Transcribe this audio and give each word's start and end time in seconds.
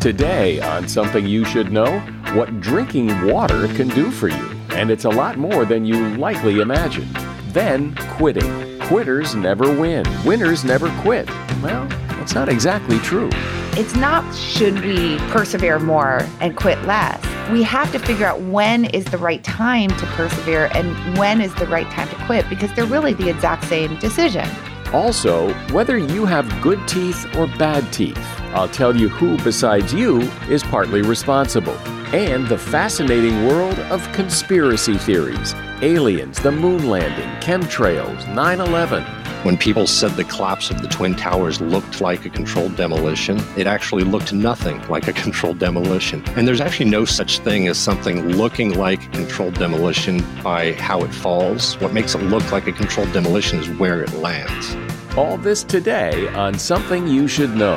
Today, 0.00 0.60
on 0.60 0.86
Something 0.86 1.26
You 1.26 1.44
Should 1.44 1.72
Know, 1.72 1.98
what 2.34 2.60
drinking 2.60 3.26
water 3.26 3.66
can 3.74 3.88
do 3.88 4.12
for 4.12 4.28
you. 4.28 4.50
And 4.70 4.92
it's 4.92 5.04
a 5.04 5.10
lot 5.10 5.38
more 5.38 5.64
than 5.64 5.84
you 5.84 6.16
likely 6.16 6.60
imagine. 6.60 7.08
Then, 7.48 7.96
quitting. 8.12 8.78
Quitters 8.78 9.34
never 9.34 9.64
win, 9.64 10.04
winners 10.24 10.64
never 10.64 10.88
quit. 11.02 11.28
Well, 11.60 11.88
that's 12.10 12.32
not 12.32 12.48
exactly 12.48 13.00
true. 13.00 13.28
It's 13.72 13.96
not 13.96 14.32
should 14.36 14.80
we 14.84 15.18
persevere 15.30 15.80
more 15.80 16.20
and 16.40 16.56
quit 16.56 16.80
less. 16.84 17.20
We 17.50 17.64
have 17.64 17.90
to 17.90 17.98
figure 17.98 18.26
out 18.26 18.40
when 18.42 18.84
is 18.84 19.04
the 19.06 19.18
right 19.18 19.42
time 19.42 19.90
to 19.90 20.06
persevere 20.06 20.70
and 20.74 21.18
when 21.18 21.40
is 21.40 21.52
the 21.56 21.66
right 21.66 21.90
time 21.90 22.08
to 22.08 22.14
quit 22.24 22.48
because 22.48 22.72
they're 22.74 22.86
really 22.86 23.14
the 23.14 23.28
exact 23.28 23.64
same 23.64 23.98
decision. 23.98 24.48
Also, 24.92 25.52
whether 25.70 25.98
you 25.98 26.24
have 26.24 26.62
good 26.62 26.86
teeth 26.88 27.26
or 27.36 27.46
bad 27.46 27.92
teeth, 27.92 28.18
I'll 28.54 28.68
tell 28.68 28.96
you 28.96 29.08
who 29.08 29.36
besides 29.44 29.92
you 29.92 30.22
is 30.48 30.62
partly 30.62 31.02
responsible. 31.02 31.76
And 32.14 32.48
the 32.48 32.56
fascinating 32.56 33.46
world 33.46 33.78
of 33.90 34.10
conspiracy 34.12 34.96
theories 34.96 35.54
aliens, 35.82 36.40
the 36.40 36.50
moon 36.50 36.88
landing, 36.88 37.28
chemtrails, 37.42 38.26
9 38.34 38.60
11. 38.60 39.04
When 39.44 39.58
people 39.58 39.86
said 39.86 40.12
the 40.12 40.24
collapse 40.24 40.70
of 40.70 40.80
the 40.80 40.88
Twin 40.88 41.14
Towers 41.14 41.60
looked 41.60 42.00
like 42.00 42.24
a 42.24 42.30
controlled 42.30 42.76
demolition, 42.76 43.38
it 43.58 43.66
actually 43.66 44.04
looked 44.04 44.32
nothing 44.32 44.80
like 44.88 45.06
a 45.06 45.12
controlled 45.22 45.58
demolition. 45.58 46.24
And 46.30 46.48
there's 46.48 46.62
actually 46.62 46.88
no 46.88 47.04
such 47.04 47.40
thing 47.40 47.68
as 47.68 47.76
something 47.76 48.26
looking 48.36 48.78
like 48.78 49.12
controlled 49.12 49.54
demolition 49.54 50.24
by 50.42 50.72
how 50.72 51.02
it 51.02 51.12
falls. 51.12 51.78
What 51.78 51.92
makes 51.92 52.14
it 52.14 52.22
look 52.22 52.50
like 52.50 52.66
a 52.66 52.72
controlled 52.72 53.12
demolition 53.12 53.58
is 53.58 53.68
where 53.78 54.02
it 54.02 54.14
lands. 54.14 54.74
All 55.14 55.36
this 55.36 55.62
today 55.62 56.26
on 56.28 56.58
Something 56.58 57.06
You 57.06 57.28
Should 57.28 57.54
Know. 57.54 57.76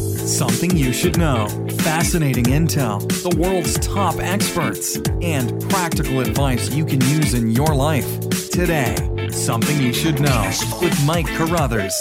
Something 0.31 0.77
you 0.77 0.93
should 0.93 1.17
know. 1.17 1.45
Fascinating 1.79 2.45
intel, 2.45 3.01
the 3.21 3.37
world's 3.37 3.77
top 3.79 4.15
experts, 4.17 4.95
and 5.21 5.61
practical 5.69 6.21
advice 6.21 6.73
you 6.73 6.85
can 6.85 7.01
use 7.01 7.33
in 7.33 7.51
your 7.51 7.75
life. 7.75 8.07
Today, 8.49 8.95
Something 9.29 9.81
You 9.81 9.91
Should 9.91 10.21
Know 10.21 10.49
with 10.81 11.05
Mike 11.05 11.27
Carruthers. 11.27 11.93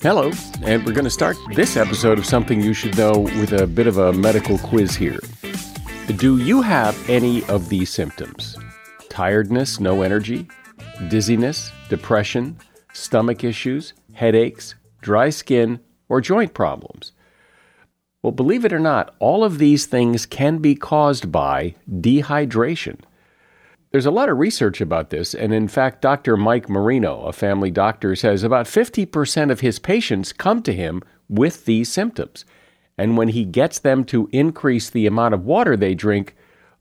Hello, 0.00 0.30
and 0.62 0.86
we're 0.86 0.92
going 0.92 1.04
to 1.04 1.10
start 1.10 1.36
this 1.52 1.76
episode 1.76 2.16
of 2.16 2.24
Something 2.24 2.60
You 2.60 2.72
Should 2.72 2.96
Know 2.96 3.18
with 3.18 3.52
a 3.54 3.66
bit 3.66 3.88
of 3.88 3.98
a 3.98 4.12
medical 4.12 4.56
quiz 4.58 4.94
here. 4.94 5.18
Do 6.16 6.38
you 6.38 6.62
have 6.62 6.96
any 7.10 7.44
of 7.46 7.68
these 7.68 7.90
symptoms? 7.90 8.56
Tiredness, 9.08 9.80
no 9.80 10.02
energy, 10.02 10.46
dizziness, 11.08 11.72
depression, 11.88 12.56
stomach 12.92 13.42
issues, 13.42 13.94
headaches, 14.12 14.76
dry 15.02 15.30
skin, 15.30 15.80
or 16.10 16.20
joint 16.20 16.52
problems? 16.52 17.12
Well, 18.22 18.32
believe 18.32 18.66
it 18.66 18.72
or 18.72 18.78
not, 18.78 19.14
all 19.18 19.42
of 19.42 19.56
these 19.56 19.86
things 19.86 20.26
can 20.26 20.58
be 20.58 20.74
caused 20.74 21.32
by 21.32 21.74
dehydration. 21.90 23.00
There's 23.92 24.06
a 24.06 24.10
lot 24.10 24.28
of 24.28 24.38
research 24.38 24.80
about 24.80 25.10
this, 25.10 25.34
and 25.34 25.54
in 25.54 25.66
fact, 25.66 26.02
Dr. 26.02 26.36
Mike 26.36 26.68
Marino, 26.68 27.22
a 27.22 27.32
family 27.32 27.70
doctor, 27.70 28.14
says 28.14 28.42
about 28.42 28.66
50% 28.66 29.50
of 29.50 29.60
his 29.60 29.78
patients 29.78 30.32
come 30.32 30.62
to 30.62 30.74
him 30.74 31.02
with 31.28 31.64
these 31.64 31.90
symptoms. 31.90 32.44
And 32.98 33.16
when 33.16 33.28
he 33.28 33.44
gets 33.44 33.78
them 33.78 34.04
to 34.04 34.28
increase 34.32 34.90
the 34.90 35.06
amount 35.06 35.32
of 35.32 35.46
water 35.46 35.76
they 35.76 35.94
drink, 35.94 36.36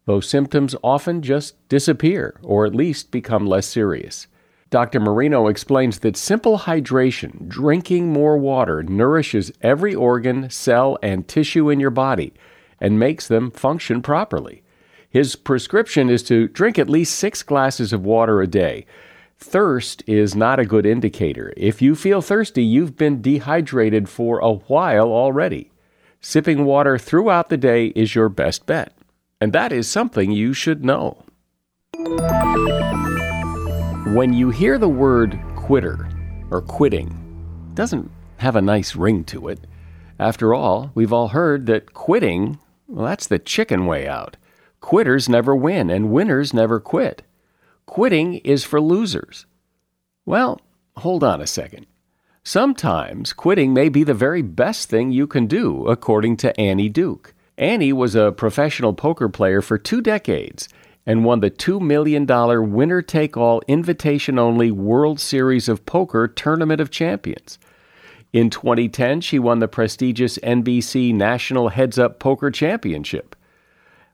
those 0.05 0.27
symptoms 0.27 0.75
often 0.83 1.21
just 1.21 1.55
disappear 1.69 2.39
or 2.43 2.65
at 2.65 2.75
least 2.75 3.11
become 3.11 3.47
less 3.47 3.65
serious. 3.65 4.27
Dr. 4.69 4.99
Marino 4.99 5.47
explains 5.47 5.99
that 5.99 6.15
simple 6.15 6.59
hydration, 6.59 7.47
drinking 7.47 8.13
more 8.13 8.37
water, 8.37 8.83
nourishes 8.83 9.51
every 9.61 9.95
organ, 9.95 10.49
cell, 10.49 10.97
and 11.01 11.27
tissue 11.27 11.69
in 11.69 11.79
your 11.79 11.89
body 11.89 12.33
and 12.79 12.99
makes 12.99 13.27
them 13.27 13.49
function 13.51 14.01
properly. 14.01 14.61
His 15.09 15.35
prescription 15.35 16.09
is 16.09 16.21
to 16.23 16.47
drink 16.49 16.77
at 16.77 16.89
least 16.89 17.15
six 17.15 17.41
glasses 17.41 17.91
of 17.91 18.05
water 18.05 18.41
a 18.41 18.47
day. 18.47 18.85
Thirst 19.39 20.03
is 20.05 20.35
not 20.35 20.59
a 20.59 20.65
good 20.65 20.85
indicator. 20.85 21.51
If 21.57 21.81
you 21.81 21.95
feel 21.95 22.21
thirsty, 22.21 22.63
you've 22.63 22.95
been 22.95 23.21
dehydrated 23.21 24.07
for 24.07 24.39
a 24.39 24.53
while 24.53 25.11
already. 25.11 25.71
Sipping 26.21 26.65
water 26.65 26.97
throughout 26.97 27.49
the 27.49 27.57
day 27.57 27.87
is 27.87 28.13
your 28.13 28.29
best 28.29 28.65
bet. 28.65 28.95
And 29.41 29.51
that 29.53 29.71
is 29.71 29.89
something 29.89 30.31
you 30.31 30.53
should 30.53 30.83
know. 30.85 31.23
When 34.05 34.31
you 34.31 34.49
hear 34.49 34.77
the 34.77 34.87
word 34.87 35.37
quitter 35.57 36.09
or 36.51 36.61
quitting, 36.61 37.09
it 37.69 37.75
doesn't 37.75 38.09
have 38.37 38.55
a 38.55 38.61
nice 38.61 38.95
ring 38.95 39.25
to 39.25 39.49
it. 39.49 39.67
After 40.17 40.53
all, 40.53 40.91
we've 40.95 41.11
all 41.11 41.27
heard 41.27 41.65
that 41.65 41.93
quitting, 41.93 42.59
well, 42.87 43.05
that's 43.05 43.27
the 43.27 43.37
chicken 43.37 43.85
way 43.85 44.07
out. 44.07 44.37
Quitters 44.79 45.27
never 45.27 45.53
win, 45.53 45.89
and 45.89 46.11
winners 46.11 46.53
never 46.53 46.79
quit. 46.79 47.23
Quitting 47.85 48.35
is 48.35 48.63
for 48.63 48.79
losers. 48.79 49.45
Well, 50.25 50.61
hold 50.95 51.23
on 51.23 51.41
a 51.41 51.47
second. 51.47 51.85
Sometimes 52.41 53.33
quitting 53.33 53.73
may 53.73 53.89
be 53.89 54.05
the 54.05 54.13
very 54.13 54.41
best 54.41 54.89
thing 54.89 55.11
you 55.11 55.27
can 55.27 55.45
do, 55.45 55.85
according 55.87 56.37
to 56.37 56.57
Annie 56.59 56.89
Duke. 56.89 57.33
Annie 57.57 57.93
was 57.93 58.15
a 58.15 58.31
professional 58.31 58.93
poker 58.93 59.27
player 59.27 59.61
for 59.61 59.77
two 59.77 60.01
decades 60.01 60.69
and 61.05 61.25
won 61.25 61.39
the 61.39 61.49
$2 61.49 61.81
million 61.81 62.25
winner 62.71 63.01
take 63.01 63.35
all 63.35 63.61
invitation 63.67 64.37
only 64.37 64.71
World 64.71 65.19
Series 65.19 65.67
of 65.67 65.85
Poker 65.85 66.27
Tournament 66.27 66.81
of 66.81 66.91
Champions. 66.91 67.57
In 68.31 68.49
2010, 68.49 69.21
she 69.21 69.39
won 69.39 69.59
the 69.59 69.67
prestigious 69.67 70.37
NBC 70.39 71.13
National 71.13 71.69
Heads 71.69 71.97
Up 71.97 72.19
Poker 72.19 72.51
Championship. 72.51 73.35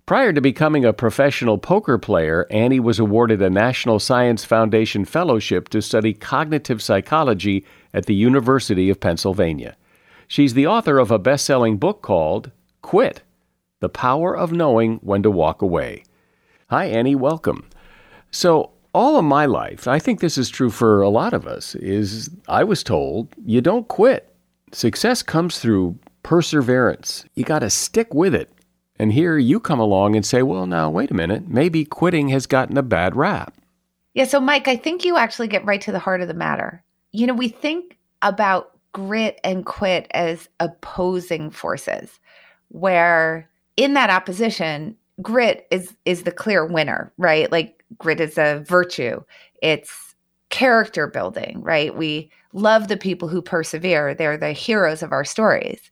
Prior 0.05 0.31
to 0.31 0.39
becoming 0.39 0.85
a 0.85 0.93
professional 0.93 1.57
poker 1.57 1.97
player, 1.97 2.45
Annie 2.51 2.79
was 2.79 2.99
awarded 2.99 3.41
a 3.41 3.49
National 3.49 3.99
Science 3.99 4.45
Foundation 4.45 5.03
fellowship 5.03 5.67
to 5.69 5.81
study 5.81 6.13
cognitive 6.13 6.81
psychology 6.81 7.65
at 7.91 8.05
the 8.05 8.13
University 8.13 8.89
of 8.91 8.99
Pennsylvania. 8.99 9.75
She's 10.27 10.53
the 10.53 10.67
author 10.67 10.99
of 10.99 11.09
a 11.09 11.19
best 11.19 11.43
selling 11.43 11.77
book 11.77 12.03
called 12.03 12.51
Quit 12.83 13.23
The 13.79 13.89
Power 13.89 14.37
of 14.37 14.51
Knowing 14.51 14.97
When 14.97 15.23
to 15.23 15.31
Walk 15.31 15.63
Away. 15.63 16.03
Hi, 16.71 16.85
Annie, 16.85 17.13
welcome. 17.13 17.69
So, 18.31 18.71
all 18.91 19.19
of 19.19 19.25
my 19.25 19.45
life, 19.45 19.87
I 19.87 19.99
think 19.99 20.19
this 20.19 20.35
is 20.35 20.49
true 20.49 20.71
for 20.71 21.03
a 21.03 21.09
lot 21.09 21.33
of 21.33 21.45
us, 21.45 21.75
is 21.75 22.31
I 22.47 22.63
was 22.63 22.81
told 22.81 23.27
you 23.45 23.61
don't 23.61 23.87
quit. 23.87 24.35
Success 24.71 25.21
comes 25.21 25.59
through 25.59 25.99
perseverance. 26.23 27.23
You 27.35 27.43
got 27.43 27.59
to 27.59 27.69
stick 27.69 28.15
with 28.15 28.33
it. 28.33 28.51
And 28.97 29.13
here 29.13 29.37
you 29.37 29.59
come 29.59 29.79
along 29.79 30.15
and 30.15 30.25
say, 30.25 30.41
well, 30.41 30.65
now, 30.65 30.89
wait 30.89 31.11
a 31.11 31.13
minute, 31.13 31.47
maybe 31.47 31.85
quitting 31.85 32.29
has 32.29 32.47
gotten 32.47 32.77
a 32.79 32.83
bad 32.83 33.15
rap. 33.15 33.53
Yeah. 34.15 34.23
So, 34.23 34.39
Mike, 34.39 34.67
I 34.67 34.75
think 34.75 35.05
you 35.05 35.17
actually 35.17 35.49
get 35.49 35.65
right 35.65 35.81
to 35.81 35.91
the 35.91 35.99
heart 35.99 36.21
of 36.21 36.27
the 36.27 36.33
matter. 36.33 36.83
You 37.11 37.27
know, 37.27 37.35
we 37.35 37.49
think 37.49 37.99
about 38.23 38.71
grit 38.91 39.39
and 39.43 39.67
quit 39.67 40.07
as 40.11 40.49
opposing 40.59 41.51
forces, 41.51 42.19
where 42.69 43.47
in 43.77 43.93
that 43.93 44.09
opposition, 44.09 44.95
grit 45.21 45.67
is 45.71 45.95
is 46.05 46.23
the 46.23 46.31
clear 46.31 46.65
winner, 46.65 47.11
right? 47.17 47.51
Like 47.51 47.83
grit 47.97 48.19
is 48.19 48.37
a 48.37 48.63
virtue. 48.67 49.21
It's 49.61 50.15
character 50.49 51.07
building, 51.07 51.61
right? 51.61 51.95
We 51.95 52.31
love 52.53 52.87
the 52.87 52.97
people 52.97 53.27
who 53.27 53.41
persevere. 53.41 54.13
They're 54.13 54.37
the 54.37 54.53
heroes 54.53 55.03
of 55.03 55.11
our 55.11 55.25
stories. 55.25 55.91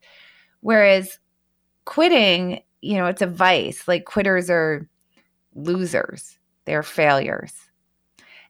Whereas 0.62 1.20
quitting, 1.86 2.62
you 2.82 2.98
know, 2.98 3.08
it's 3.08 3.22
a 3.22 3.28
vice. 3.28 3.88
Like 3.88 4.06
quitters 4.06 4.50
are 4.50 4.88
losers. 5.56 6.38
They're 6.66 6.84
failures. 6.84 7.54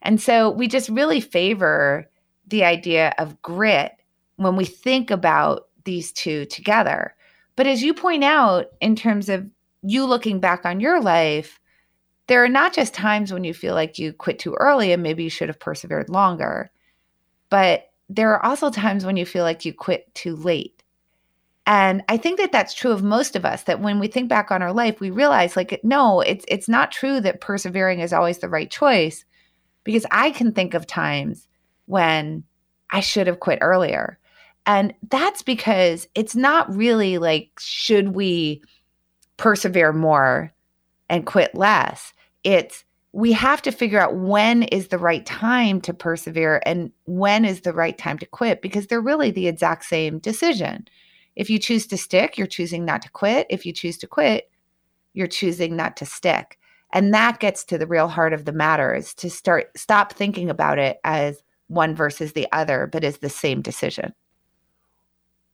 And 0.01 0.21
so 0.21 0.49
we 0.49 0.67
just 0.67 0.89
really 0.89 1.21
favor 1.21 2.09
the 2.47 2.63
idea 2.63 3.13
of 3.17 3.41
grit 3.41 3.93
when 4.35 4.55
we 4.55 4.65
think 4.65 5.09
about 5.09 5.67
these 5.85 6.11
two 6.11 6.45
together. 6.45 7.15
But 7.55 7.67
as 7.67 7.81
you 7.81 7.93
point 7.93 8.23
out, 8.23 8.67
in 8.81 8.95
terms 8.95 9.29
of 9.29 9.49
you 9.83 10.05
looking 10.05 10.39
back 10.39 10.65
on 10.65 10.79
your 10.79 11.01
life, 11.01 11.59
there 12.27 12.43
are 12.43 12.49
not 12.49 12.73
just 12.73 12.93
times 12.93 13.33
when 13.33 13.43
you 13.43 13.53
feel 13.53 13.75
like 13.75 13.99
you 13.99 14.13
quit 14.13 14.39
too 14.39 14.53
early 14.55 14.91
and 14.91 15.03
maybe 15.03 15.23
you 15.23 15.29
should 15.29 15.49
have 15.49 15.59
persevered 15.59 16.09
longer, 16.09 16.71
but 17.49 17.91
there 18.09 18.31
are 18.31 18.45
also 18.45 18.69
times 18.69 19.05
when 19.05 19.17
you 19.17 19.25
feel 19.25 19.43
like 19.43 19.65
you 19.65 19.73
quit 19.73 20.13
too 20.15 20.35
late. 20.35 20.83
And 21.65 22.03
I 22.09 22.17
think 22.17 22.39
that 22.39 22.51
that's 22.51 22.73
true 22.73 22.91
of 22.91 23.03
most 23.03 23.35
of 23.35 23.45
us 23.45 23.63
that 23.63 23.79
when 23.79 23.99
we 23.99 24.07
think 24.07 24.27
back 24.27 24.51
on 24.51 24.61
our 24.61 24.73
life, 24.73 24.99
we 24.99 25.11
realize 25.11 25.55
like 25.55 25.79
no, 25.83 26.19
it's 26.19 26.43
it's 26.47 26.67
not 26.67 26.91
true 26.91 27.21
that 27.21 27.39
persevering 27.41 27.99
is 27.99 28.11
always 28.11 28.39
the 28.39 28.49
right 28.49 28.69
choice 28.69 29.23
because 29.83 30.05
I 30.11 30.31
can 30.31 30.51
think 30.51 30.73
of 30.73 30.85
times 30.87 31.47
when 31.85 32.43
I 32.89 32.99
should 32.99 33.27
have 33.27 33.39
quit 33.39 33.59
earlier. 33.61 34.19
And 34.65 34.93
that's 35.09 35.41
because 35.41 36.07
it's 36.15 36.35
not 36.35 36.73
really 36.73 37.17
like 37.17 37.51
should 37.59 38.09
we 38.09 38.61
persevere 39.37 39.93
more 39.93 40.53
and 41.09 41.25
quit 41.25 41.53
less. 41.55 42.13
It's 42.43 42.83
we 43.13 43.31
have 43.31 43.61
to 43.61 43.71
figure 43.71 43.99
out 43.99 44.15
when 44.15 44.63
is 44.63 44.87
the 44.87 44.97
right 44.97 45.23
time 45.25 45.79
to 45.81 45.93
persevere 45.93 46.61
and 46.65 46.91
when 47.05 47.45
is 47.45 47.61
the 47.61 47.73
right 47.73 47.97
time 47.97 48.17
to 48.17 48.25
quit 48.25 48.61
because 48.61 48.87
they're 48.87 48.99
really 48.99 49.29
the 49.29 49.47
exact 49.47 49.85
same 49.85 50.17
decision. 50.17 50.87
If 51.35 51.49
you 51.49 51.59
choose 51.59 51.85
to 51.87 51.97
stick, 51.97 52.37
you're 52.37 52.47
choosing 52.47 52.85
not 52.85 53.03
to 53.03 53.11
quit. 53.11 53.45
If 53.51 53.65
you 53.65 53.73
choose 53.73 53.97
to 53.99 54.07
quit, 54.07 54.49
you're 55.13 55.27
choosing 55.27 55.75
not 55.75 55.95
to 55.97 56.05
stick. 56.05 56.57
And 56.91 57.13
that 57.13 57.39
gets 57.39 57.63
to 57.65 57.77
the 57.77 57.87
real 57.87 58.07
heart 58.07 58.33
of 58.33 58.45
the 58.45 58.51
matter 58.51 58.93
is 58.93 59.13
to 59.15 59.29
start 59.29 59.77
stop 59.77 60.13
thinking 60.13 60.49
about 60.49 60.79
it 60.79 60.97
as 61.03 61.43
one 61.67 61.95
versus 61.95 62.33
the 62.33 62.47
other, 62.51 62.87
but 62.91 63.03
as 63.03 63.19
the 63.19 63.29
same 63.29 63.61
decision. 63.61 64.13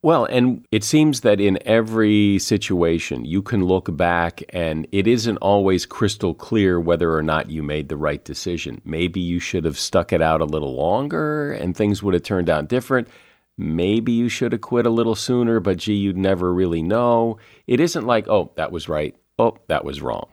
Well, 0.02 0.24
and 0.24 0.66
it 0.72 0.86
seems 0.86 1.22
that 1.22 1.42
in 1.42 1.60
every 1.66 2.40
situation, 2.40 3.26
you 3.26 3.42
can 3.42 3.66
look 3.66 3.96
back 3.98 4.42
and 4.50 4.88
it 4.94 5.08
isn't 5.08 5.38
always 5.38 5.86
crystal 5.86 6.34
clear 6.34 6.80
whether 6.80 7.14
or 7.14 7.22
not 7.22 7.50
you 7.50 7.64
made 7.64 7.90
the 7.90 7.98
right 7.98 8.24
decision. 8.24 8.82
Maybe 8.86 9.20
you 9.20 9.40
should 9.40 9.66
have 9.66 9.78
stuck 9.78 10.14
it 10.14 10.22
out 10.22 10.40
a 10.40 10.46
little 10.46 10.74
longer 10.74 11.52
and 11.52 11.76
things 11.76 12.02
would 12.02 12.14
have 12.14 12.24
turned 12.24 12.50
out 12.50 12.70
different. 12.70 13.10
Maybe 13.58 14.14
you 14.14 14.30
should 14.30 14.54
have 14.54 14.62
quit 14.62 14.86
a 14.86 14.90
little 14.90 15.16
sooner, 15.16 15.60
but 15.60 15.76
gee, 15.76 15.96
you'd 15.96 16.16
never 16.16 16.54
really 16.54 16.82
know. 16.82 17.38
It 17.68 17.82
isn't 17.82 18.08
like, 18.08 18.30
oh, 18.30 18.54
that 18.56 18.72
was 18.72 18.88
right. 18.88 19.18
Oh, 19.38 19.58
that 19.68 19.84
was 19.84 20.02
wrong. 20.02 20.30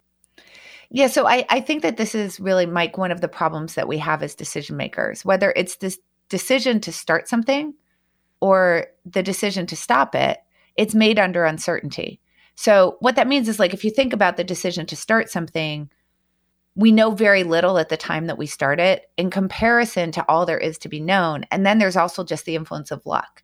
Yeah, 0.91 1.09
so 1.09 1.27
I, 1.27 1.45
I 1.49 1.61
think 1.61 1.83
that 1.83 1.97
this 1.97 2.15
is 2.15 2.39
really, 2.39 2.67
Mike, 2.67 2.97
one 2.97 3.11
of 3.11 3.21
the 3.21 3.27
problems 3.27 3.75
that 3.75 3.89
we 3.89 3.99
have 3.99 4.23
as 4.23 4.37
decision 4.37 4.77
makers, 4.77 5.25
whether 5.25 5.53
it's 5.57 5.79
this 5.79 5.99
decision 6.29 6.81
to 6.83 6.93
start 6.93 7.29
something 7.29 7.75
or 8.41 8.87
the 9.05 9.23
decision 9.23 9.67
to 9.67 9.77
stop 9.77 10.15
it, 10.15 10.39
it's 10.77 10.95
made 10.95 11.19
under 11.19 11.45
uncertainty. 11.45 12.21
So, 12.55 12.97
what 13.01 13.17
that 13.17 13.29
means 13.29 13.49
is 13.49 13.59
like 13.59 13.75
if 13.75 13.85
you 13.85 13.91
think 13.91 14.13
about 14.13 14.37
the 14.37 14.45
decision 14.45 14.87
to 14.87 14.97
start 14.97 15.31
something, 15.31 15.91
we 16.75 16.93
know 16.93 17.11
very 17.11 17.43
little 17.43 17.79
at 17.79 17.89
the 17.89 17.97
time 17.97 18.27
that 18.27 18.39
we 18.39 18.47
start 18.47 18.81
it 18.81 19.11
in 19.17 19.31
comparison 19.31 20.13
to 20.13 20.25
all 20.29 20.47
there 20.47 20.59
is 20.59 20.79
to 20.79 20.89
be 20.89 21.01
known. 21.01 21.45
And 21.51 21.65
then 21.65 21.79
there's 21.79 21.97
also 21.97 22.25
just 22.25 22.45
the 22.45 22.57
influence 22.57 22.91
of 22.91 23.05
luck. 23.07 23.43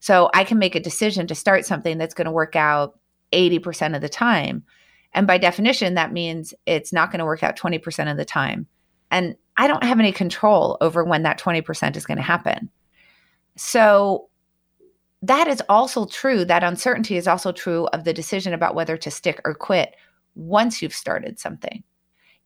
So, 0.00 0.30
I 0.34 0.44
can 0.44 0.58
make 0.58 0.74
a 0.74 0.80
decision 0.80 1.26
to 1.26 1.34
start 1.34 1.66
something 1.66 1.98
that's 1.98 2.14
going 2.14 2.26
to 2.26 2.32
work 2.32 2.56
out 2.56 2.98
80% 3.32 3.94
of 3.94 4.00
the 4.00 4.08
time. 4.08 4.64
And 5.12 5.26
by 5.26 5.38
definition, 5.38 5.94
that 5.94 6.12
means 6.12 6.54
it's 6.66 6.92
not 6.92 7.10
going 7.10 7.20
to 7.20 7.24
work 7.24 7.42
out 7.42 7.58
20% 7.58 8.10
of 8.10 8.16
the 8.16 8.24
time. 8.24 8.66
And 9.10 9.36
I 9.56 9.66
don't 9.66 9.84
have 9.84 9.98
any 10.00 10.12
control 10.12 10.76
over 10.80 11.04
when 11.04 11.22
that 11.22 11.38
20% 11.40 11.96
is 11.96 12.06
going 12.06 12.18
to 12.18 12.22
happen. 12.22 12.70
So 13.56 14.28
that 15.22 15.48
is 15.48 15.62
also 15.68 16.06
true. 16.06 16.44
That 16.44 16.62
uncertainty 16.62 17.16
is 17.16 17.26
also 17.26 17.52
true 17.52 17.86
of 17.88 18.04
the 18.04 18.12
decision 18.12 18.52
about 18.52 18.74
whether 18.74 18.96
to 18.96 19.10
stick 19.10 19.40
or 19.44 19.54
quit 19.54 19.94
once 20.34 20.82
you've 20.82 20.94
started 20.94 21.38
something. 21.38 21.82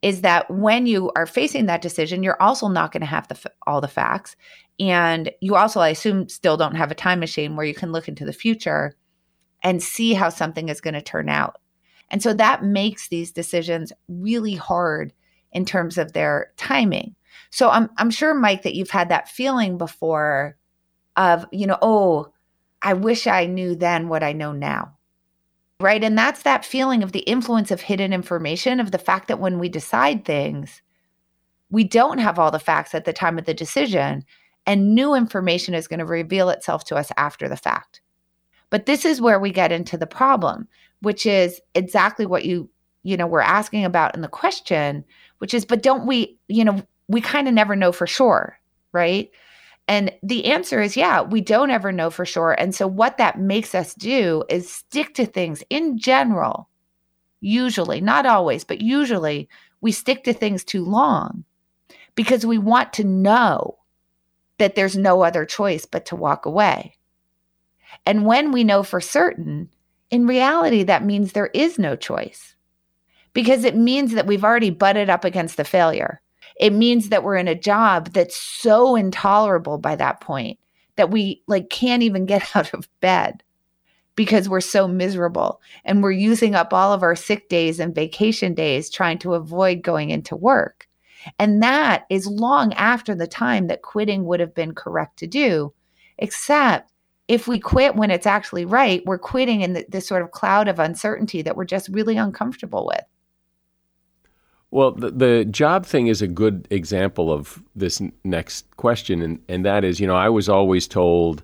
Is 0.03 0.23
that 0.23 0.51
when 0.51 0.87
you 0.87 1.11
are 1.15 1.27
facing 1.27 1.67
that 1.67 1.83
decision, 1.83 2.23
you're 2.23 2.41
also 2.41 2.69
not 2.69 2.91
going 2.91 3.03
to 3.03 3.07
have 3.07 3.29
the, 3.29 3.53
all 3.67 3.83
the 3.83 3.89
facts. 3.89 4.35
And 4.79 5.31
you 5.43 5.57
also, 5.57 5.81
I 5.81 5.91
assume, 5.91 6.29
still 6.31 6.57
don't 6.57 6.77
have 6.77 6.91
a 6.91 6.95
time 6.95 7.21
machine 7.21 7.55
where 7.55 7.67
you 7.67 7.75
can 7.75 7.93
look 7.93 8.09
into 8.09 8.25
the 8.25 8.33
future 8.33 8.95
and 9.63 9.83
see 9.83 10.15
how 10.15 10.31
something 10.31 10.71
is 10.71 10.81
going 10.81 10.95
to 10.95 11.03
turn 11.03 11.29
out. 11.29 11.59
And 12.09 12.23
so 12.23 12.33
that 12.35 12.65
makes 12.65 13.09
these 13.09 13.31
decisions 13.31 13.93
really 14.09 14.55
hard 14.55 15.13
in 15.53 15.65
terms 15.65 15.99
of 15.99 16.13
their 16.13 16.53
timing. 16.57 17.15
So 17.51 17.69
I'm 17.69 17.91
I'm 17.99 18.11
sure 18.11 18.35
Mike 18.35 18.63
that 18.63 18.75
you've 18.75 18.91
had 18.91 19.09
that 19.09 19.29
feeling 19.29 19.77
before 19.77 20.57
of, 21.21 21.47
you 21.53 21.67
know, 21.67 21.79
oh, 21.83 22.33
I 22.83 22.95
wish 22.95 23.27
I 23.27 23.45
knew 23.45 23.77
then 23.77 24.09
what 24.09 24.23
I 24.23 24.33
know 24.33 24.53
now. 24.53 24.97
Right. 25.81 26.03
And 26.03 26.17
that's 26.17 26.43
that 26.43 26.65
feeling 26.65 27.03
of 27.03 27.13
the 27.13 27.21
influence 27.21 27.71
of 27.71 27.83
hidden 27.83 28.13
information, 28.13 28.81
of 28.81 28.91
the 28.91 28.99
fact 28.99 29.29
that 29.29 29.39
when 29.39 29.59
we 29.59 29.69
decide 29.69 30.25
things, 30.25 30.83
we 31.71 31.85
don't 31.85 32.19
have 32.19 32.39
all 32.39 32.51
the 32.51 32.59
facts 32.59 32.95
at 32.95 33.05
the 33.05 33.13
time 33.13 33.39
of 33.39 33.45
the 33.45 33.55
decision, 33.55 34.25
and 34.67 34.95
new 34.95 35.15
information 35.15 35.75
is 35.75 35.89
going 35.89 36.01
to 36.01 36.07
reveal 36.07 36.49
itself 36.49 36.85
to 36.85 36.97
us 36.97 37.13
after 37.17 37.49
the 37.49 37.57
fact. 37.57 38.01
But 38.71 38.87
this 38.87 39.05
is 39.05 39.21
where 39.21 39.39
we 39.39 39.51
get 39.51 39.73
into 39.73 39.97
the 39.97 40.07
problem, 40.07 40.69
which 41.01 41.27
is 41.27 41.61
exactly 41.75 42.27
what 42.27 42.45
you, 42.45 42.69
you 43.03 43.17
know, 43.17 43.27
we're 43.27 43.41
asking 43.41 43.85
about 43.85 44.15
in 44.15 44.21
the 44.21 44.29
question, 44.29 45.05
which 45.39 45.55
is, 45.55 45.65
but 45.65 45.83
don't 45.83 46.07
we, 46.07 46.39
you 46.49 46.65
know, 46.65 46.83
we 47.09 47.21
kind 47.21 47.47
of 47.47 47.55
never 47.55 47.77
know 47.77 47.93
for 47.93 48.07
sure, 48.07 48.59
right? 48.93 49.31
And 49.91 50.13
the 50.23 50.45
answer 50.45 50.81
is 50.81 50.97
yeah, 50.97 51.21
we 51.21 51.41
don't 51.41 51.73
ever 51.73 51.91
know 51.91 52.11
for 52.11 52.25
sure. 52.25 52.53
And 52.53 52.73
so, 52.73 52.87
what 52.87 53.19
that 53.19 53.41
makes 53.41 53.75
us 53.75 53.93
do 53.93 54.45
is 54.49 54.73
stick 54.73 55.15
to 55.15 55.27
things 55.27 55.65
in 55.69 55.99
general. 55.99 56.69
Usually, 57.41 58.01
not 58.01 58.25
always, 58.25 58.63
but 58.63 58.81
usually, 58.81 59.49
we 59.81 59.91
stick 59.91 60.23
to 60.25 60.33
things 60.33 60.63
too 60.63 60.85
long 60.85 61.43
because 62.15 62.47
we 62.47 62.57
want 62.57 62.93
to 62.95 63.05
know 63.05 63.79
that 64.59 64.77
there's 64.77 64.97
no 64.97 65.23
other 65.23 65.45
choice 65.45 65.87
but 65.87 66.07
to 66.07 66.15
walk 66.15 66.47
away. 66.47 66.95
And 68.07 68.25
when 68.25 68.53
we 68.53 68.63
know 68.63 68.85
for 68.85 69.01
certain, 69.01 69.71
in 70.09 70.25
reality, 70.25 70.85
that 70.85 71.05
means 71.05 71.33
there 71.33 71.51
is 71.53 71.81
no 71.81 71.97
choice 71.97 72.55
because 73.33 73.65
it 73.65 73.75
means 73.75 74.13
that 74.13 74.27
we've 74.29 74.45
already 74.45 74.71
butted 74.71 75.11
up 75.11 75.25
against 75.25 75.57
the 75.57 75.65
failure 75.65 76.21
it 76.61 76.75
means 76.75 77.09
that 77.09 77.25
we're 77.25 77.37
in 77.37 77.49
a 77.49 77.55
job 77.55 78.13
that's 78.13 78.37
so 78.37 78.95
intolerable 78.95 79.79
by 79.79 79.97
that 79.97 80.21
point 80.21 80.59
that 80.97 81.11
we 81.11 81.43
like 81.49 81.71
can't 81.71 82.03
even 82.03 82.27
get 82.27 82.45
out 82.55 82.73
of 82.75 82.89
bed 83.01 83.43
because 84.15 84.49
we're 84.49 84.61
so 84.61 84.87
miserable 84.87 85.63
and 85.85 86.03
we're 86.03 86.11
using 86.11 86.55
up 86.55 86.75
all 86.75 86.93
of 86.93 87.03
our 87.03 87.17
sick 87.17 87.49
days 87.49 87.81
and 87.81 87.95
vacation 87.95 88.53
days 88.53 88.91
trying 88.91 89.19
to 89.19 89.33
avoid 89.33 89.83
going 89.83 90.11
into 90.11 90.37
work. 90.37 90.87
And 91.39 91.63
that 91.63 92.05
is 92.11 92.27
long 92.27 92.75
after 92.75 93.15
the 93.15 93.27
time 93.27 93.69
that 93.69 93.83
quitting 93.83 94.27
would 94.27 94.41
have 94.41 94.55
been 94.55 94.75
correct 94.75 95.19
to 95.21 95.27
do, 95.27 95.73
except 96.19 96.93
if 97.29 97.49
we 97.49 97.59
quit 97.59 97.97
when 97.97 98.11
it's 98.11 98.27
actually 98.27 98.67
right, 98.67 99.03
we're 99.07 99.19
quitting 99.19 99.63
in 99.63 99.73
the, 99.73 99.87
this 99.89 100.07
sort 100.07 100.23
of 100.23 100.33
cloud 100.33 100.69
of 100.69 100.79
uncertainty 100.79 101.41
that 101.41 101.57
we're 101.57 101.65
just 101.65 101.89
really 101.89 102.19
uncomfortable 102.19 102.87
with. 102.87 103.05
Well, 104.73 104.93
the, 104.93 105.11
the 105.11 105.45
job 105.45 105.85
thing 105.85 106.07
is 106.07 106.23
a 106.23 106.29
good 106.29 106.69
example 106.71 107.33
of 107.33 107.63
this 107.75 108.01
n- 108.01 108.13
next 108.25 108.65
question, 108.77 109.21
and, 109.21 109.41
and 109.49 109.65
that 109.65 109.85
is, 109.85 109.99
you 109.99 110.07
know, 110.07 110.15
I 110.15 110.29
was 110.29 110.49
always 110.49 110.87
told 110.87 111.43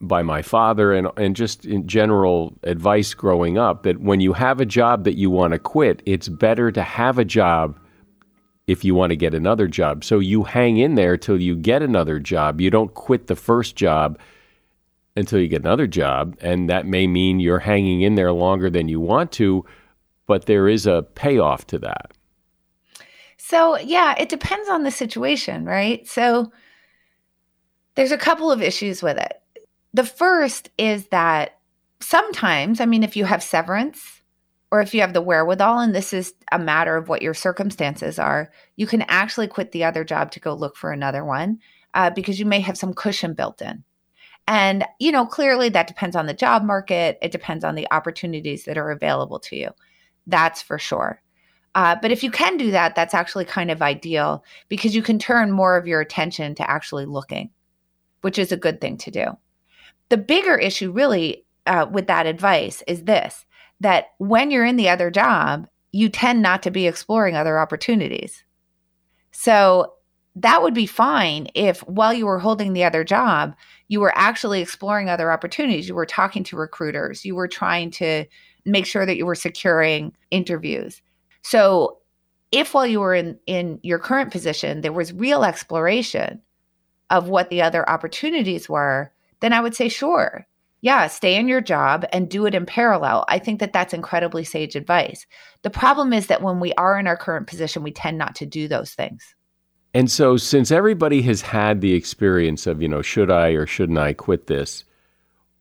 by 0.00 0.22
my 0.22 0.42
father 0.42 0.92
and, 0.92 1.08
and 1.16 1.36
just 1.36 1.64
in 1.64 1.86
general 1.86 2.52
advice 2.64 3.14
growing 3.14 3.58
up 3.58 3.84
that 3.84 4.00
when 4.00 4.20
you 4.20 4.32
have 4.32 4.60
a 4.60 4.66
job 4.66 5.04
that 5.04 5.16
you 5.16 5.30
want 5.30 5.52
to 5.52 5.58
quit, 5.58 6.02
it's 6.04 6.28
better 6.28 6.72
to 6.72 6.82
have 6.82 7.18
a 7.18 7.24
job 7.24 7.78
if 8.66 8.84
you 8.84 8.94
want 8.94 9.10
to 9.10 9.16
get 9.16 9.34
another 9.34 9.66
job. 9.66 10.04
So 10.04 10.18
you 10.18 10.44
hang 10.44 10.76
in 10.76 10.94
there 10.94 11.16
till 11.16 11.40
you 11.40 11.56
get 11.56 11.82
another 11.82 12.18
job. 12.18 12.60
You 12.60 12.70
don't 12.70 12.92
quit 12.92 13.26
the 13.26 13.36
first 13.36 13.76
job 13.76 14.18
until 15.16 15.40
you 15.40 15.48
get 15.48 15.62
another 15.62 15.86
job. 15.86 16.36
And 16.40 16.68
that 16.68 16.86
may 16.86 17.06
mean 17.06 17.40
you're 17.40 17.60
hanging 17.60 18.02
in 18.02 18.14
there 18.14 18.32
longer 18.32 18.70
than 18.70 18.88
you 18.88 19.00
want 19.00 19.32
to, 19.32 19.64
but 20.28 20.46
there 20.46 20.68
is 20.68 20.86
a 20.86 21.02
payoff 21.16 21.66
to 21.66 21.78
that. 21.80 22.12
So, 23.38 23.78
yeah, 23.78 24.14
it 24.16 24.28
depends 24.28 24.68
on 24.68 24.84
the 24.84 24.90
situation, 24.90 25.64
right? 25.64 26.06
So, 26.06 26.52
there's 27.96 28.12
a 28.12 28.18
couple 28.18 28.52
of 28.52 28.62
issues 28.62 29.02
with 29.02 29.18
it. 29.18 29.42
The 29.92 30.04
first 30.04 30.70
is 30.78 31.08
that 31.08 31.58
sometimes, 32.00 32.80
I 32.80 32.86
mean, 32.86 33.02
if 33.02 33.16
you 33.16 33.24
have 33.24 33.42
severance 33.42 34.22
or 34.70 34.80
if 34.80 34.94
you 34.94 35.00
have 35.00 35.14
the 35.14 35.22
wherewithal, 35.22 35.80
and 35.80 35.94
this 35.94 36.12
is 36.12 36.34
a 36.52 36.58
matter 36.58 36.96
of 36.96 37.08
what 37.08 37.22
your 37.22 37.34
circumstances 37.34 38.18
are, 38.18 38.52
you 38.76 38.86
can 38.86 39.02
actually 39.08 39.48
quit 39.48 39.72
the 39.72 39.82
other 39.82 40.04
job 40.04 40.30
to 40.32 40.40
go 40.40 40.54
look 40.54 40.76
for 40.76 40.92
another 40.92 41.24
one 41.24 41.58
uh, 41.94 42.10
because 42.10 42.38
you 42.38 42.44
may 42.44 42.60
have 42.60 42.76
some 42.76 42.92
cushion 42.92 43.32
built 43.32 43.62
in. 43.62 43.82
And, 44.46 44.84
you 44.98 45.10
know, 45.10 45.26
clearly 45.26 45.68
that 45.70 45.88
depends 45.88 46.14
on 46.14 46.26
the 46.26 46.34
job 46.34 46.62
market, 46.62 47.18
it 47.20 47.32
depends 47.32 47.64
on 47.64 47.74
the 47.74 47.88
opportunities 47.90 48.64
that 48.64 48.78
are 48.78 48.90
available 48.90 49.40
to 49.40 49.56
you. 49.56 49.70
That's 50.28 50.62
for 50.62 50.78
sure. 50.78 51.20
Uh, 51.74 51.96
but 52.00 52.10
if 52.12 52.22
you 52.22 52.30
can 52.30 52.56
do 52.56 52.70
that, 52.70 52.94
that's 52.94 53.14
actually 53.14 53.44
kind 53.44 53.70
of 53.70 53.82
ideal 53.82 54.44
because 54.68 54.94
you 54.94 55.02
can 55.02 55.18
turn 55.18 55.50
more 55.50 55.76
of 55.76 55.86
your 55.86 56.00
attention 56.00 56.54
to 56.54 56.70
actually 56.70 57.06
looking, 57.06 57.50
which 58.20 58.38
is 58.38 58.52
a 58.52 58.56
good 58.56 58.80
thing 58.80 58.96
to 58.98 59.10
do. 59.10 59.26
The 60.08 60.16
bigger 60.16 60.56
issue, 60.56 60.92
really, 60.92 61.44
uh, 61.66 61.86
with 61.90 62.06
that 62.06 62.26
advice 62.26 62.82
is 62.86 63.04
this 63.04 63.44
that 63.80 64.06
when 64.18 64.50
you're 64.50 64.64
in 64.64 64.76
the 64.76 64.88
other 64.88 65.08
job, 65.10 65.68
you 65.92 66.08
tend 66.08 66.42
not 66.42 66.64
to 66.64 66.70
be 66.70 66.88
exploring 66.88 67.36
other 67.36 67.60
opportunities. 67.60 68.42
So 69.30 69.94
that 70.34 70.62
would 70.62 70.74
be 70.74 70.86
fine 70.86 71.46
if 71.54 71.80
while 71.80 72.12
you 72.12 72.26
were 72.26 72.40
holding 72.40 72.72
the 72.72 72.84
other 72.84 73.04
job, 73.04 73.54
you 73.86 74.00
were 74.00 74.16
actually 74.16 74.60
exploring 74.60 75.08
other 75.08 75.30
opportunities. 75.30 75.88
You 75.88 75.94
were 75.94 76.06
talking 76.06 76.42
to 76.44 76.56
recruiters, 76.56 77.24
you 77.24 77.36
were 77.36 77.48
trying 77.48 77.92
to 77.92 78.24
make 78.70 78.86
sure 78.86 79.06
that 79.06 79.16
you 79.16 79.26
were 79.26 79.34
securing 79.34 80.12
interviews. 80.30 81.02
So 81.42 81.98
if 82.52 82.74
while 82.74 82.86
you 82.86 83.00
were 83.00 83.14
in, 83.14 83.38
in 83.46 83.78
your 83.82 83.98
current 83.98 84.30
position, 84.30 84.80
there 84.80 84.92
was 84.92 85.12
real 85.12 85.44
exploration 85.44 86.40
of 87.10 87.28
what 87.28 87.50
the 87.50 87.62
other 87.62 87.88
opportunities 87.88 88.68
were, 88.68 89.12
then 89.40 89.52
I 89.52 89.60
would 89.60 89.74
say, 89.74 89.88
sure, 89.88 90.46
yeah, 90.80 91.06
stay 91.08 91.36
in 91.36 91.48
your 91.48 91.60
job 91.60 92.04
and 92.12 92.28
do 92.28 92.46
it 92.46 92.54
in 92.54 92.66
parallel. 92.66 93.24
I 93.28 93.38
think 93.38 93.60
that 93.60 93.72
that's 93.72 93.94
incredibly 93.94 94.44
sage 94.44 94.76
advice. 94.76 95.26
The 95.62 95.70
problem 95.70 96.12
is 96.12 96.28
that 96.28 96.42
when 96.42 96.60
we 96.60 96.72
are 96.74 96.98
in 96.98 97.06
our 97.06 97.16
current 97.16 97.46
position, 97.46 97.82
we 97.82 97.90
tend 97.90 98.18
not 98.18 98.34
to 98.36 98.46
do 98.46 98.68
those 98.68 98.92
things. 98.92 99.34
And 99.94 100.10
so, 100.10 100.36
since 100.36 100.70
everybody 100.70 101.22
has 101.22 101.40
had 101.40 101.80
the 101.80 101.94
experience 101.94 102.66
of, 102.66 102.82
you 102.82 102.88
know, 102.88 103.02
should 103.02 103.30
I 103.30 103.50
or 103.50 103.66
shouldn't 103.66 103.98
I 103.98 104.12
quit 104.12 104.46
this, 104.46 104.84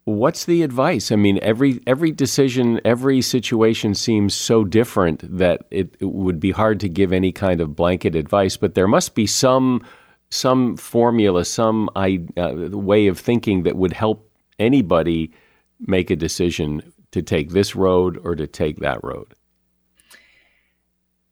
what's 0.08 0.46
the 0.46 0.64
advice? 0.64 1.12
I 1.12 1.18
mean, 1.18 1.38
every 1.42 1.82
every 1.86 2.12
decision, 2.12 2.80
every 2.86 3.22
situation 3.22 3.94
seems 3.94 4.34
so 4.34 4.64
different 4.64 5.38
that 5.38 5.66
it, 5.70 5.98
it 6.00 6.06
would 6.06 6.40
be 6.40 6.52
hard 6.52 6.80
to 6.80 6.90
give 6.90 7.12
any 7.12 7.34
kind 7.34 7.60
of 7.60 7.76
blanket 7.76 8.16
advice. 8.16 8.56
But 8.56 8.74
there 8.74 8.88
must 8.88 9.16
be 9.16 9.28
some 9.28 9.86
some 10.30 10.78
formula, 10.78 11.44
some 11.44 11.90
uh, 11.96 12.10
way 12.38 13.08
of 13.08 13.20
thinking 13.20 13.64
that 13.64 13.76
would 13.76 13.94
help 13.94 14.32
anybody 14.60 15.34
make 15.80 16.10
a 16.10 16.16
decision 16.16 16.94
to 17.12 17.22
take 17.22 17.52
this 17.52 17.76
road 17.76 18.18
or 18.24 18.36
to 18.36 18.48
take 18.48 18.80
that 18.80 19.04
road. 19.04 19.34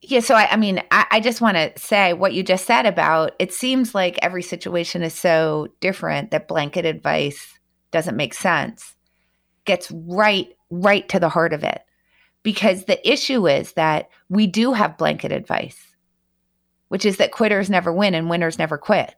Yeah, 0.01 0.19
so 0.19 0.35
I, 0.35 0.51
I 0.51 0.55
mean, 0.57 0.83
I, 0.91 1.05
I 1.11 1.19
just 1.19 1.41
want 1.41 1.57
to 1.57 1.71
say 1.77 2.13
what 2.13 2.33
you 2.33 2.43
just 2.43 2.65
said 2.65 2.85
about 2.85 3.33
it 3.39 3.51
seems 3.53 3.95
like 3.95 4.19
every 4.21 4.43
situation 4.43 5.01
is 5.01 5.13
so 5.13 5.69
different 5.79 6.31
that 6.31 6.47
blanket 6.47 6.85
advice 6.85 7.54
doesn't 7.95 8.15
make 8.15 8.35
sense. 8.35 8.95
Gets 9.65 9.89
right, 9.91 10.49
right 10.69 11.09
to 11.09 11.19
the 11.19 11.29
heart 11.29 11.53
of 11.53 11.63
it. 11.63 11.81
Because 12.43 12.85
the 12.85 13.11
issue 13.11 13.47
is 13.47 13.73
that 13.73 14.09
we 14.29 14.45
do 14.45 14.73
have 14.73 14.99
blanket 14.99 15.31
advice 15.31 15.95
which 16.95 17.05
is 17.05 17.17
that 17.17 17.31
quitters 17.31 17.69
never 17.69 17.91
win 17.91 18.13
and 18.13 18.29
winners 18.29 18.57
never 18.59 18.77
quit. 18.77 19.15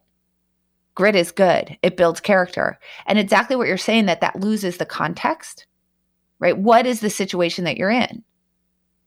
Grit 0.95 1.15
is 1.15 1.31
good. 1.31 1.77
It 1.83 1.97
builds 1.97 2.19
character. 2.19 2.79
And 3.05 3.19
exactly 3.19 3.55
what 3.55 3.67
you're 3.67 3.77
saying 3.77 4.07
that 4.07 4.21
that 4.21 4.39
loses 4.39 4.77
the 4.77 4.85
context. 4.85 5.67
Right? 6.39 6.57
What 6.57 6.85
is 6.85 7.01
the 7.01 7.09
situation 7.09 7.65
that 7.65 7.77
you're 7.77 7.91
in? 7.91 8.23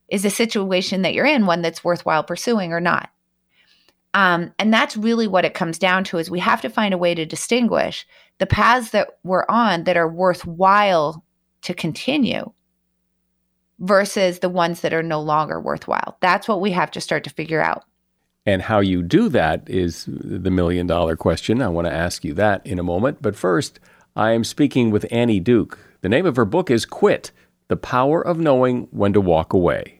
Is 0.09 0.23
the 0.23 0.31
situation 0.31 1.03
that 1.03 1.15
you're 1.15 1.27
in 1.27 1.47
one 1.47 1.63
that's 1.63 1.85
worthwhile 1.85 2.25
pursuing 2.25 2.73
or 2.73 2.81
not? 2.81 3.11
Um, 4.15 4.53
and 4.59 4.73
that's 4.73 4.97
really 4.97 5.29
what 5.29 5.45
it 5.45 5.55
comes 5.55 5.79
down 5.79 6.05
to 6.05 6.19
is 6.19 6.31
we 6.31 6.41
have 6.41 6.61
to 6.63 6.69
find 6.69 6.93
a 6.93 6.99
way 6.99 7.15
to 7.15 7.25
distinguish 7.25 8.07
the 8.39 8.47
paths 8.47 8.91
that 8.91 9.19
we're 9.23 9.45
on 9.49 9.85
that 9.85 9.97
are 9.97 10.09
worthwhile 10.09 11.25
to 11.63 11.75
continue 11.75 12.51
versus 13.79 14.41
the 14.41 14.49
ones 14.49 14.81
that 14.81 14.93
are 14.93 15.03
no 15.03 15.21
longer 15.21 15.61
worthwhile. 15.61 16.17
That's 16.21 16.49
what 16.49 16.61
we 16.61 16.71
have 16.73 16.91
to 16.93 17.01
start 17.01 17.25
to 17.25 17.31
figure 17.31 17.63
out. 17.63 17.85
And 18.47 18.63
how 18.63 18.81
you 18.81 19.03
do 19.03 19.29
that 19.29 19.69
is 19.69 20.07
the 20.09 20.51
million 20.51 20.87
dollar 20.87 21.15
question. 21.15 21.63
I 21.63 21.69
want 21.69 21.87
to 21.87 21.93
ask 21.93 22.25
you 22.25 22.35
that 22.35 22.67
in 22.67 22.79
a 22.79 22.83
moment. 22.83 23.21
But 23.21 23.37
first, 23.37 23.79
I 24.17 24.33
am 24.33 24.45
speaking 24.45 24.91
with 24.91 25.07
Annie 25.11 25.41
Duke. 25.41 25.79
The 26.01 26.09
name 26.09 26.27
of 26.27 26.37
her 26.37 26.45
book 26.45 26.71
is 26.71 26.87
Quit 26.87 27.31
The 27.69 27.77
Power 27.77 28.27
of 28.27 28.39
Knowing 28.39 28.89
When 28.91 29.13
to 29.13 29.21
Walk 29.21 29.53
Away. 29.53 30.00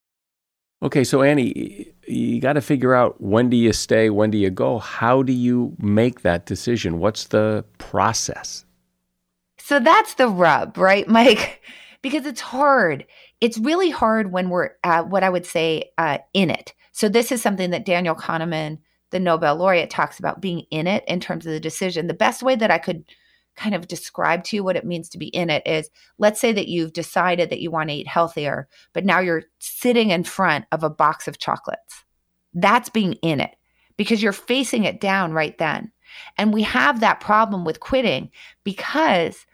Okay, 0.83 1.03
so 1.03 1.21
Annie, 1.21 1.93
you 2.07 2.41
got 2.41 2.53
to 2.53 2.61
figure 2.61 2.95
out 2.95 3.21
when 3.21 3.49
do 3.49 3.57
you 3.57 3.71
stay, 3.71 4.09
when 4.09 4.31
do 4.31 4.37
you 4.37 4.49
go? 4.49 4.79
How 4.79 5.21
do 5.21 5.31
you 5.31 5.75
make 5.77 6.21
that 6.21 6.47
decision? 6.47 6.97
What's 6.97 7.25
the 7.25 7.63
process? 7.77 8.65
So 9.59 9.79
that's 9.79 10.15
the 10.15 10.27
rub, 10.27 10.77
right, 10.77 11.07
Mike? 11.07 11.61
Because 12.01 12.25
it's 12.25 12.41
hard. 12.41 13.05
It's 13.41 13.59
really 13.59 13.91
hard 13.91 14.31
when 14.31 14.49
we're, 14.49 14.71
what 14.83 15.23
I 15.23 15.29
would 15.29 15.45
say, 15.45 15.91
uh, 15.99 16.17
in 16.33 16.49
it. 16.49 16.73
So 16.91 17.09
this 17.09 17.31
is 17.31 17.41
something 17.41 17.69
that 17.69 17.85
Daniel 17.85 18.15
Kahneman, 18.15 18.79
the 19.11 19.19
Nobel 19.19 19.55
laureate, 19.55 19.91
talks 19.91 20.17
about 20.17 20.41
being 20.41 20.65
in 20.71 20.87
it 20.87 21.03
in 21.07 21.19
terms 21.19 21.45
of 21.45 21.51
the 21.51 21.59
decision. 21.59 22.07
The 22.07 22.13
best 22.15 22.41
way 22.41 22.55
that 22.55 22.71
I 22.71 22.79
could 22.79 23.05
kind 23.61 23.75
of 23.75 23.87
describe 23.87 24.43
to 24.43 24.55
you 24.55 24.63
what 24.63 24.75
it 24.75 24.85
means 24.85 25.07
to 25.09 25.19
be 25.19 25.27
in 25.27 25.49
it 25.49 25.61
is 25.65 25.89
let's 26.17 26.41
say 26.41 26.51
that 26.51 26.67
you've 26.67 26.93
decided 26.93 27.49
that 27.49 27.59
you 27.59 27.69
want 27.69 27.89
to 27.89 27.95
eat 27.95 28.07
healthier, 28.07 28.67
but 28.93 29.05
now 29.05 29.19
you're 29.19 29.43
sitting 29.59 30.09
in 30.09 30.23
front 30.23 30.65
of 30.71 30.83
a 30.83 30.89
box 30.89 31.27
of 31.27 31.37
chocolates. 31.37 32.03
That's 32.55 32.89
being 32.89 33.13
in 33.21 33.39
it 33.39 33.55
because 33.97 34.23
you're 34.23 34.33
facing 34.33 34.83
it 34.85 34.99
down 34.99 35.31
right 35.31 35.55
then. 35.59 35.91
And 36.37 36.53
we 36.53 36.63
have 36.63 36.99
that 36.99 37.19
problem 37.19 37.63
with 37.63 37.79
quitting 37.79 38.31
because 38.63 39.45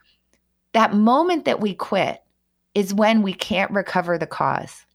that 0.72 0.94
moment 0.94 1.46
that 1.46 1.60
we 1.60 1.74
quit 1.74 2.24
is 2.74 2.94
when 2.94 3.22
we 3.22 3.34
can't 3.34 3.72
recover 3.72 4.18
the 4.18 4.26
cause. 4.26 4.86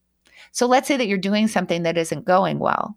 So 0.53 0.67
let's 0.67 0.89
say 0.89 0.97
that 0.97 1.07
you're 1.07 1.19
doing 1.19 1.49
something 1.49 1.83
that 1.83 1.99
isn't 1.99 2.25
going 2.25 2.59
well. 2.59 2.97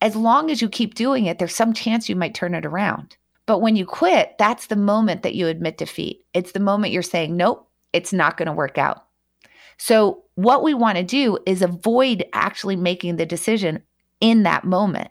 As 0.00 0.14
long 0.14 0.50
as 0.50 0.62
you 0.62 0.68
keep 0.68 0.94
doing 0.94 1.26
it, 1.26 1.38
there's 1.38 1.54
some 1.54 1.74
chance 1.74 2.08
you 2.08 2.16
might 2.16 2.34
turn 2.34 2.54
it 2.54 2.64
around. 2.64 3.16
But 3.50 3.62
when 3.62 3.74
you 3.74 3.84
quit, 3.84 4.36
that's 4.38 4.68
the 4.68 4.76
moment 4.76 5.24
that 5.24 5.34
you 5.34 5.48
admit 5.48 5.76
defeat. 5.76 6.24
It's 6.34 6.52
the 6.52 6.60
moment 6.60 6.92
you're 6.92 7.02
saying, 7.02 7.36
nope, 7.36 7.68
it's 7.92 8.12
not 8.12 8.36
going 8.36 8.46
to 8.46 8.52
work 8.52 8.78
out. 8.78 9.06
So, 9.76 10.22
what 10.36 10.62
we 10.62 10.72
want 10.72 10.98
to 10.98 11.02
do 11.02 11.36
is 11.46 11.60
avoid 11.60 12.24
actually 12.32 12.76
making 12.76 13.16
the 13.16 13.26
decision 13.26 13.82
in 14.20 14.44
that 14.44 14.62
moment 14.62 15.10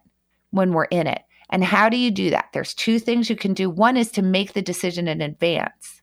when 0.51 0.72
we're 0.72 0.86
in 0.86 1.05
it. 1.05 1.22
And 1.50 1.65
how 1.65 1.89
do 1.89 1.98
you 1.98 2.12
do 2.12 2.29
that? 2.29 2.46
There's 2.53 2.74
two 2.74 2.98
things 2.98 3.29
you 3.29 3.36
can 3.36 3.53
do. 3.53 3.69
One 3.69 3.98
is 3.98 4.10
to 4.12 4.22
make 4.22 4.53
the 4.53 4.62
decision 4.62 5.10
in 5.10 5.19
advance. 5.19 6.01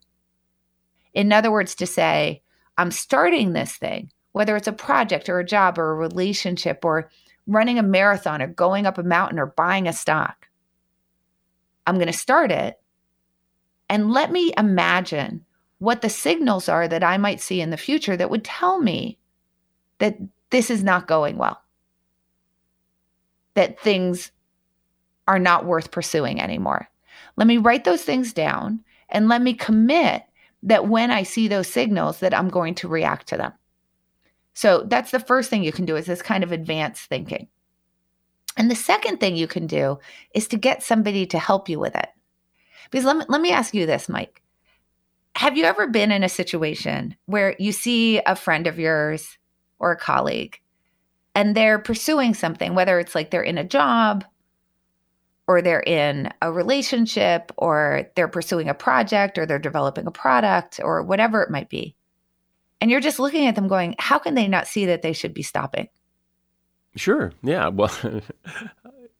In 1.14 1.32
other 1.32 1.50
words, 1.50 1.74
to 1.76 1.86
say, 1.86 2.42
I'm 2.76 2.90
starting 2.90 3.54
this 3.54 3.76
thing, 3.76 4.10
whether 4.32 4.56
it's 4.56 4.68
a 4.68 4.72
project 4.72 5.30
or 5.30 5.38
a 5.38 5.46
job 5.46 5.78
or 5.78 5.90
a 5.90 5.94
relationship 5.94 6.84
or 6.84 7.10
running 7.46 7.78
a 7.78 7.82
marathon 7.82 8.42
or 8.42 8.46
going 8.46 8.84
up 8.84 8.98
a 8.98 9.02
mountain 9.02 9.38
or 9.38 9.46
buying 9.46 9.88
a 9.88 9.94
stock. 9.94 10.45
I'm 11.86 11.96
going 11.96 12.06
to 12.06 12.12
start 12.12 12.50
it. 12.50 12.80
And 13.88 14.10
let 14.10 14.32
me 14.32 14.52
imagine 14.56 15.44
what 15.78 16.02
the 16.02 16.08
signals 16.08 16.68
are 16.68 16.88
that 16.88 17.04
I 17.04 17.18
might 17.18 17.40
see 17.40 17.60
in 17.60 17.70
the 17.70 17.76
future 17.76 18.16
that 18.16 18.30
would 18.30 18.44
tell 18.44 18.80
me 18.80 19.18
that 19.98 20.18
this 20.50 20.70
is 20.70 20.82
not 20.82 21.06
going 21.06 21.36
well, 21.36 21.60
that 23.54 23.80
things 23.80 24.32
are 25.28 25.38
not 25.38 25.66
worth 25.66 25.90
pursuing 25.90 26.40
anymore. 26.40 26.88
Let 27.36 27.46
me 27.46 27.58
write 27.58 27.84
those 27.84 28.02
things 28.02 28.32
down 28.32 28.84
and 29.08 29.28
let 29.28 29.42
me 29.42 29.54
commit 29.54 30.24
that 30.62 30.88
when 30.88 31.10
I 31.10 31.22
see 31.22 31.48
those 31.48 31.68
signals 31.68 32.20
that 32.20 32.34
I'm 32.34 32.48
going 32.48 32.74
to 32.76 32.88
react 32.88 33.28
to 33.28 33.36
them. 33.36 33.52
So 34.54 34.84
that's 34.88 35.10
the 35.10 35.20
first 35.20 35.50
thing 35.50 35.62
you 35.62 35.72
can 35.72 35.84
do 35.84 35.96
is 35.96 36.06
this 36.06 36.22
kind 36.22 36.42
of 36.42 36.50
advanced 36.50 37.08
thinking. 37.08 37.48
And 38.56 38.70
the 38.70 38.74
second 38.74 39.18
thing 39.18 39.36
you 39.36 39.46
can 39.46 39.66
do 39.66 39.98
is 40.34 40.48
to 40.48 40.56
get 40.56 40.82
somebody 40.82 41.26
to 41.26 41.38
help 41.38 41.68
you 41.68 41.78
with 41.78 41.94
it. 41.94 42.08
Because 42.90 43.04
let 43.04 43.16
me, 43.16 43.24
let 43.28 43.40
me 43.40 43.52
ask 43.52 43.74
you 43.74 43.86
this, 43.86 44.08
Mike. 44.08 44.42
Have 45.36 45.56
you 45.56 45.64
ever 45.64 45.86
been 45.86 46.10
in 46.10 46.22
a 46.22 46.28
situation 46.28 47.14
where 47.26 47.54
you 47.58 47.72
see 47.72 48.20
a 48.20 48.34
friend 48.34 48.66
of 48.66 48.78
yours 48.78 49.36
or 49.78 49.92
a 49.92 49.96
colleague 49.96 50.60
and 51.34 51.54
they're 51.54 51.78
pursuing 51.78 52.32
something, 52.32 52.74
whether 52.74 52.98
it's 52.98 53.14
like 53.14 53.30
they're 53.30 53.42
in 53.42 53.58
a 53.58 53.64
job 53.64 54.24
or 55.46 55.60
they're 55.60 55.82
in 55.82 56.32
a 56.40 56.50
relationship 56.50 57.52
or 57.58 58.10
they're 58.16 58.28
pursuing 58.28 58.70
a 58.70 58.74
project 58.74 59.36
or 59.36 59.44
they're 59.44 59.58
developing 59.58 60.06
a 60.06 60.10
product 60.10 60.80
or 60.82 61.02
whatever 61.02 61.42
it 61.42 61.50
might 61.50 61.68
be. 61.68 61.94
And 62.80 62.90
you're 62.90 63.00
just 63.00 63.18
looking 63.18 63.46
at 63.46 63.54
them 63.54 63.68
going, 63.68 63.94
how 63.98 64.18
can 64.18 64.34
they 64.34 64.48
not 64.48 64.66
see 64.66 64.86
that 64.86 65.02
they 65.02 65.12
should 65.12 65.34
be 65.34 65.42
stopping? 65.42 65.88
Sure. 66.96 67.32
Yeah. 67.42 67.68
Well, 67.68 67.92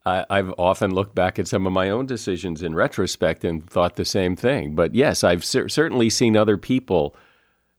I, 0.06 0.24
have 0.30 0.54
often 0.56 0.94
looked 0.94 1.14
back 1.14 1.38
at 1.38 1.48
some 1.48 1.66
of 1.66 1.72
my 1.72 1.90
own 1.90 2.06
decisions 2.06 2.62
in 2.62 2.74
retrospect 2.74 3.44
and 3.44 3.68
thought 3.68 3.96
the 3.96 4.04
same 4.04 4.36
thing. 4.36 4.74
But 4.74 4.94
yes, 4.94 5.24
I've 5.24 5.44
cer- 5.44 5.68
certainly 5.68 6.10
seen 6.10 6.36
other 6.36 6.56
people 6.56 7.16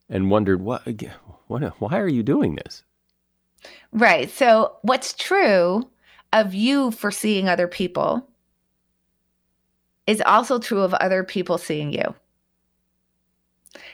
and 0.10 0.30
wondered, 0.30 0.62
what, 0.62 0.84
what, 1.48 1.64
why 1.82 2.00
are 2.00 2.08
you 2.08 2.24
doing 2.24 2.56
this? 2.56 2.84
Right. 3.92 4.30
So, 4.30 4.78
what's 4.82 5.14
true 5.14 5.90
of 6.34 6.54
you 6.54 6.92
for 6.92 7.12
seeing 7.12 7.48
other 7.48 7.68
people 7.68 8.28
is 10.06 10.22
also 10.22 10.60
true 10.60 10.82
of 10.82 10.94
other 10.96 11.24
people 11.24 11.58
seeing 11.58 11.92
you. 11.94 12.14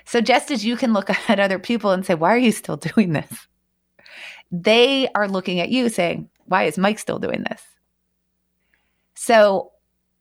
So, 0.05 0.21
just 0.21 0.51
as 0.51 0.65
you 0.65 0.75
can 0.75 0.91
look 0.93 1.09
at 1.29 1.39
other 1.39 1.59
people 1.59 1.91
and 1.91 2.05
say, 2.05 2.15
why 2.15 2.33
are 2.33 2.37
you 2.37 2.51
still 2.51 2.77
doing 2.77 3.13
this? 3.13 3.47
They 4.53 5.09
are 5.15 5.27
looking 5.27 5.59
at 5.59 5.69
you 5.69 5.89
saying, 5.89 6.29
why 6.45 6.63
is 6.63 6.77
Mike 6.77 6.99
still 6.99 7.17
doing 7.17 7.43
this? 7.49 7.61
So 9.15 9.71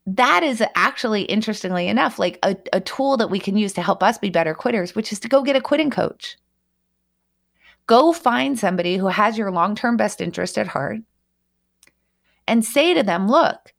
that 0.07 0.43
is 0.43 0.61
actually, 0.75 1.21
interestingly 1.23 1.87
enough, 1.87 2.17
like 2.17 2.39
a, 2.43 2.57
a 2.73 2.81
tool 2.81 3.15
that 3.17 3.29
we 3.29 3.39
can 3.39 3.55
use 3.55 3.73
to 3.73 3.83
help 3.83 4.01
us 4.01 4.17
be 4.17 4.31
better 4.31 4.55
quitters, 4.55 4.95
which 4.95 5.13
is 5.13 5.19
to 5.19 5.29
go 5.29 5.43
get 5.43 5.55
a 5.55 5.61
quitting 5.61 5.91
coach. 5.91 6.35
Go 7.85 8.11
find 8.11 8.57
somebody 8.57 8.97
who 8.97 9.07
has 9.07 9.37
your 9.37 9.51
long 9.51 9.75
term 9.75 9.97
best 9.97 10.19
interest 10.19 10.57
at 10.57 10.67
heart 10.67 10.97
and 12.47 12.65
say 12.65 12.93
to 12.95 13.03
them, 13.03 13.29
look, 13.29 13.73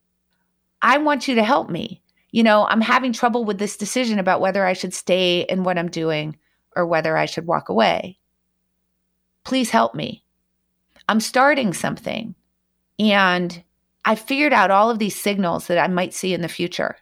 I 0.81 0.99
want 0.99 1.27
you 1.27 1.35
to 1.35 1.43
help 1.43 1.69
me. 1.69 2.01
You 2.31 2.43
know, 2.43 2.67
I'm 2.67 2.81
having 2.81 3.13
trouble 3.13 3.45
with 3.45 3.59
this 3.59 3.77
decision 3.77 4.19
about 4.19 4.41
whether 4.41 4.65
I 4.65 4.73
should 4.73 4.95
stay 4.95 5.41
in 5.49 5.65
what 5.65 5.79
I'm 5.79 5.91
doing 5.91 6.37
or 6.77 6.87
whether 6.87 7.17
I 7.17 7.27
should 7.27 7.47
walk 7.47 7.69
away. 7.69 8.19
Please 9.45 9.71
help 9.71 9.95
me. 9.95 10.24
I'm 11.09 11.21
starting 11.21 11.73
something 11.73 12.35
and 12.99 13.63
I 14.05 14.15
figured 14.15 14.53
out 14.53 14.71
all 14.71 14.91
of 14.91 14.99
these 14.99 15.21
signals 15.21 15.67
that 15.67 15.79
I 15.79 15.89
might 15.89 16.15
see 16.15 16.35
in 16.35 16.43
the 16.43 16.49
future 16.49 16.97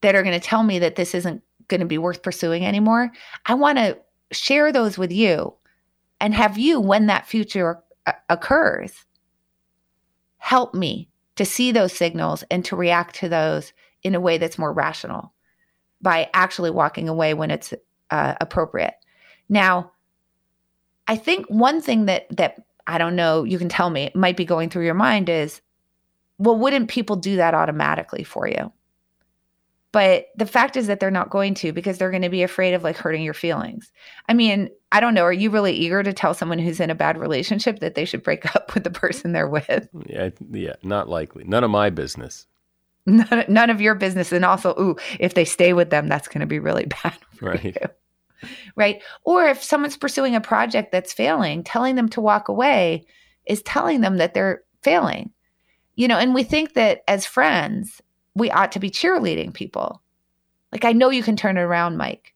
that 0.00 0.14
are 0.14 0.22
going 0.22 0.38
to 0.38 0.46
tell 0.46 0.62
me 0.62 0.78
that 0.80 0.96
this 0.96 1.14
isn't 1.14 1.42
going 1.68 1.80
to 1.80 1.86
be 1.86 1.98
worth 1.98 2.22
pursuing 2.22 2.66
anymore. 2.66 3.10
I 3.46 3.54
want 3.54 3.78
to 3.78 3.98
share 4.32 4.72
those 4.72 4.98
with 4.98 5.12
you 5.12 5.54
and 6.20 6.34
have 6.34 6.58
you, 6.58 6.80
when 6.80 7.06
that 7.06 7.26
future 7.26 7.82
occurs, 8.28 9.04
help 10.38 10.74
me 10.74 11.08
to 11.36 11.44
see 11.44 11.72
those 11.72 11.92
signals 11.92 12.44
and 12.50 12.64
to 12.64 12.76
react 12.76 13.16
to 13.16 13.28
those 13.28 13.72
in 14.02 14.14
a 14.14 14.20
way 14.20 14.38
that's 14.38 14.58
more 14.58 14.72
rational 14.72 15.32
by 16.00 16.28
actually 16.34 16.70
walking 16.70 17.08
away 17.08 17.34
when 17.34 17.50
it's 17.50 17.72
uh, 18.10 18.34
appropriate. 18.40 18.94
Now, 19.48 19.92
I 21.08 21.16
think 21.16 21.46
one 21.46 21.80
thing 21.80 22.06
that 22.06 22.26
that 22.36 22.56
I 22.86 22.98
don't 22.98 23.16
know, 23.16 23.44
you 23.44 23.58
can 23.58 23.68
tell 23.68 23.90
me, 23.90 24.02
it 24.02 24.16
might 24.16 24.36
be 24.36 24.44
going 24.44 24.70
through 24.70 24.84
your 24.84 24.94
mind 24.94 25.28
is, 25.28 25.60
well, 26.38 26.58
wouldn't 26.58 26.88
people 26.88 27.16
do 27.16 27.36
that 27.36 27.54
automatically 27.54 28.24
for 28.24 28.48
you? 28.48 28.72
But 29.94 30.26
the 30.36 30.46
fact 30.46 30.76
is 30.76 30.88
that 30.88 30.98
they're 30.98 31.08
not 31.08 31.30
going 31.30 31.54
to 31.54 31.72
because 31.72 31.98
they're 31.98 32.10
going 32.10 32.22
to 32.22 32.28
be 32.28 32.42
afraid 32.42 32.74
of 32.74 32.82
like 32.82 32.96
hurting 32.96 33.22
your 33.22 33.32
feelings. 33.32 33.92
I 34.28 34.34
mean, 34.34 34.68
I 34.90 34.98
don't 34.98 35.14
know. 35.14 35.22
Are 35.22 35.32
you 35.32 35.50
really 35.50 35.72
eager 35.72 36.02
to 36.02 36.12
tell 36.12 36.34
someone 36.34 36.58
who's 36.58 36.80
in 36.80 36.90
a 36.90 36.96
bad 36.96 37.16
relationship 37.16 37.78
that 37.78 37.94
they 37.94 38.04
should 38.04 38.24
break 38.24 38.44
up 38.56 38.74
with 38.74 38.82
the 38.82 38.90
person 38.90 39.30
they're 39.30 39.48
with? 39.48 39.88
Mm, 39.94 40.10
yeah, 40.10 40.30
yeah, 40.50 40.74
not 40.82 41.08
likely. 41.08 41.44
None 41.44 41.62
of 41.62 41.70
my 41.70 41.90
business. 41.90 42.48
None, 43.06 43.44
none 43.48 43.70
of 43.70 43.80
your 43.80 43.94
business. 43.94 44.32
And 44.32 44.44
also, 44.44 44.74
ooh, 44.80 44.96
if 45.20 45.34
they 45.34 45.44
stay 45.44 45.72
with 45.74 45.90
them, 45.90 46.08
that's 46.08 46.26
going 46.26 46.40
to 46.40 46.46
be 46.46 46.58
really 46.58 46.86
bad 47.04 47.16
right. 47.40 47.62
You 47.62 47.72
right? 48.76 49.02
Or 49.24 49.46
if 49.46 49.62
someone's 49.62 49.96
pursuing 49.96 50.34
a 50.34 50.40
project 50.40 50.92
that's 50.92 51.12
failing, 51.12 51.64
telling 51.64 51.94
them 51.94 52.08
to 52.10 52.20
walk 52.20 52.48
away 52.48 53.06
is 53.46 53.62
telling 53.62 54.00
them 54.00 54.16
that 54.18 54.34
they're 54.34 54.62
failing. 54.82 55.30
You 55.96 56.08
know, 56.08 56.18
and 56.18 56.34
we 56.34 56.42
think 56.42 56.74
that 56.74 57.02
as 57.06 57.26
friends, 57.26 58.00
we 58.34 58.50
ought 58.50 58.72
to 58.72 58.80
be 58.80 58.90
cheerleading 58.90 59.54
people. 59.54 60.02
Like, 60.72 60.84
I 60.84 60.92
know 60.92 61.10
you 61.10 61.22
can 61.22 61.36
turn 61.36 61.56
it 61.56 61.62
around, 61.62 61.96
Mike. 61.96 62.34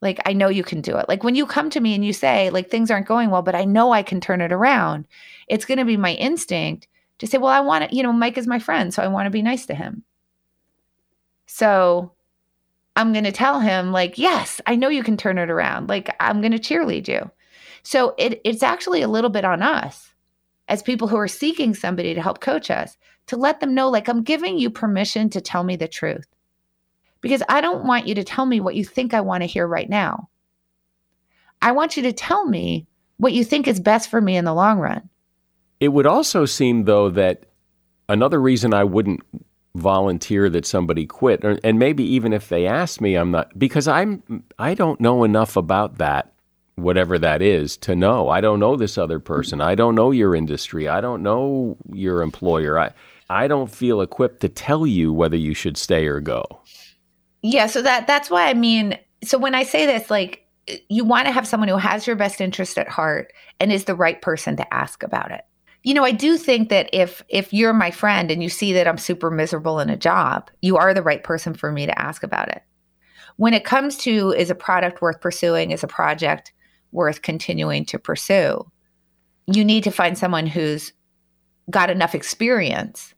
Like, 0.00 0.20
I 0.24 0.34
know 0.34 0.48
you 0.48 0.62
can 0.62 0.82
do 0.82 0.96
it. 0.98 1.08
Like, 1.08 1.24
when 1.24 1.34
you 1.34 1.46
come 1.46 1.68
to 1.70 1.80
me 1.80 1.94
and 1.94 2.04
you 2.04 2.12
say, 2.12 2.50
like, 2.50 2.70
things 2.70 2.90
aren't 2.90 3.08
going 3.08 3.30
well, 3.30 3.42
but 3.42 3.56
I 3.56 3.64
know 3.64 3.92
I 3.92 4.02
can 4.02 4.20
turn 4.20 4.40
it 4.40 4.52
around, 4.52 5.06
it's 5.48 5.64
going 5.64 5.78
to 5.78 5.84
be 5.84 5.96
my 5.96 6.12
instinct 6.12 6.86
to 7.18 7.26
say, 7.26 7.38
well, 7.38 7.50
I 7.50 7.60
want 7.60 7.88
to, 7.88 7.96
you 7.96 8.02
know, 8.02 8.12
Mike 8.12 8.38
is 8.38 8.46
my 8.46 8.58
friend, 8.58 8.92
so 8.92 9.02
I 9.02 9.08
want 9.08 9.26
to 9.26 9.30
be 9.30 9.42
nice 9.42 9.66
to 9.66 9.74
him. 9.74 10.04
So 11.46 12.12
I'm 12.96 13.12
going 13.12 13.24
to 13.24 13.32
tell 13.32 13.60
him, 13.60 13.92
like, 13.92 14.16
yes, 14.16 14.60
I 14.66 14.74
know 14.74 14.88
you 14.88 15.02
can 15.02 15.16
turn 15.16 15.38
it 15.38 15.50
around. 15.50 15.88
Like, 15.88 16.16
I'm 16.18 16.40
going 16.40 16.52
to 16.52 16.58
cheerlead 16.58 17.06
you. 17.06 17.30
So 17.82 18.14
it, 18.18 18.40
it's 18.42 18.62
actually 18.62 19.02
a 19.02 19.08
little 19.08 19.30
bit 19.30 19.44
on 19.44 19.62
us 19.62 20.12
as 20.66 20.82
people 20.82 21.06
who 21.06 21.16
are 21.16 21.28
seeking 21.28 21.74
somebody 21.74 22.14
to 22.14 22.22
help 22.22 22.40
coach 22.40 22.70
us 22.70 22.96
to 23.26 23.36
let 23.36 23.60
them 23.60 23.74
know, 23.74 23.90
like, 23.90 24.08
I'm 24.08 24.22
giving 24.22 24.58
you 24.58 24.70
permission 24.70 25.30
to 25.30 25.40
tell 25.40 25.62
me 25.62 25.76
the 25.76 25.86
truth 25.86 26.26
because 27.20 27.42
I 27.48 27.60
don't 27.60 27.84
want 27.84 28.06
you 28.06 28.14
to 28.14 28.24
tell 28.24 28.46
me 28.46 28.60
what 28.60 28.74
you 28.74 28.84
think 28.84 29.12
I 29.12 29.20
want 29.20 29.42
to 29.42 29.46
hear 29.46 29.66
right 29.66 29.88
now. 29.88 30.28
I 31.60 31.72
want 31.72 31.96
you 31.96 32.02
to 32.04 32.12
tell 32.12 32.46
me 32.46 32.86
what 33.18 33.32
you 33.32 33.44
think 33.44 33.66
is 33.66 33.80
best 33.80 34.10
for 34.10 34.20
me 34.20 34.36
in 34.36 34.44
the 34.44 34.54
long 34.54 34.78
run. 34.78 35.08
It 35.80 35.88
would 35.88 36.06
also 36.06 36.44
seem, 36.44 36.84
though, 36.84 37.10
that 37.10 37.46
another 38.08 38.40
reason 38.40 38.72
I 38.72 38.84
wouldn't 38.84 39.20
volunteer 39.76 40.48
that 40.50 40.66
somebody 40.66 41.06
quit, 41.06 41.44
or, 41.44 41.58
and 41.62 41.78
maybe 41.78 42.04
even 42.04 42.32
if 42.32 42.48
they 42.48 42.66
ask 42.66 43.00
me, 43.00 43.14
I'm 43.14 43.30
not 43.30 43.56
because 43.58 43.86
I'm 43.86 44.44
I 44.58 44.74
don't 44.74 45.00
know 45.00 45.24
enough 45.24 45.56
about 45.56 45.98
that, 45.98 46.32
whatever 46.74 47.18
that 47.18 47.42
is, 47.42 47.76
to 47.78 47.94
know. 47.94 48.28
I 48.28 48.40
don't 48.40 48.60
know 48.60 48.76
this 48.76 48.98
other 48.98 49.18
person. 49.18 49.60
I 49.60 49.74
don't 49.74 49.94
know 49.94 50.10
your 50.10 50.34
industry. 50.34 50.88
I 50.88 51.00
don't 51.00 51.22
know 51.22 51.76
your 51.92 52.22
employer. 52.22 52.78
I 52.78 52.92
I 53.28 53.48
don't 53.48 53.70
feel 53.70 54.00
equipped 54.00 54.40
to 54.40 54.48
tell 54.48 54.86
you 54.86 55.12
whether 55.12 55.36
you 55.36 55.54
should 55.54 55.76
stay 55.76 56.06
or 56.06 56.20
go. 56.20 56.44
Yeah, 57.42 57.66
so 57.66 57.82
that 57.82 58.06
that's 58.06 58.30
why 58.30 58.48
I 58.48 58.54
mean, 58.54 58.98
so 59.24 59.38
when 59.38 59.54
I 59.54 59.62
say 59.62 59.86
this, 59.86 60.10
like 60.10 60.46
you 60.88 61.04
want 61.04 61.26
to 61.26 61.32
have 61.32 61.46
someone 61.46 61.68
who 61.68 61.76
has 61.76 62.06
your 62.06 62.16
best 62.16 62.40
interest 62.40 62.76
at 62.76 62.88
heart 62.88 63.32
and 63.60 63.72
is 63.72 63.84
the 63.84 63.94
right 63.94 64.20
person 64.20 64.56
to 64.56 64.74
ask 64.74 65.02
about 65.02 65.30
it. 65.30 65.44
You 65.86 65.94
know, 65.94 66.04
I 66.04 66.10
do 66.10 66.36
think 66.36 66.68
that 66.70 66.90
if 66.92 67.22
if 67.28 67.52
you're 67.52 67.72
my 67.72 67.92
friend 67.92 68.28
and 68.32 68.42
you 68.42 68.48
see 68.48 68.72
that 68.72 68.88
I'm 68.88 68.98
super 68.98 69.30
miserable 69.30 69.78
in 69.78 69.88
a 69.88 69.96
job, 69.96 70.50
you 70.60 70.76
are 70.76 70.92
the 70.92 71.00
right 71.02 71.22
person 71.22 71.54
for 71.54 71.70
me 71.70 71.86
to 71.86 71.96
ask 71.96 72.24
about 72.24 72.48
it. 72.48 72.62
When 73.36 73.54
it 73.54 73.64
comes 73.64 73.96
to 73.98 74.32
is 74.32 74.50
a 74.50 74.56
product 74.56 75.00
worth 75.00 75.20
pursuing, 75.20 75.70
is 75.70 75.84
a 75.84 75.86
project 75.88 76.52
worth 76.90 77.22
continuing 77.22 77.84
to 77.84 78.00
pursue, 78.00 78.68
you 79.46 79.64
need 79.64 79.84
to 79.84 79.92
find 79.92 80.18
someone 80.18 80.48
who's 80.48 80.92
got 81.70 81.88
enough 81.88 82.16
experience 82.16 83.14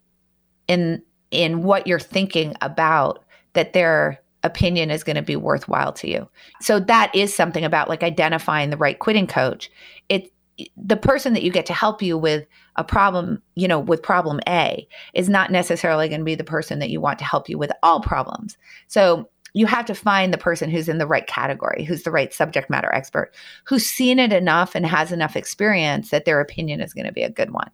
in 0.67 1.01
in 1.31 1.63
what 1.63 1.87
you're 1.87 1.99
thinking 1.99 2.55
about 2.61 3.25
that 3.55 3.73
their 3.73 4.21
opinion 4.43 4.91
is 4.91 5.03
going 5.03 5.17
to 5.17 5.23
be 5.23 5.37
worthwhile 5.37 5.95
to 5.95 6.07
you. 6.07 6.29
So 6.61 6.81
that 6.81 7.15
is 7.15 7.35
something 7.35 7.65
about 7.65 7.89
like 7.89 8.03
identifying 8.03 8.69
the 8.69 8.77
right 8.77 8.99
quitting 8.99 9.27
coach. 9.27 9.71
It 10.11 10.31
the 10.77 10.97
person 10.97 11.33
that 11.35 11.43
you 11.43 11.51
get 11.51 11.67
to 11.67 11.73
help 11.73 12.03
you 12.03 12.19
with 12.19 12.47
a 12.77 12.85
problem, 12.85 13.43
you 13.55 13.69
know, 13.69 13.79
with 13.79 14.03
problem 14.03 14.41
A 14.49 14.87
is 15.15 15.29
not 15.29 15.51
necessarily 15.51 16.09
going 16.09 16.21
to 16.21 16.25
be 16.25 16.35
the 16.35 16.45
person 16.45 16.79
that 16.79 16.91
you 16.91 17.01
want 17.01 17.19
to 17.21 17.25
help 17.25 17.49
you 17.49 17.59
with 17.59 17.71
all 17.83 18.01
problems. 18.01 18.57
So 18.89 19.29
you 19.55 19.67
have 19.67 19.87
to 19.87 19.95
find 19.95 20.33
the 20.33 20.39
person 20.39 20.71
who's 20.71 20.89
in 20.89 20.99
the 20.99 21.07
right 21.07 21.27
category, 21.27 21.85
who's 21.85 22.03
the 22.03 22.11
right 22.11 22.33
subject 22.33 22.71
matter 22.71 22.93
expert, 22.95 23.35
who's 23.65 23.87
seen 23.87 24.19
it 24.19 24.33
enough 24.33 24.75
and 24.75 24.87
has 24.87 25.13
enough 25.13 25.37
experience 25.37 26.11
that 26.11 26.25
their 26.25 26.41
opinion 26.41 26.81
is 26.81 26.93
going 26.93 27.07
to 27.07 27.13
be 27.13 27.23
a 27.23 27.31
good 27.31 27.51
one. 27.51 27.71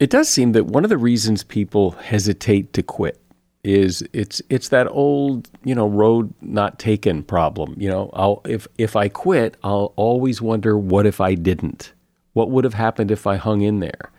It 0.00 0.10
does 0.10 0.28
seem 0.28 0.52
that 0.52 0.66
one 0.66 0.84
of 0.84 0.90
the 0.90 0.98
reasons 0.98 1.44
people 1.44 1.92
hesitate 1.92 2.72
to 2.72 2.82
quit 2.82 3.20
is 3.64 4.06
it's 4.12 4.42
it's 4.50 4.68
that 4.68 4.86
old 4.88 5.48
you 5.64 5.74
know 5.74 5.88
road 5.88 6.32
not 6.42 6.78
taken 6.78 7.22
problem 7.22 7.74
you 7.78 7.88
know? 7.88 8.10
I'll 8.12 8.42
if 8.44 8.68
if 8.78 8.94
I 8.94 9.08
quit 9.08 9.56
I'll 9.64 9.92
always 9.96 10.40
wonder 10.42 10.78
what 10.78 11.06
if 11.06 11.20
I 11.20 11.34
didn't? 11.34 11.92
What 12.34 12.50
would 12.50 12.64
have 12.64 12.74
happened 12.74 13.10
if 13.10 13.26
I 13.26 13.36
hung 13.36 13.62
in 13.62 13.80
there? 13.80 14.10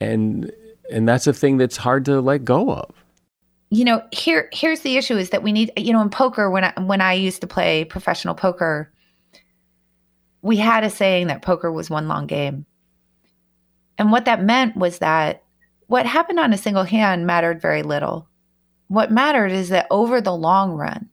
And 0.00 0.50
and 0.90 1.08
that's 1.08 1.26
a 1.26 1.32
thing 1.32 1.58
that's 1.58 1.76
hard 1.76 2.04
to 2.06 2.20
let 2.20 2.44
go 2.44 2.72
of. 2.72 2.94
You 3.68 3.84
know 3.84 4.02
here 4.12 4.48
here's 4.52 4.80
the 4.80 4.96
issue 4.96 5.16
is 5.16 5.30
that 5.30 5.42
we 5.42 5.52
need 5.52 5.70
you 5.76 5.92
know 5.92 6.00
in 6.00 6.10
poker 6.10 6.50
when 6.50 6.64
I 6.64 6.72
when 6.80 7.02
I 7.02 7.12
used 7.12 7.42
to 7.42 7.46
play 7.46 7.84
professional 7.84 8.34
poker 8.34 8.90
we 10.42 10.56
had 10.56 10.84
a 10.84 10.90
saying 10.90 11.26
that 11.26 11.42
poker 11.42 11.70
was 11.70 11.90
one 11.90 12.08
long 12.08 12.26
game. 12.26 12.64
And 13.98 14.10
what 14.10 14.24
that 14.24 14.42
meant 14.42 14.74
was 14.76 14.98
that 14.98 15.42
what 15.86 16.06
happened 16.06 16.40
on 16.40 16.54
a 16.54 16.58
single 16.58 16.84
hand 16.84 17.26
mattered 17.26 17.60
very 17.60 17.82
little 17.82 18.29
what 18.90 19.12
mattered 19.12 19.52
is 19.52 19.68
that 19.68 19.86
over 19.92 20.20
the 20.20 20.34
long 20.34 20.72
run, 20.72 21.08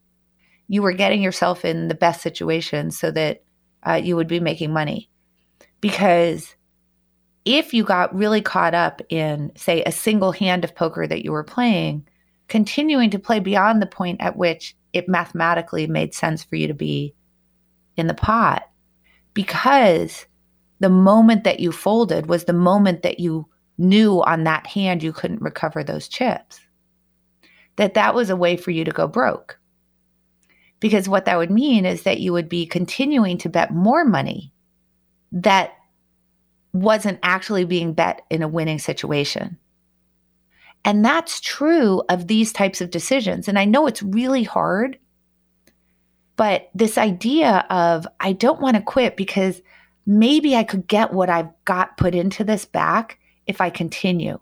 you 0.68 0.82
were 0.82 0.94
getting 0.94 1.22
yourself 1.22 1.64
in 1.64 1.90
the 1.90 1.94
best 1.94 2.24
situation 2.24 2.90
so 2.90 3.12
that 3.12 3.44
uh, 3.88 4.02
you 4.04 4.16
would 4.16 4.28
be 4.28 4.40
making 4.40 4.74
money. 4.74 5.12
Because 5.80 6.56
if 7.46 7.76
you 7.76 7.84
got 7.84 8.16
really 8.16 8.42
caught 8.42 8.74
up 8.74 9.04
in, 9.10 9.52
say, 9.56 9.84
a 9.84 9.92
single 9.92 10.32
hand 10.32 10.64
of 10.64 10.74
poker 10.74 11.06
that 11.06 11.24
you 11.24 11.32
were 11.32 11.44
playing, 11.44 12.08
continuing 12.48 13.12
to 13.12 13.20
play 13.20 13.40
beyond 13.40 13.80
the 13.80 13.86
point 13.86 14.22
at 14.22 14.38
which 14.38 14.76
it 14.92 15.08
mathematically 15.08 15.86
made 15.86 16.16
sense 16.16 16.44
for 16.44 16.56
you 16.56 16.66
to 16.66 16.74
be 16.74 17.14
in 17.96 18.08
the 18.08 18.16
pot, 18.16 18.68
because 19.36 20.26
the 20.80 20.90
moment 20.90 21.44
that 21.44 21.60
you 21.60 21.72
folded 21.72 22.26
was 22.26 22.46
the 22.46 22.54
moment 22.54 23.04
that 23.04 23.20
you 23.20 23.48
knew 23.78 24.24
on 24.24 24.46
that 24.46 24.66
hand 24.66 25.04
you 25.04 25.14
couldn't 25.14 25.44
recover 25.44 25.84
those 25.84 26.08
chips 26.08 26.60
that 27.78 27.94
that 27.94 28.14
was 28.14 28.30
a 28.30 28.36
way 28.36 28.58
for 28.58 28.72
you 28.72 28.84
to 28.84 28.92
go 28.92 29.08
broke. 29.08 29.60
Because 30.80 31.10
what 31.10 31.26
that 31.26 31.38
would 31.38 31.50
mean 31.50 31.86
is 31.86 32.04
that 32.04 32.20
you 32.20 32.34
would 32.34 32.50
be 32.50 32.66
continuing 32.66 33.38
to 33.40 33.50
bet 33.50 33.74
more 33.74 34.06
money 34.06 34.52
that 35.32 35.72
wasn't 36.74 37.20
actually 37.24 37.66
being 37.66 37.94
bet 37.94 38.22
in 38.30 38.44
a 38.44 38.48
winning 38.48 38.80
situation. 38.80 39.58
And 40.86 41.04
that's 41.04 41.42
true 41.42 42.04
of 42.10 42.28
these 42.28 42.54
types 42.54 42.82
of 42.82 42.92
decisions. 42.92 43.48
And 43.48 43.58
I 43.58 43.66
know 43.66 43.88
it's 43.88 44.04
really 44.04 44.44
hard, 44.44 45.00
but 46.36 46.70
this 46.76 46.98
idea 46.98 47.66
of 47.70 48.08
I 48.20 48.34
don't 48.34 48.62
want 48.62 48.76
to 48.76 48.82
quit 48.82 49.18
because 49.18 49.62
maybe 50.06 50.56
I 50.56 50.64
could 50.64 50.88
get 50.88 51.14
what 51.14 51.30
I've 51.30 51.50
got 51.66 51.98
put 51.98 52.14
into 52.14 52.44
this 52.44 52.66
back 52.66 53.20
if 53.48 53.60
I 53.60 53.70
continue. 53.70 54.40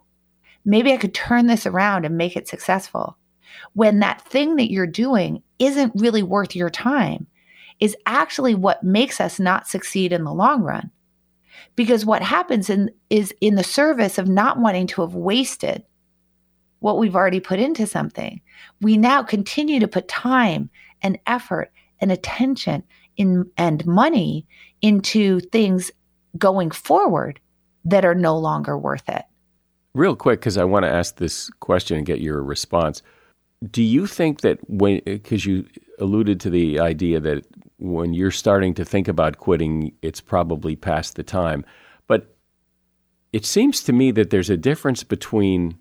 Maybe 0.64 0.92
I 0.92 0.98
could 0.98 1.14
turn 1.14 1.46
this 1.46 1.66
around 1.66 2.04
and 2.04 2.16
make 2.16 2.36
it 2.36 2.48
successful 2.48 3.16
when 3.74 4.00
that 4.00 4.22
thing 4.22 4.56
that 4.56 4.70
you're 4.70 4.86
doing 4.86 5.42
isn't 5.58 5.92
really 5.96 6.22
worth 6.22 6.56
your 6.56 6.70
time 6.70 7.26
is 7.80 7.96
actually 8.06 8.54
what 8.54 8.82
makes 8.82 9.20
us 9.20 9.38
not 9.38 9.66
succeed 9.66 10.12
in 10.12 10.24
the 10.24 10.32
long 10.32 10.62
run. 10.62 10.90
Because 11.74 12.06
what 12.06 12.22
happens 12.22 12.70
in, 12.70 12.90
is 13.10 13.34
in 13.40 13.54
the 13.54 13.64
service 13.64 14.18
of 14.18 14.28
not 14.28 14.58
wanting 14.58 14.86
to 14.88 15.02
have 15.02 15.14
wasted 15.14 15.82
what 16.80 16.98
we've 16.98 17.16
already 17.16 17.40
put 17.40 17.58
into 17.58 17.86
something, 17.86 18.40
we 18.80 18.96
now 18.96 19.22
continue 19.22 19.80
to 19.80 19.88
put 19.88 20.08
time 20.08 20.70
and 21.02 21.18
effort 21.26 21.70
and 22.00 22.12
attention 22.12 22.82
in, 23.16 23.50
and 23.56 23.86
money 23.86 24.46
into 24.82 25.40
things 25.40 25.90
going 26.38 26.70
forward 26.70 27.40
that 27.84 28.04
are 28.04 28.14
no 28.14 28.38
longer 28.38 28.76
worth 28.76 29.08
it. 29.08 29.22
Real 29.94 30.16
quick, 30.16 30.40
because 30.40 30.58
I 30.58 30.64
want 30.64 30.84
to 30.84 30.90
ask 30.90 31.16
this 31.16 31.48
question 31.60 31.96
and 31.96 32.06
get 32.06 32.20
your 32.20 32.42
response 32.42 33.02
do 33.70 33.82
you 33.82 34.06
think 34.06 34.40
that 34.40 34.58
when 34.68 35.00
because 35.04 35.46
you 35.46 35.66
alluded 35.98 36.40
to 36.40 36.50
the 36.50 36.78
idea 36.78 37.20
that 37.20 37.44
when 37.78 38.14
you're 38.14 38.30
starting 38.30 38.74
to 38.74 38.84
think 38.84 39.08
about 39.08 39.38
quitting 39.38 39.92
it's 40.02 40.20
probably 40.20 40.76
past 40.76 41.16
the 41.16 41.22
time 41.22 41.64
but 42.06 42.36
it 43.32 43.44
seems 43.44 43.82
to 43.82 43.92
me 43.92 44.10
that 44.10 44.30
there's 44.30 44.50
a 44.50 44.56
difference 44.56 45.02
between 45.02 45.80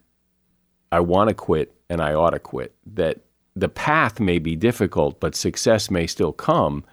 i 0.92 1.00
want 1.00 1.30
to 1.30 1.34
quit 1.34 1.76
and 1.90 2.02
i 2.02 2.14
ought 2.14 2.32
to 2.32 2.40
quit 2.40 2.76
that 2.86 3.20
the 3.56 3.70
path 3.70 4.20
may 4.20 4.40
be 4.40 4.56
difficult 4.56 5.20
but 5.20 5.36
success 5.36 5.90
may 5.90 6.08
still 6.08 6.34
come 6.34 6.84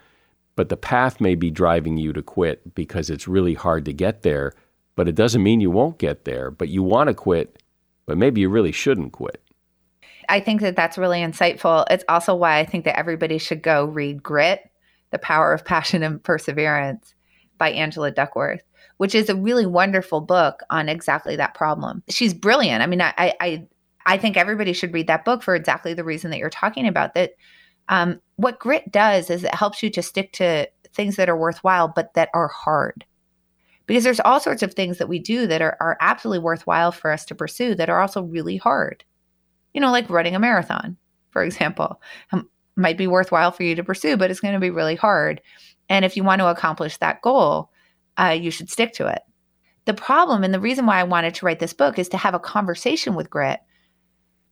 but 0.55 0.69
the 0.69 0.77
path 0.77 1.21
may 1.21 1.35
be 1.35 1.51
driving 1.51 1.97
you 1.97 2.13
to 2.13 2.23
quit 2.23 2.75
because 2.75 3.09
it's 3.09 3.27
really 3.27 3.55
hard 3.55 3.85
to 3.85 3.93
get 3.93 4.23
there 4.23 4.53
but 4.95 5.09
it 5.09 5.15
doesn't 5.15 5.43
mean 5.43 5.61
you 5.61 5.71
won't 5.71 5.99
get 5.99 6.25
there 6.25 6.51
but 6.51 6.69
you 6.69 6.83
want 6.83 7.09
to 7.09 7.15
quit 7.15 7.63
but 8.07 8.19
maybe 8.19 8.41
you 8.41 8.49
really 8.49 8.73
shouldn't 8.73 9.13
quit 9.13 9.43
I 10.33 10.41
think 10.41 10.63
that 10.63 10.77
that's 10.77 10.97
really 10.97 11.19
insightful. 11.19 11.85
It's 11.91 12.05
also 12.09 12.35
why 12.35 12.59
I 12.59 12.65
think 12.65 12.87
that 12.87 12.99
everybody 12.99 13.37
should 13.37 13.63
go 13.63 13.85
read 13.85 14.23
Grit, 14.23 14.63
The 15.11 15.19
Power 15.19 15.53
of 15.53 15.63
Passion 15.63 16.03
and 16.03 16.25
Perseverance 16.25 17.15
by 17.59 17.71
Angela 17.73 18.11
Duckworth, 18.11 18.63
which 18.97 19.15
is 19.15 19.29
a 19.29 19.37
really 19.37 19.67
wonderful 19.67 20.23
book 20.23 20.61
on 20.71 20.89
exactly 20.89 21.37
that 21.37 21.53
problem. 21.53 22.03
She's 22.09 22.33
brilliant. 22.33 22.83
I 22.83 22.87
mean, 22.87 23.03
I 23.03 23.13
I 23.19 23.67
I 24.07 24.17
think 24.17 24.39
everybody 24.39 24.73
should 24.73 24.95
read 24.95 25.07
that 25.09 25.27
book 25.27 25.43
for 25.43 25.55
exactly 25.55 25.93
the 25.93 26.03
reason 26.03 26.31
that 26.31 26.39
you're 26.39 26.49
talking 26.49 26.89
about. 26.89 27.13
That 27.13 27.33
um, 27.91 28.19
what 28.37 28.59
grit 28.59 28.91
does 28.91 29.29
is 29.29 29.45
it 29.45 29.55
helps 29.55 29.83
you 29.83 29.91
to 29.91 30.03
stick 30.03 30.33
to 30.33 30.67
things 30.95 31.17
that 31.17 31.29
are 31.29 31.37
worthwhile, 31.37 31.89
but 31.89 32.15
that 32.15 32.31
are 32.33 32.49
hard. 32.49 33.05
Because 33.85 34.03
there's 34.03 34.21
all 34.21 34.41
sorts 34.41 34.63
of 34.63 34.73
things 34.73 34.97
that 34.97 35.11
we 35.11 35.19
do 35.19 35.47
that 35.47 35.61
are, 35.61 35.77
are 35.79 35.99
absolutely 36.01 36.43
worthwhile 36.43 36.91
for 36.91 37.11
us 37.11 37.27
to 37.27 37.35
pursue 37.35 37.75
that 37.75 37.91
are 37.91 38.01
also 38.01 38.23
really 38.23 38.57
hard 38.57 39.05
you 39.75 39.81
know, 39.81 39.91
like 39.91 40.09
running 40.11 40.35
a 40.35 40.41
marathon, 40.41 40.97
for 41.31 41.43
example. 41.43 42.01
Um, 42.33 42.49
might 42.77 42.97
be 42.97 43.07
worthwhile 43.07 43.53
for 43.53 43.65
you 43.65 43.75
to 43.75 43.85
pursue, 43.85 44.17
but 44.17 44.31
it's 44.31 44.41
going 44.41 44.55
to 44.55 44.61
be 44.61 44.71
really 44.71 44.97
hard. 44.97 45.43
And 45.89 46.05
if 46.05 46.17
you 46.17 46.25
want 46.25 46.41
to 46.41 46.49
accomplish 46.49 46.97
that 46.99 47.21
goal, 47.21 47.71
uh, 48.19 48.37
you 48.39 48.51
should 48.51 48.71
stick 48.71 48.95
to 48.95 49.09
it. 49.09 49.21
The 49.85 49.95
problem 49.95 50.45
and 50.45 50.55
the 50.55 50.61
reason 50.61 50.87
why 50.87 50.99
I 50.99 51.05
wanted 51.05 51.35
to 51.35 51.47
write 51.47 51.59
this 51.59 51.73
book 51.75 51.99
is 51.99 52.09
to 52.11 52.17
have 52.17 52.35
a 52.35 52.39
conversation 52.41 53.15
with 53.15 53.29
grit 53.29 53.61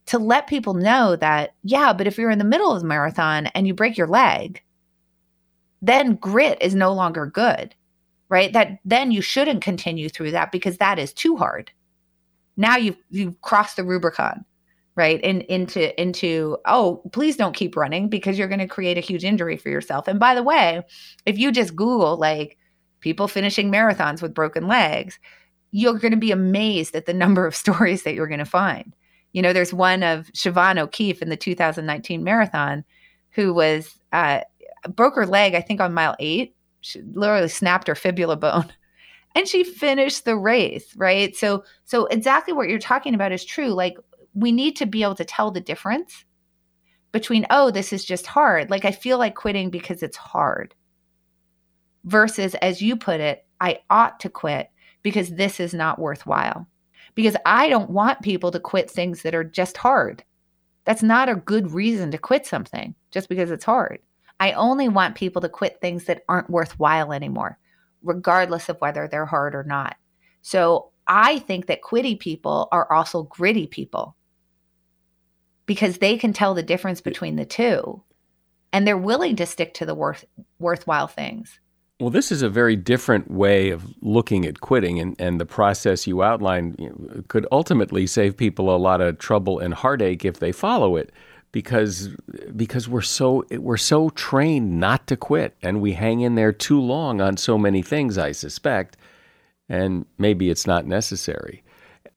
to 0.06 0.18
let 0.18 0.48
people 0.48 0.74
know 0.74 1.14
that, 1.16 1.54
yeah, 1.62 1.92
but 1.92 2.06
if 2.06 2.18
you're 2.18 2.30
in 2.30 2.38
the 2.38 2.44
middle 2.44 2.72
of 2.72 2.80
the 2.80 2.86
marathon 2.88 3.46
and 3.48 3.66
you 3.66 3.74
break 3.74 3.96
your 3.96 4.08
leg, 4.08 4.62
then 5.82 6.16
grit 6.16 6.58
is 6.60 6.74
no 6.74 6.92
longer 6.92 7.26
good, 7.26 7.74
right? 8.28 8.52
That 8.52 8.80
then 8.84 9.12
you 9.12 9.22
shouldn't 9.22 9.62
continue 9.62 10.08
through 10.08 10.32
that 10.32 10.50
because 10.52 10.78
that 10.78 10.98
is 10.98 11.12
too 11.12 11.36
hard. 11.36 11.70
Now 12.56 12.76
you've 12.76 12.98
you've 13.10 13.40
crossed 13.40 13.76
the 13.76 13.84
Rubicon, 13.84 14.44
right? 15.00 15.18
And 15.24 15.40
into 15.44 15.98
into 15.98 16.58
oh, 16.66 17.00
please 17.10 17.34
don't 17.34 17.56
keep 17.56 17.74
running 17.74 18.10
because 18.10 18.38
you're 18.38 18.48
going 18.48 18.60
to 18.60 18.68
create 18.68 18.98
a 18.98 19.00
huge 19.00 19.24
injury 19.24 19.56
for 19.56 19.70
yourself. 19.70 20.06
And 20.06 20.20
by 20.20 20.34
the 20.34 20.42
way, 20.42 20.82
if 21.24 21.38
you 21.38 21.50
just 21.50 21.74
Google 21.74 22.18
like 22.18 22.58
people 23.00 23.26
finishing 23.26 23.72
marathons 23.72 24.20
with 24.20 24.34
broken 24.34 24.68
legs, 24.68 25.18
you're 25.70 25.98
going 25.98 26.10
to 26.10 26.18
be 26.18 26.32
amazed 26.32 26.94
at 26.94 27.06
the 27.06 27.14
number 27.14 27.46
of 27.46 27.56
stories 27.64 28.02
that 28.02 28.12
you're 28.12 28.28
going 28.28 28.40
to 28.40 28.44
find. 28.44 28.94
You 29.32 29.40
know, 29.40 29.54
there's 29.54 29.72
one 29.72 30.02
of 30.02 30.26
Siobhan 30.32 30.78
O'Keeffe 30.78 31.22
in 31.22 31.30
the 31.30 31.36
2019 31.36 32.22
marathon 32.22 32.84
who 33.30 33.54
was 33.54 33.98
uh, 34.12 34.40
broke 34.94 35.14
her 35.14 35.26
leg, 35.26 35.54
I 35.54 35.62
think 35.62 35.80
on 35.80 35.94
mile 35.94 36.14
eight. 36.18 36.54
She 36.82 37.00
literally 37.14 37.48
snapped 37.48 37.88
her 37.88 37.94
fibula 37.94 38.36
bone. 38.36 38.70
And 39.36 39.46
she 39.46 39.62
finished 39.62 40.24
the 40.24 40.36
race, 40.36 40.92
right? 40.96 41.36
So 41.36 41.62
so 41.84 42.06
exactly 42.06 42.52
what 42.52 42.68
you're 42.68 42.80
talking 42.80 43.14
about 43.14 43.30
is 43.30 43.44
true. 43.44 43.68
Like 43.68 43.94
we 44.34 44.52
need 44.52 44.76
to 44.76 44.86
be 44.86 45.02
able 45.02 45.14
to 45.16 45.24
tell 45.24 45.50
the 45.50 45.60
difference 45.60 46.24
between, 47.12 47.46
oh, 47.50 47.70
this 47.70 47.92
is 47.92 48.04
just 48.04 48.26
hard. 48.26 48.70
Like 48.70 48.84
I 48.84 48.92
feel 48.92 49.18
like 49.18 49.34
quitting 49.34 49.70
because 49.70 50.02
it's 50.02 50.16
hard. 50.16 50.74
Versus, 52.04 52.54
as 52.56 52.80
you 52.80 52.96
put 52.96 53.20
it, 53.20 53.44
I 53.60 53.80
ought 53.90 54.20
to 54.20 54.30
quit 54.30 54.70
because 55.02 55.30
this 55.30 55.60
is 55.60 55.74
not 55.74 55.98
worthwhile. 55.98 56.66
Because 57.14 57.36
I 57.44 57.68
don't 57.68 57.90
want 57.90 58.22
people 58.22 58.50
to 58.52 58.60
quit 58.60 58.90
things 58.90 59.22
that 59.22 59.34
are 59.34 59.44
just 59.44 59.76
hard. 59.76 60.22
That's 60.84 61.02
not 61.02 61.28
a 61.28 61.34
good 61.34 61.72
reason 61.72 62.10
to 62.12 62.18
quit 62.18 62.46
something 62.46 62.94
just 63.10 63.28
because 63.28 63.50
it's 63.50 63.64
hard. 63.64 63.98
I 64.38 64.52
only 64.52 64.88
want 64.88 65.16
people 65.16 65.42
to 65.42 65.48
quit 65.48 65.80
things 65.80 66.04
that 66.04 66.22
aren't 66.28 66.48
worthwhile 66.48 67.12
anymore, 67.12 67.58
regardless 68.02 68.68
of 68.68 68.80
whether 68.80 69.06
they're 69.06 69.26
hard 69.26 69.54
or 69.54 69.64
not. 69.64 69.96
So 70.40 70.92
I 71.06 71.40
think 71.40 71.66
that 71.66 71.82
quitty 71.82 72.18
people 72.18 72.68
are 72.72 72.90
also 72.90 73.24
gritty 73.24 73.66
people 73.66 74.16
because 75.70 75.98
they 75.98 76.16
can 76.16 76.32
tell 76.32 76.52
the 76.52 76.64
difference 76.64 77.00
between 77.00 77.36
the 77.36 77.44
two 77.44 78.02
and 78.72 78.84
they're 78.84 78.98
willing 78.98 79.36
to 79.36 79.46
stick 79.46 79.72
to 79.72 79.86
the 79.86 79.94
worth, 79.94 80.24
worthwhile 80.58 81.06
things. 81.06 81.60
Well, 82.00 82.10
this 82.10 82.32
is 82.32 82.42
a 82.42 82.48
very 82.48 82.74
different 82.74 83.30
way 83.30 83.70
of 83.70 83.84
looking 84.02 84.44
at 84.46 84.60
quitting, 84.60 84.98
and, 84.98 85.14
and 85.20 85.40
the 85.40 85.46
process 85.46 86.08
you 86.08 86.24
outlined 86.24 86.74
you 86.80 86.88
know, 86.88 87.22
could 87.28 87.46
ultimately 87.52 88.08
save 88.08 88.36
people 88.36 88.74
a 88.74 88.78
lot 88.78 89.00
of 89.00 89.20
trouble 89.20 89.60
and 89.60 89.72
heartache 89.72 90.24
if 90.24 90.40
they 90.40 90.50
follow 90.50 90.96
it 90.96 91.12
because 91.52 92.08
because 92.56 92.88
we're 92.88 93.00
so 93.00 93.44
we're 93.52 93.76
so 93.76 94.10
trained 94.10 94.80
not 94.80 95.06
to 95.06 95.16
quit 95.16 95.56
and 95.62 95.80
we 95.80 95.92
hang 95.92 96.20
in 96.20 96.34
there 96.34 96.52
too 96.52 96.80
long 96.80 97.20
on 97.20 97.36
so 97.36 97.56
many 97.56 97.80
things 97.80 98.18
I 98.18 98.32
suspect 98.32 98.96
and 99.68 100.04
maybe 100.18 100.50
it's 100.50 100.66
not 100.66 100.84
necessary. 100.84 101.62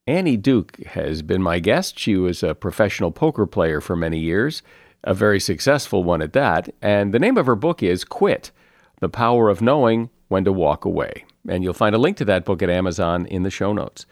Annie 0.06 0.38
Duke 0.38 0.84
has 0.84 1.22
been 1.22 1.42
my 1.42 1.60
guest. 1.60 1.98
She 1.98 2.18
was 2.18 2.44
a 2.44 2.56
professional 2.56 3.12
poker 3.12 3.46
player 3.46 3.80
for 3.80 3.96
many 3.96 4.20
years, 4.20 4.62
a 5.04 5.14
very 5.14 5.40
successful 5.40 6.04
one 6.04 6.22
at 6.22 6.34
that, 6.34 6.70
and 6.82 7.14
the 7.14 7.20
name 7.20 7.38
of 7.38 7.46
her 7.46 7.56
book 7.56 7.82
is 7.82 8.04
Quit: 8.04 8.52
The 9.00 9.08
Power 9.08 9.50
of 9.50 9.62
Knowing 9.62 10.10
When 10.28 10.44
to 10.44 10.52
Walk 10.52 10.84
Away. 10.84 11.24
And 11.48 11.64
you'll 11.64 11.74
find 11.74 11.96
a 11.96 12.00
link 12.00 12.18
to 12.18 12.26
that 12.26 12.44
book 12.46 12.62
at 12.62 12.70
Amazon 12.70 13.26
in 13.28 13.44
the 13.44 13.50
show 13.50 13.72
notes. 13.72 14.06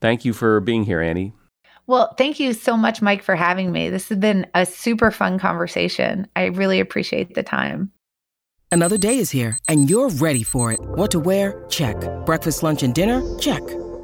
Thank 0.00 0.24
you 0.24 0.32
for 0.32 0.60
being 0.60 0.84
here, 0.84 1.00
Annie. 1.00 1.32
Well, 1.86 2.14
thank 2.18 2.38
you 2.38 2.52
so 2.52 2.76
much, 2.76 3.00
Mike, 3.00 3.22
for 3.22 3.34
having 3.34 3.72
me. 3.72 3.88
This 3.88 4.10
has 4.10 4.18
been 4.18 4.46
a 4.54 4.66
super 4.66 5.10
fun 5.10 5.38
conversation. 5.38 6.26
I 6.36 6.46
really 6.46 6.80
appreciate 6.80 7.34
the 7.34 7.42
time. 7.42 7.90
Another 8.70 8.98
day 8.98 9.16
is 9.16 9.30
here, 9.30 9.56
and 9.66 9.88
you're 9.88 10.10
ready 10.10 10.42
for 10.42 10.72
it. 10.72 10.80
What 10.80 11.10
to 11.12 11.18
wear? 11.18 11.64
Check. 11.70 11.96
Breakfast, 12.26 12.62
lunch, 12.62 12.82
and 12.82 12.94
dinner? 12.94 13.22
Check. 13.38 13.62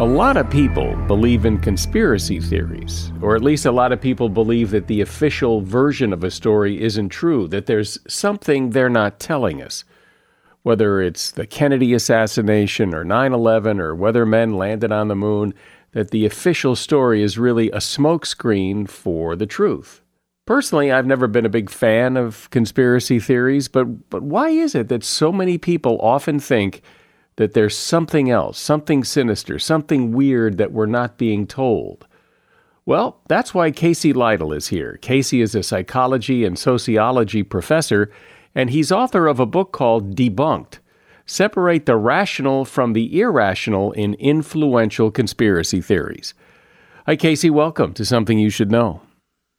A 0.00 0.06
lot 0.06 0.38
of 0.38 0.48
people 0.48 0.96
believe 1.06 1.44
in 1.44 1.58
conspiracy 1.58 2.40
theories, 2.40 3.12
or 3.20 3.36
at 3.36 3.42
least 3.42 3.66
a 3.66 3.70
lot 3.70 3.92
of 3.92 4.00
people 4.00 4.30
believe 4.30 4.70
that 4.70 4.86
the 4.86 5.02
official 5.02 5.60
version 5.60 6.14
of 6.14 6.24
a 6.24 6.30
story 6.30 6.80
isn't 6.80 7.10
true, 7.10 7.46
that 7.48 7.66
there's 7.66 7.98
something 8.08 8.70
they're 8.70 8.88
not 8.88 9.20
telling 9.20 9.60
us. 9.60 9.84
Whether 10.62 11.02
it's 11.02 11.30
the 11.30 11.46
Kennedy 11.46 11.92
assassination 11.92 12.94
or 12.94 13.04
9 13.04 13.34
11 13.34 13.78
or 13.78 13.94
whether 13.94 14.24
men 14.24 14.56
landed 14.56 14.90
on 14.90 15.08
the 15.08 15.14
moon, 15.14 15.52
that 15.92 16.12
the 16.12 16.24
official 16.24 16.74
story 16.74 17.22
is 17.22 17.36
really 17.36 17.70
a 17.70 17.76
smokescreen 17.76 18.88
for 18.88 19.36
the 19.36 19.44
truth. 19.44 20.00
Personally, 20.46 20.90
I've 20.90 21.04
never 21.04 21.26
been 21.26 21.44
a 21.44 21.50
big 21.50 21.68
fan 21.68 22.16
of 22.16 22.48
conspiracy 22.48 23.20
theories, 23.20 23.68
but, 23.68 24.08
but 24.08 24.22
why 24.22 24.48
is 24.48 24.74
it 24.74 24.88
that 24.88 25.04
so 25.04 25.30
many 25.30 25.58
people 25.58 26.00
often 26.00 26.40
think 26.40 26.80
that 27.40 27.54
there's 27.54 27.74
something 27.74 28.28
else, 28.28 28.58
something 28.58 29.02
sinister, 29.02 29.58
something 29.58 30.12
weird 30.12 30.58
that 30.58 30.72
we're 30.72 30.84
not 30.84 31.16
being 31.16 31.46
told? 31.46 32.06
Well, 32.84 33.22
that's 33.28 33.54
why 33.54 33.70
Casey 33.70 34.12
Lytle 34.12 34.52
is 34.52 34.68
here. 34.68 34.98
Casey 35.00 35.40
is 35.40 35.54
a 35.54 35.62
psychology 35.62 36.44
and 36.44 36.58
sociology 36.58 37.42
professor, 37.42 38.12
and 38.54 38.68
he's 38.68 38.92
author 38.92 39.26
of 39.26 39.40
a 39.40 39.46
book 39.46 39.72
called 39.72 40.14
Debunked 40.14 40.80
separate 41.24 41.86
the 41.86 41.96
rational 41.96 42.66
from 42.66 42.92
the 42.92 43.18
irrational 43.18 43.92
in 43.92 44.12
influential 44.14 45.10
conspiracy 45.10 45.80
theories. 45.80 46.34
Hi, 47.06 47.16
Casey. 47.16 47.48
Welcome 47.48 47.94
to 47.94 48.04
Something 48.04 48.38
You 48.38 48.50
Should 48.50 48.70
Know. 48.70 49.00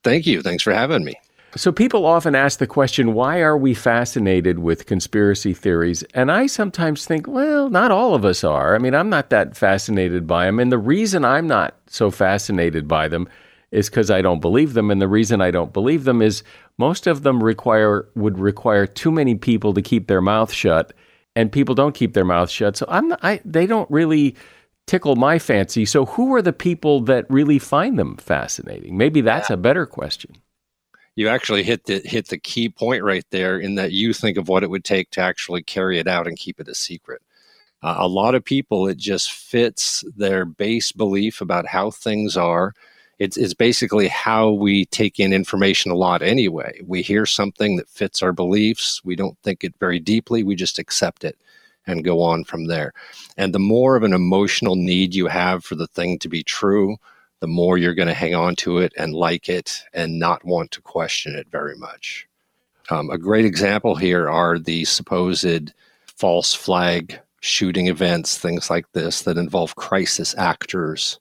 Thank 0.03 0.27
you. 0.27 0.43
Thanks 0.43 0.61
for 0.61 0.73
having 0.73 1.03
me. 1.03 1.15
So, 1.57 1.71
people 1.73 2.05
often 2.05 2.33
ask 2.33 2.59
the 2.59 2.67
question, 2.67 3.13
why 3.13 3.41
are 3.41 3.57
we 3.57 3.73
fascinated 3.73 4.59
with 4.59 4.85
conspiracy 4.85 5.53
theories? 5.53 6.01
And 6.13 6.31
I 6.31 6.47
sometimes 6.47 7.05
think, 7.05 7.27
well, 7.27 7.69
not 7.69 7.91
all 7.91 8.15
of 8.15 8.23
us 8.23 8.45
are. 8.45 8.73
I 8.73 8.77
mean, 8.77 8.95
I'm 8.95 9.09
not 9.09 9.31
that 9.31 9.57
fascinated 9.57 10.25
by 10.25 10.45
them. 10.45 10.59
And 10.59 10.71
the 10.71 10.77
reason 10.77 11.25
I'm 11.25 11.47
not 11.47 11.75
so 11.87 12.09
fascinated 12.09 12.87
by 12.87 13.09
them 13.09 13.27
is 13.71 13.89
because 13.89 14.09
I 14.09 14.21
don't 14.21 14.39
believe 14.39 14.73
them. 14.73 14.91
And 14.91 15.01
the 15.01 15.09
reason 15.09 15.41
I 15.41 15.51
don't 15.51 15.73
believe 15.73 16.05
them 16.05 16.21
is 16.21 16.43
most 16.77 17.05
of 17.05 17.23
them 17.23 17.43
require 17.43 18.07
would 18.15 18.39
require 18.39 18.87
too 18.87 19.11
many 19.11 19.35
people 19.35 19.73
to 19.73 19.81
keep 19.81 20.07
their 20.07 20.21
mouth 20.21 20.51
shut 20.53 20.93
and 21.35 21.51
people 21.51 21.75
don't 21.75 21.95
keep 21.95 22.13
their 22.13 22.25
mouths 22.25 22.51
shut. 22.51 22.77
So 22.77 22.85
I'm 22.89 23.09
not, 23.09 23.19
I, 23.23 23.41
they 23.45 23.65
don't 23.65 23.89
really 23.91 24.35
tickle 24.87 25.15
my 25.15 25.39
fancy. 25.39 25.85
So 25.85 26.05
who 26.05 26.33
are 26.35 26.41
the 26.41 26.53
people 26.53 27.01
that 27.01 27.29
really 27.29 27.59
find 27.59 27.97
them 27.97 28.17
fascinating? 28.17 28.97
Maybe 28.97 29.21
that's 29.21 29.49
yeah. 29.49 29.55
a 29.55 29.57
better 29.57 29.85
question. 29.85 30.35
You 31.15 31.27
actually 31.27 31.63
hit 31.63 31.85
the 31.85 31.99
hit 32.05 32.27
the 32.29 32.37
key 32.37 32.69
point 32.69 33.03
right 33.03 33.25
there 33.31 33.59
in 33.59 33.75
that 33.75 33.91
you 33.91 34.13
think 34.13 34.37
of 34.37 34.47
what 34.47 34.63
it 34.63 34.69
would 34.69 34.85
take 34.85 35.11
to 35.11 35.21
actually 35.21 35.61
carry 35.61 35.99
it 35.99 36.07
out 36.07 36.27
and 36.27 36.37
keep 36.37 36.59
it 36.59 36.67
a 36.67 36.75
secret. 36.75 37.21
Uh, 37.83 37.95
a 37.99 38.07
lot 38.07 38.35
of 38.35 38.45
people, 38.45 38.87
it 38.87 38.97
just 38.97 39.31
fits 39.31 40.03
their 40.15 40.45
base 40.45 40.91
belief 40.91 41.41
about 41.41 41.65
how 41.65 41.91
things 41.91 42.37
are. 42.37 42.73
it's, 43.21 43.37
it's 43.37 43.53
basically 43.53 44.07
how 44.07 44.49
we 44.49 44.85
take 44.85 45.19
in 45.19 45.31
information 45.31 45.91
a 45.91 45.95
lot 45.95 46.23
anyway. 46.23 46.81
We 46.87 47.03
hear 47.03 47.27
something 47.27 47.75
that 47.75 47.87
fits 47.87 48.23
our 48.23 48.33
beliefs. 48.33 48.99
We 49.05 49.15
don't 49.15 49.37
think 49.43 49.63
it 49.63 49.75
very 49.79 49.99
deeply. 49.99 50.41
We 50.41 50.55
just 50.55 50.79
accept 50.79 51.23
it 51.23 51.37
and 51.85 52.03
go 52.03 52.19
on 52.19 52.45
from 52.45 52.65
there. 52.65 52.93
And 53.37 53.53
the 53.53 53.59
more 53.59 53.95
of 53.95 54.01
an 54.01 54.13
emotional 54.13 54.75
need 54.75 55.13
you 55.13 55.27
have 55.27 55.63
for 55.63 55.75
the 55.75 55.85
thing 55.85 56.17
to 56.17 56.29
be 56.29 56.41
true, 56.41 56.97
the 57.41 57.47
more 57.47 57.77
you're 57.77 57.93
going 57.93 58.07
to 58.07 58.13
hang 58.13 58.33
on 58.33 58.55
to 58.55 58.77
it 58.79 58.93
and 58.97 59.13
like 59.13 59.49
it 59.49 59.83
and 59.93 60.19
not 60.19 60.45
want 60.45 60.71
to 60.71 60.81
question 60.81 61.35
it 61.35 61.47
very 61.51 61.75
much. 61.77 62.27
Um, 62.89 63.09
a 63.09 63.17
great 63.17 63.45
example 63.45 63.95
here 63.95 64.29
are 64.29 64.57
the 64.57 64.85
supposed 64.85 65.73
false 66.05 66.53
flag 66.53 67.19
shooting 67.41 67.87
events, 67.87 68.37
things 68.37 68.69
like 68.69 68.91
this 68.93 69.23
that 69.23 69.37
involve 69.37 69.75
crisis 69.75 70.33
actors 70.37 71.19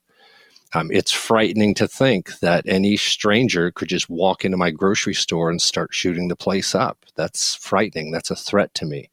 um, 0.73 0.91
it's 0.93 1.11
frightening 1.11 1.75
to 1.75 1.89
think 1.89 2.39
that 2.41 2.65
any 2.67 2.97
stranger 2.97 3.73
could 3.73 3.89
just 3.89 4.09
walk 4.09 4.45
into 4.45 4.57
my 4.57 4.71
grocery 4.71 5.15
store 5.15 5.51
and 5.51 5.61
start 5.61 5.93
shooting 5.93 6.29
the 6.29 6.37
place 6.37 6.75
up. 6.75 7.05
That's 7.17 7.57
frightening. 7.57 8.13
That's 8.13 8.31
a 8.31 8.37
threat 8.37 8.73
to 8.75 8.87
me. 8.87 9.11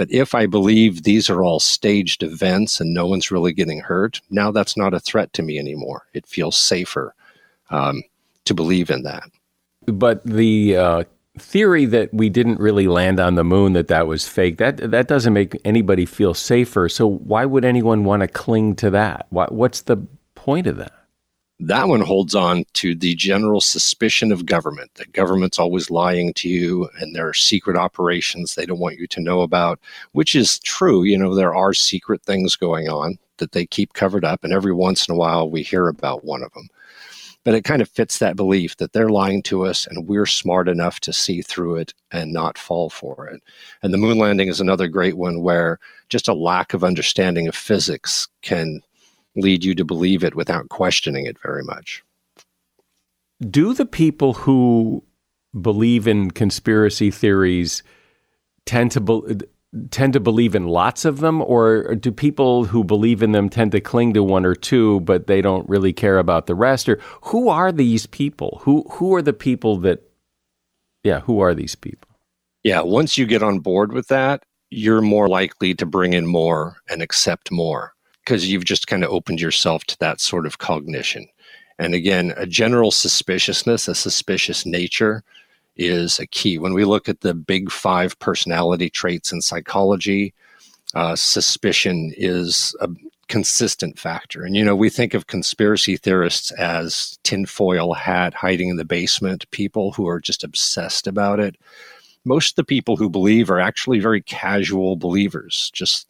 But 0.00 0.10
if 0.10 0.34
I 0.34 0.46
believe 0.46 1.02
these 1.02 1.28
are 1.28 1.42
all 1.42 1.60
staged 1.60 2.22
events 2.22 2.80
and 2.80 2.94
no 2.94 3.06
one's 3.06 3.30
really 3.30 3.52
getting 3.52 3.80
hurt, 3.80 4.22
now 4.30 4.50
that's 4.50 4.74
not 4.74 4.94
a 4.94 4.98
threat 4.98 5.30
to 5.34 5.42
me 5.42 5.58
anymore. 5.58 6.06
It 6.14 6.26
feels 6.26 6.56
safer 6.56 7.14
um, 7.68 8.02
to 8.46 8.54
believe 8.54 8.88
in 8.88 9.02
that. 9.02 9.24
But 9.84 10.24
the 10.24 10.74
uh, 10.74 11.04
theory 11.38 11.84
that 11.84 12.14
we 12.14 12.30
didn't 12.30 12.60
really 12.60 12.88
land 12.88 13.20
on 13.20 13.34
the 13.34 13.44
moon, 13.44 13.74
that 13.74 13.88
that 13.88 14.06
was 14.06 14.26
fake, 14.26 14.56
that 14.56 14.78
that 14.90 15.06
doesn't 15.06 15.34
make 15.34 15.54
anybody 15.66 16.06
feel 16.06 16.32
safer. 16.32 16.88
So 16.88 17.06
why 17.06 17.44
would 17.44 17.66
anyone 17.66 18.04
want 18.04 18.22
to 18.22 18.26
cling 18.26 18.76
to 18.76 18.88
that? 18.92 19.26
What's 19.28 19.82
the 19.82 19.98
point 20.34 20.66
of 20.66 20.78
that? 20.78 20.99
That 21.62 21.88
one 21.88 22.00
holds 22.00 22.34
on 22.34 22.64
to 22.74 22.94
the 22.94 23.14
general 23.14 23.60
suspicion 23.60 24.32
of 24.32 24.46
government 24.46 24.94
that 24.94 25.12
government's 25.12 25.58
always 25.58 25.90
lying 25.90 26.32
to 26.34 26.48
you 26.48 26.88
and 26.98 27.14
there 27.14 27.28
are 27.28 27.34
secret 27.34 27.76
operations 27.76 28.54
they 28.54 28.64
don't 28.64 28.78
want 28.78 28.98
you 28.98 29.06
to 29.08 29.20
know 29.20 29.42
about, 29.42 29.78
which 30.12 30.34
is 30.34 30.58
true. 30.60 31.02
You 31.02 31.18
know, 31.18 31.34
there 31.34 31.54
are 31.54 31.74
secret 31.74 32.22
things 32.22 32.56
going 32.56 32.88
on 32.88 33.18
that 33.36 33.52
they 33.52 33.66
keep 33.66 33.92
covered 33.92 34.24
up, 34.24 34.42
and 34.42 34.54
every 34.54 34.72
once 34.72 35.06
in 35.06 35.14
a 35.14 35.18
while 35.18 35.50
we 35.50 35.62
hear 35.62 35.88
about 35.88 36.24
one 36.24 36.42
of 36.42 36.50
them. 36.54 36.68
But 37.44 37.54
it 37.54 37.64
kind 37.64 37.82
of 37.82 37.90
fits 37.90 38.18
that 38.18 38.36
belief 38.36 38.78
that 38.78 38.94
they're 38.94 39.10
lying 39.10 39.42
to 39.44 39.66
us 39.66 39.86
and 39.86 40.08
we're 40.08 40.26
smart 40.26 40.66
enough 40.66 40.98
to 41.00 41.12
see 41.12 41.42
through 41.42 41.76
it 41.76 41.92
and 42.10 42.32
not 42.32 42.56
fall 42.56 42.88
for 42.88 43.28
it. 43.28 43.42
And 43.82 43.92
the 43.92 43.98
moon 43.98 44.16
landing 44.16 44.48
is 44.48 44.62
another 44.62 44.88
great 44.88 45.16
one 45.18 45.42
where 45.42 45.78
just 46.08 46.28
a 46.28 46.34
lack 46.34 46.72
of 46.72 46.84
understanding 46.84 47.48
of 47.48 47.54
physics 47.54 48.28
can 48.40 48.82
lead 49.36 49.64
you 49.64 49.74
to 49.74 49.84
believe 49.84 50.24
it 50.24 50.34
without 50.34 50.68
questioning 50.68 51.26
it 51.26 51.36
very 51.42 51.62
much. 51.62 52.02
Do 53.48 53.72
the 53.72 53.86
people 53.86 54.34
who 54.34 55.04
believe 55.60 56.06
in 56.06 56.30
conspiracy 56.30 57.10
theories 57.10 57.82
tend 58.66 58.92
to 58.92 59.00
be- 59.00 59.46
tend 59.90 60.12
to 60.12 60.20
believe 60.20 60.54
in 60.54 60.66
lots 60.66 61.04
of 61.04 61.20
them 61.20 61.40
or 61.42 61.94
do 61.94 62.10
people 62.10 62.64
who 62.64 62.82
believe 62.82 63.22
in 63.22 63.32
them 63.32 63.48
tend 63.48 63.70
to 63.72 63.80
cling 63.80 64.12
to 64.12 64.22
one 64.22 64.44
or 64.44 64.54
two 64.54 65.00
but 65.00 65.28
they 65.28 65.40
don't 65.40 65.68
really 65.68 65.92
care 65.92 66.18
about 66.18 66.46
the 66.46 66.54
rest? 66.54 66.88
Or 66.88 66.98
who 67.22 67.48
are 67.48 67.72
these 67.72 68.06
people? 68.06 68.60
Who 68.64 68.84
who 68.90 69.14
are 69.14 69.22
the 69.22 69.32
people 69.32 69.78
that 69.78 70.02
yeah 71.04 71.20
who 71.20 71.40
are 71.40 71.54
these 71.54 71.74
people? 71.74 72.10
Yeah 72.62 72.80
once 72.80 73.16
you 73.16 73.26
get 73.26 73.42
on 73.42 73.60
board 73.60 73.92
with 73.92 74.08
that 74.08 74.42
you're 74.70 75.02
more 75.02 75.28
likely 75.28 75.74
to 75.74 75.86
bring 75.86 76.12
in 76.12 76.26
more 76.26 76.76
and 76.88 77.02
accept 77.02 77.50
more 77.50 77.92
because 78.24 78.50
you've 78.50 78.64
just 78.64 78.86
kind 78.86 79.04
of 79.04 79.10
opened 79.10 79.40
yourself 79.40 79.84
to 79.84 79.98
that 79.98 80.20
sort 80.20 80.46
of 80.46 80.58
cognition. 80.58 81.26
And 81.78 81.94
again, 81.94 82.34
a 82.36 82.46
general 82.46 82.90
suspiciousness, 82.90 83.88
a 83.88 83.94
suspicious 83.94 84.66
nature 84.66 85.24
is 85.76 86.18
a 86.18 86.26
key. 86.26 86.58
When 86.58 86.74
we 86.74 86.84
look 86.84 87.08
at 87.08 87.22
the 87.22 87.32
big 87.32 87.70
five 87.70 88.18
personality 88.18 88.90
traits 88.90 89.32
in 89.32 89.40
psychology, 89.40 90.34
uh, 90.94 91.16
suspicion 91.16 92.12
is 92.16 92.76
a 92.80 92.88
consistent 93.28 93.98
factor. 93.98 94.44
And, 94.44 94.56
you 94.56 94.64
know, 94.64 94.76
we 94.76 94.90
think 94.90 95.14
of 95.14 95.28
conspiracy 95.28 95.96
theorists 95.96 96.50
as 96.52 97.18
tinfoil 97.22 97.94
hat 97.94 98.34
hiding 98.34 98.68
in 98.68 98.76
the 98.76 98.84
basement 98.84 99.50
people 99.52 99.92
who 99.92 100.06
are 100.08 100.20
just 100.20 100.44
obsessed 100.44 101.06
about 101.06 101.40
it. 101.40 101.56
Most 102.24 102.52
of 102.52 102.56
the 102.56 102.64
people 102.64 102.96
who 102.96 103.08
believe 103.08 103.50
are 103.50 103.60
actually 103.60 104.00
very 104.00 104.20
casual 104.20 104.96
believers, 104.96 105.70
just 105.72 106.08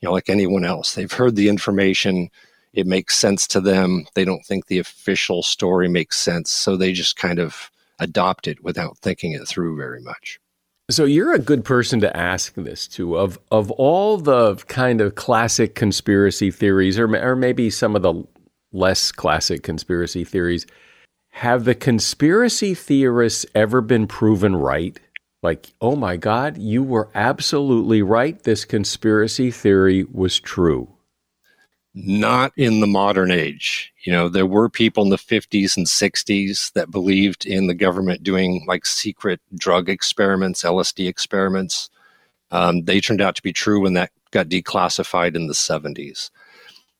you 0.00 0.08
know, 0.08 0.12
like 0.12 0.28
anyone 0.28 0.64
else. 0.64 0.94
They've 0.94 1.12
heard 1.12 1.36
the 1.36 1.48
information, 1.48 2.30
it 2.72 2.86
makes 2.86 3.16
sense 3.16 3.46
to 3.48 3.60
them. 3.60 4.06
They 4.14 4.24
don't 4.24 4.44
think 4.44 4.66
the 4.66 4.78
official 4.78 5.42
story 5.42 5.88
makes 5.88 6.16
sense, 6.16 6.50
so 6.50 6.76
they 6.76 6.92
just 6.92 7.16
kind 7.16 7.38
of 7.38 7.70
adopt 7.98 8.46
it 8.48 8.62
without 8.62 8.98
thinking 8.98 9.32
it 9.32 9.46
through 9.46 9.76
very 9.76 10.00
much. 10.00 10.40
So 10.90 11.04
you're 11.04 11.34
a 11.34 11.38
good 11.38 11.64
person 11.64 12.00
to 12.00 12.16
ask 12.16 12.54
this 12.54 12.88
to. 12.88 13.16
Of 13.16 13.38
of 13.52 13.70
all 13.72 14.16
the 14.16 14.56
kind 14.66 15.00
of 15.00 15.14
classic 15.14 15.74
conspiracy 15.74 16.50
theories, 16.50 16.98
or 16.98 17.14
or 17.16 17.36
maybe 17.36 17.70
some 17.70 17.94
of 17.94 18.02
the 18.02 18.24
less 18.72 19.12
classic 19.12 19.62
conspiracy 19.62 20.24
theories, 20.24 20.66
have 21.30 21.64
the 21.64 21.74
conspiracy 21.74 22.74
theorists 22.74 23.46
ever 23.54 23.80
been 23.80 24.06
proven 24.06 24.56
right? 24.56 24.98
Like, 25.42 25.72
oh 25.80 25.96
my 25.96 26.16
God, 26.16 26.58
you 26.58 26.82
were 26.82 27.08
absolutely 27.14 28.02
right. 28.02 28.42
This 28.42 28.64
conspiracy 28.64 29.50
theory 29.50 30.04
was 30.04 30.38
true. 30.38 30.88
Not 31.94 32.52
in 32.56 32.80
the 32.80 32.86
modern 32.86 33.30
age. 33.30 33.92
You 34.04 34.12
know, 34.12 34.28
there 34.28 34.46
were 34.46 34.68
people 34.68 35.02
in 35.02 35.10
the 35.10 35.16
50s 35.16 35.76
and 35.76 35.86
60s 35.86 36.72
that 36.74 36.90
believed 36.90 37.46
in 37.46 37.66
the 37.66 37.74
government 37.74 38.22
doing 38.22 38.64
like 38.68 38.86
secret 38.86 39.40
drug 39.56 39.88
experiments, 39.88 40.62
LSD 40.62 41.08
experiments. 41.08 41.90
Um, 42.52 42.84
they 42.84 43.00
turned 43.00 43.20
out 43.20 43.34
to 43.36 43.42
be 43.42 43.52
true 43.52 43.80
when 43.80 43.94
that 43.94 44.10
got 44.30 44.48
declassified 44.48 45.34
in 45.34 45.46
the 45.46 45.54
70s. 45.54 46.30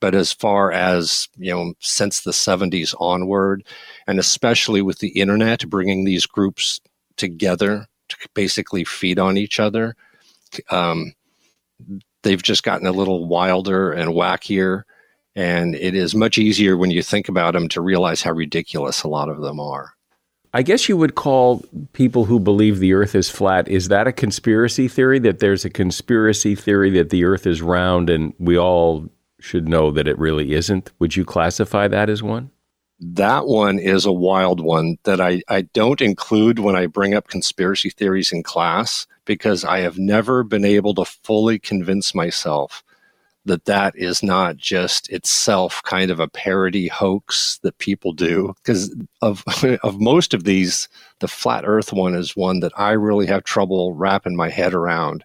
But 0.01 0.15
as 0.15 0.33
far 0.33 0.73
as, 0.73 1.29
you 1.37 1.53
know, 1.53 1.75
since 1.79 2.21
the 2.21 2.31
70s 2.31 2.95
onward, 2.99 3.65
and 4.07 4.19
especially 4.19 4.81
with 4.81 4.99
the 4.99 5.11
internet 5.11 5.69
bringing 5.69 6.05
these 6.05 6.25
groups 6.27 6.81
together 7.17 7.87
basically 8.35 8.85
feed 8.85 9.19
on 9.19 9.37
each 9.37 9.61
other. 9.61 9.97
Um, 10.71 11.15
they've 12.23 12.43
just 12.43 12.63
gotten 12.63 12.87
a 12.87 12.93
little 12.93 13.27
wilder 13.27 13.93
and 13.93 14.11
wackier. 14.11 14.83
And 15.37 15.75
it 15.75 15.95
is 15.95 16.15
much 16.15 16.39
easier 16.39 16.77
when 16.77 16.91
you 16.91 17.03
think 17.03 17.29
about 17.29 17.55
them 17.55 17.69
to 17.69 17.81
realize 17.81 18.23
how 18.23 18.33
ridiculous 18.33 19.03
a 19.03 19.09
lot 19.09 19.29
of 19.29 19.41
them 19.41 19.61
are. 19.61 19.93
I 20.53 20.63
guess 20.63 20.89
you 20.89 20.97
would 20.97 21.15
call 21.15 21.65
people 21.93 22.25
who 22.25 22.41
believe 22.41 22.81
the 22.81 22.93
earth 22.93 23.15
is 23.15 23.31
flat, 23.31 23.69
is 23.69 23.87
that 23.89 24.09
a 24.09 24.13
conspiracy 24.13 24.89
theory? 24.89 25.21
That 25.21 25.39
there's 25.39 25.65
a 25.65 25.71
conspiracy 25.71 26.57
theory 26.57 26.91
that 26.91 27.11
the 27.11 27.25
earth 27.25 27.47
is 27.47 27.63
round 27.63 28.11
and 28.11 28.35
we 28.39 28.59
all 28.59 29.09
should 29.39 29.69
know 29.69 29.93
that 29.93 30.09
it 30.09 30.19
really 30.19 30.53
isn't? 30.53 30.91
Would 30.99 31.17
you 31.17 31.25
classify 31.25 31.87
that 31.89 32.11
as 32.11 32.23
one? 32.23 32.51
That 33.01 33.47
one 33.47 33.79
is 33.79 34.05
a 34.05 34.13
wild 34.13 34.61
one 34.61 34.99
that 35.05 35.21
I, 35.21 35.43
I 35.49 35.63
don't 35.63 36.03
include 36.03 36.59
when 36.59 36.77
I 36.77 36.87
bring 36.87 37.15
up 37.15 37.29
conspiracy 37.29 37.91
theories 37.91 38.31
in 38.31 38.43
class 38.43 39.07
because 39.25 39.65
I 39.65 39.81
have 39.81 39.99
never 39.99 40.43
been 40.43 40.65
able 40.65 40.95
to 40.97 41.05
fully 41.05 41.59
convince 41.59 42.15
myself 42.15 42.85
that 43.47 43.65
that 43.65 43.97
is 43.97 44.23
not 44.23 44.59
just 44.59 45.09
itself 45.11 45.83
kind 45.85 46.11
of 46.11 46.21
a 46.21 46.29
parody 46.29 46.89
hoax 46.89 47.59
that 47.63 47.79
people 47.79 48.13
do. 48.13 48.55
Because 48.63 48.95
of 49.23 49.43
of 49.83 49.99
most 49.99 50.35
of 50.35 50.45
these 50.45 50.89
the 51.21 51.29
flat 51.29 51.65
earth 51.67 51.93
one 51.93 52.15
is 52.15 52.37
one 52.37 52.61
that 52.61 52.73
I 52.77 52.93
really 52.93 53.27
have 53.27 53.45
trouble 53.45 53.95
wrapping 53.95 54.37
my 54.37 54.51
head 54.51 54.75
around 54.75 55.25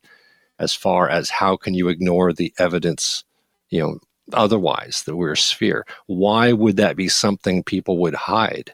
as 0.60 0.74
far 0.74 1.10
as 1.10 1.30
how 1.30 1.58
can 1.58 1.74
you 1.74 1.90
ignore 1.90 2.32
the 2.32 2.54
evidence 2.58 3.26
you 3.70 3.82
know 3.82 4.00
otherwise 4.34 5.04
that 5.06 5.16
we're 5.16 5.34
a 5.34 5.38
sphere. 5.38 5.86
Why 6.08 6.52
would 6.52 6.78
that 6.78 6.96
be 6.96 7.08
something 7.08 7.64
people 7.64 7.98
would 8.00 8.16
hide 8.16 8.74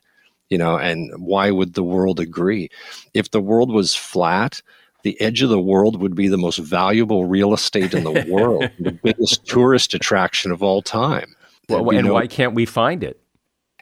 you 0.50 0.58
know 0.58 0.78
and 0.78 1.12
why 1.18 1.50
would 1.50 1.74
the 1.74 1.84
world 1.84 2.20
agree? 2.20 2.70
If 3.14 3.32
the 3.32 3.42
world 3.42 3.72
was 3.72 3.96
flat 3.96 4.62
the 5.04 5.20
edge 5.20 5.42
of 5.42 5.50
the 5.50 5.60
world 5.60 6.00
would 6.00 6.14
be 6.14 6.28
the 6.28 6.38
most 6.38 6.60
valuable 6.60 7.26
real 7.26 7.54
estate 7.54 7.94
in 7.94 8.04
the 8.04 8.26
world 8.30 8.70
the 8.80 8.92
biggest 8.92 9.46
tourist 9.48 9.96
attraction 9.96 10.52
of 10.52 10.62
all 10.62 10.82
time. 10.82 11.36
Well, 11.70 11.90
and 11.90 12.08
no, 12.08 12.14
why 12.14 12.28
can't 12.28 12.54
we 12.54 12.66
find 12.66 13.04
it? 13.04 13.20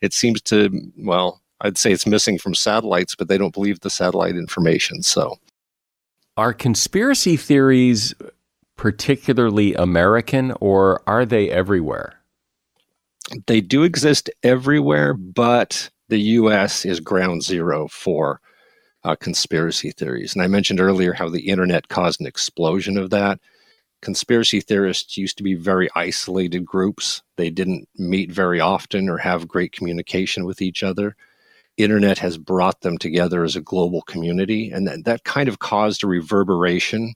It 0.02 0.14
seems 0.14 0.42
to 0.44 0.92
well 0.98 1.42
i'd 1.62 1.78
say 1.78 1.92
it's 1.92 2.08
missing 2.08 2.38
from 2.38 2.56
satellites 2.56 3.16
but 3.16 3.28
they 3.28 3.38
don't 3.38 3.54
believe 3.54 3.82
the 3.82 3.90
satellite 3.90 4.36
information 4.36 5.04
so. 5.04 5.38
Are 6.38 6.54
conspiracy 6.54 7.36
theories 7.36 8.14
particularly 8.80 9.74
American 9.74 10.54
or 10.62 11.02
are 11.06 11.26
they 11.26 11.50
everywhere? 11.50 12.18
They 13.46 13.60
do 13.60 13.84
exist 13.84 14.30
everywhere, 14.42 15.14
but 15.16 15.90
the 16.08 16.20
US 16.40 16.86
is 16.86 17.02
ground 17.02 17.44
zero 17.44 17.90
for 17.90 18.40
uh, 19.04 19.18
conspiracy 19.18 19.92
theories. 19.92 20.34
And 20.34 20.42
I 20.42 20.48
mentioned 20.48 20.80
earlier 20.80 21.12
how 21.12 21.28
the 21.28 21.50
internet 21.50 21.90
caused 21.90 22.22
an 22.22 22.26
explosion 22.26 22.98
of 22.98 23.10
that. 23.10 23.42
conspiracy 24.02 24.62
theorists 24.62 25.18
used 25.18 25.36
to 25.36 25.44
be 25.44 25.56
very 25.56 25.90
isolated 25.94 26.64
groups. 26.64 27.22
They 27.36 27.50
didn't 27.50 27.90
meet 27.98 28.32
very 28.32 28.62
often 28.62 29.10
or 29.10 29.18
have 29.18 29.46
great 29.46 29.74
communication 29.74 30.46
with 30.46 30.62
each 30.62 30.84
other. 30.84 31.18
Internet 31.76 32.18
has 32.20 32.38
brought 32.38 32.80
them 32.80 32.98
together 32.98 33.44
as 33.44 33.58
a 33.58 33.62
global 33.62 34.04
community, 34.04 34.72
and 34.72 34.88
that, 34.88 35.04
that 35.04 35.26
kind 35.26 35.50
of 35.50 35.60
caused 35.60 36.02
a 36.02 36.08
reverberation 36.08 37.14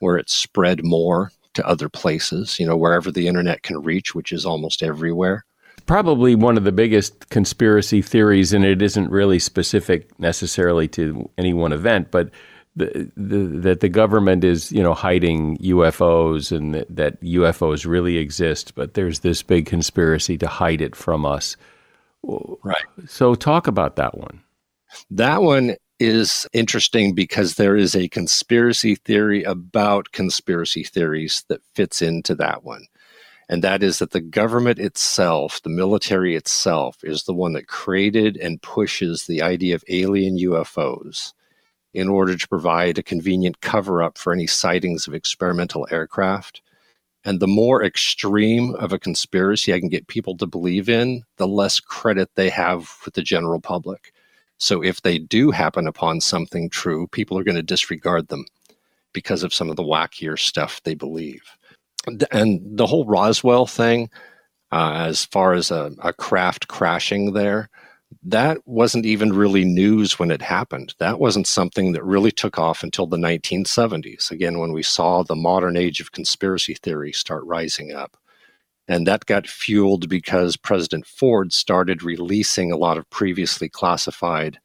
where 0.00 0.16
it 0.16 0.30
spread 0.30 0.84
more 0.84 1.30
to 1.54 1.66
other 1.66 1.88
places, 1.88 2.58
you 2.58 2.66
know, 2.66 2.76
wherever 2.76 3.10
the 3.10 3.26
internet 3.26 3.62
can 3.62 3.82
reach, 3.82 4.14
which 4.14 4.32
is 4.32 4.46
almost 4.46 4.82
everywhere. 4.82 5.44
Probably 5.86 6.34
one 6.34 6.56
of 6.56 6.64
the 6.64 6.72
biggest 6.72 7.30
conspiracy 7.30 8.02
theories, 8.02 8.52
and 8.52 8.64
it 8.64 8.82
isn't 8.82 9.10
really 9.10 9.38
specific 9.38 10.18
necessarily 10.20 10.86
to 10.88 11.28
any 11.38 11.54
one 11.54 11.72
event, 11.72 12.10
but 12.10 12.30
the, 12.76 13.10
the, 13.16 13.38
that 13.60 13.80
the 13.80 13.88
government 13.88 14.44
is, 14.44 14.70
you 14.70 14.82
know, 14.82 14.94
hiding 14.94 15.56
UFOs 15.58 16.56
and 16.56 16.74
that, 16.74 16.94
that 16.94 17.20
UFOs 17.22 17.86
really 17.86 18.18
exist, 18.18 18.74
but 18.74 18.94
there's 18.94 19.20
this 19.20 19.42
big 19.42 19.66
conspiracy 19.66 20.38
to 20.38 20.46
hide 20.46 20.80
it 20.80 20.94
from 20.94 21.26
us. 21.26 21.56
Right. 22.22 22.84
So 23.06 23.34
talk 23.34 23.66
about 23.66 23.96
that 23.96 24.16
one. 24.16 24.42
That 25.10 25.42
one 25.42 25.76
is 25.98 26.46
interesting 26.52 27.14
because 27.14 27.54
there 27.54 27.76
is 27.76 27.94
a 27.94 28.08
conspiracy 28.08 28.94
theory 28.94 29.42
about 29.42 30.12
conspiracy 30.12 30.84
theories 30.84 31.44
that 31.48 31.62
fits 31.74 32.00
into 32.00 32.34
that 32.36 32.62
one. 32.64 32.86
And 33.48 33.64
that 33.64 33.82
is 33.82 33.98
that 33.98 34.10
the 34.10 34.20
government 34.20 34.78
itself, 34.78 35.62
the 35.62 35.70
military 35.70 36.36
itself, 36.36 36.98
is 37.02 37.24
the 37.24 37.34
one 37.34 37.54
that 37.54 37.66
created 37.66 38.36
and 38.36 38.60
pushes 38.60 39.26
the 39.26 39.40
idea 39.42 39.74
of 39.74 39.84
alien 39.88 40.36
UFOs 40.38 41.32
in 41.94 42.08
order 42.08 42.36
to 42.36 42.48
provide 42.48 42.98
a 42.98 43.02
convenient 43.02 43.60
cover 43.62 44.02
up 44.02 44.18
for 44.18 44.32
any 44.32 44.46
sightings 44.46 45.06
of 45.06 45.14
experimental 45.14 45.88
aircraft. 45.90 46.60
And 47.24 47.40
the 47.40 47.46
more 47.46 47.82
extreme 47.82 48.74
of 48.76 48.92
a 48.92 48.98
conspiracy 48.98 49.72
I 49.72 49.80
can 49.80 49.88
get 49.88 50.06
people 50.06 50.36
to 50.36 50.46
believe 50.46 50.88
in, 50.88 51.22
the 51.38 51.48
less 51.48 51.80
credit 51.80 52.30
they 52.34 52.50
have 52.50 52.98
with 53.04 53.14
the 53.14 53.22
general 53.22 53.60
public. 53.60 54.12
So 54.58 54.82
if 54.82 55.02
they 55.02 55.18
do 55.18 55.50
happen 55.50 55.86
upon 55.86 56.20
something 56.20 56.68
true, 56.68 57.06
people 57.06 57.38
are 57.38 57.44
going 57.44 57.56
to 57.56 57.62
disregard 57.62 58.28
them 58.28 58.44
because 59.12 59.42
of 59.42 59.54
some 59.54 59.70
of 59.70 59.76
the 59.76 59.84
wackier 59.84 60.38
stuff 60.38 60.82
they 60.82 60.94
believe. 60.94 61.42
And 62.30 62.60
the 62.62 62.86
whole 62.86 63.06
Roswell 63.06 63.66
thing, 63.66 64.10
uh, 64.72 65.04
as 65.06 65.24
far 65.24 65.54
as 65.54 65.70
a, 65.70 65.92
a 66.02 66.12
craft 66.12 66.68
crashing 66.68 67.32
there, 67.32 67.70
that 68.22 68.58
wasn't 68.66 69.06
even 69.06 69.32
really 69.32 69.64
news 69.64 70.18
when 70.18 70.30
it 70.30 70.42
happened. 70.42 70.94
That 70.98 71.20
wasn't 71.20 71.46
something 71.46 71.92
that 71.92 72.04
really 72.04 72.30
took 72.30 72.58
off 72.58 72.82
until 72.82 73.06
the 73.06 73.16
1970s, 73.16 74.30
again, 74.30 74.58
when 74.58 74.72
we 74.72 74.82
saw 74.82 75.22
the 75.22 75.36
modern 75.36 75.76
age 75.76 76.00
of 76.00 76.12
conspiracy 76.12 76.74
theory 76.74 77.12
start 77.12 77.44
rising 77.44 77.92
up. 77.92 78.16
And 78.88 79.06
that 79.06 79.26
got 79.26 79.46
fueled 79.46 80.08
because 80.08 80.56
President 80.56 81.06
Ford 81.06 81.52
started 81.52 82.02
releasing 82.02 82.72
a 82.72 82.76
lot 82.76 82.96
of 82.96 83.08
previously 83.10 83.68
classified 83.68 84.58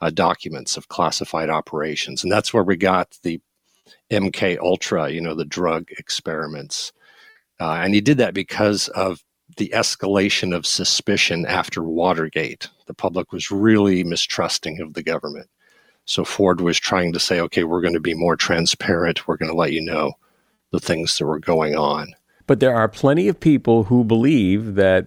uh, 0.00 0.10
documents 0.10 0.76
of 0.76 0.88
classified 0.88 1.50
operations. 1.50 2.22
And 2.22 2.32
that's 2.32 2.52
where 2.52 2.62
we 2.62 2.76
got 2.76 3.18
the 3.22 3.40
MK 4.10 4.58
Ultra, 4.58 5.10
you 5.10 5.20
know, 5.20 5.34
the 5.34 5.44
drug 5.44 5.88
experiments. 5.98 6.92
Uh, 7.60 7.80
and 7.82 7.94
he 7.94 8.00
did 8.00 8.18
that 8.18 8.34
because 8.34 8.88
of 8.88 9.22
the 9.56 9.70
escalation 9.74 10.54
of 10.54 10.66
suspicion 10.66 11.46
after 11.46 11.82
Watergate. 11.82 12.68
The 12.86 12.94
public 12.94 13.32
was 13.32 13.50
really 13.50 14.04
mistrusting 14.04 14.80
of 14.80 14.94
the 14.94 15.02
government. 15.02 15.48
So 16.04 16.24
Ford 16.24 16.60
was 16.60 16.78
trying 16.78 17.12
to 17.12 17.20
say, 17.20 17.40
okay, 17.40 17.64
we're 17.64 17.80
going 17.80 17.94
to 17.94 18.00
be 18.00 18.14
more 18.14 18.36
transparent. 18.36 19.26
We're 19.26 19.36
going 19.36 19.50
to 19.50 19.56
let 19.56 19.72
you 19.72 19.82
know 19.82 20.12
the 20.72 20.80
things 20.80 21.18
that 21.18 21.26
were 21.26 21.40
going 21.40 21.74
on. 21.74 22.14
But 22.46 22.60
there 22.60 22.74
are 22.74 22.88
plenty 22.88 23.28
of 23.28 23.40
people 23.40 23.84
who 23.84 24.04
believe 24.04 24.76
that 24.76 25.04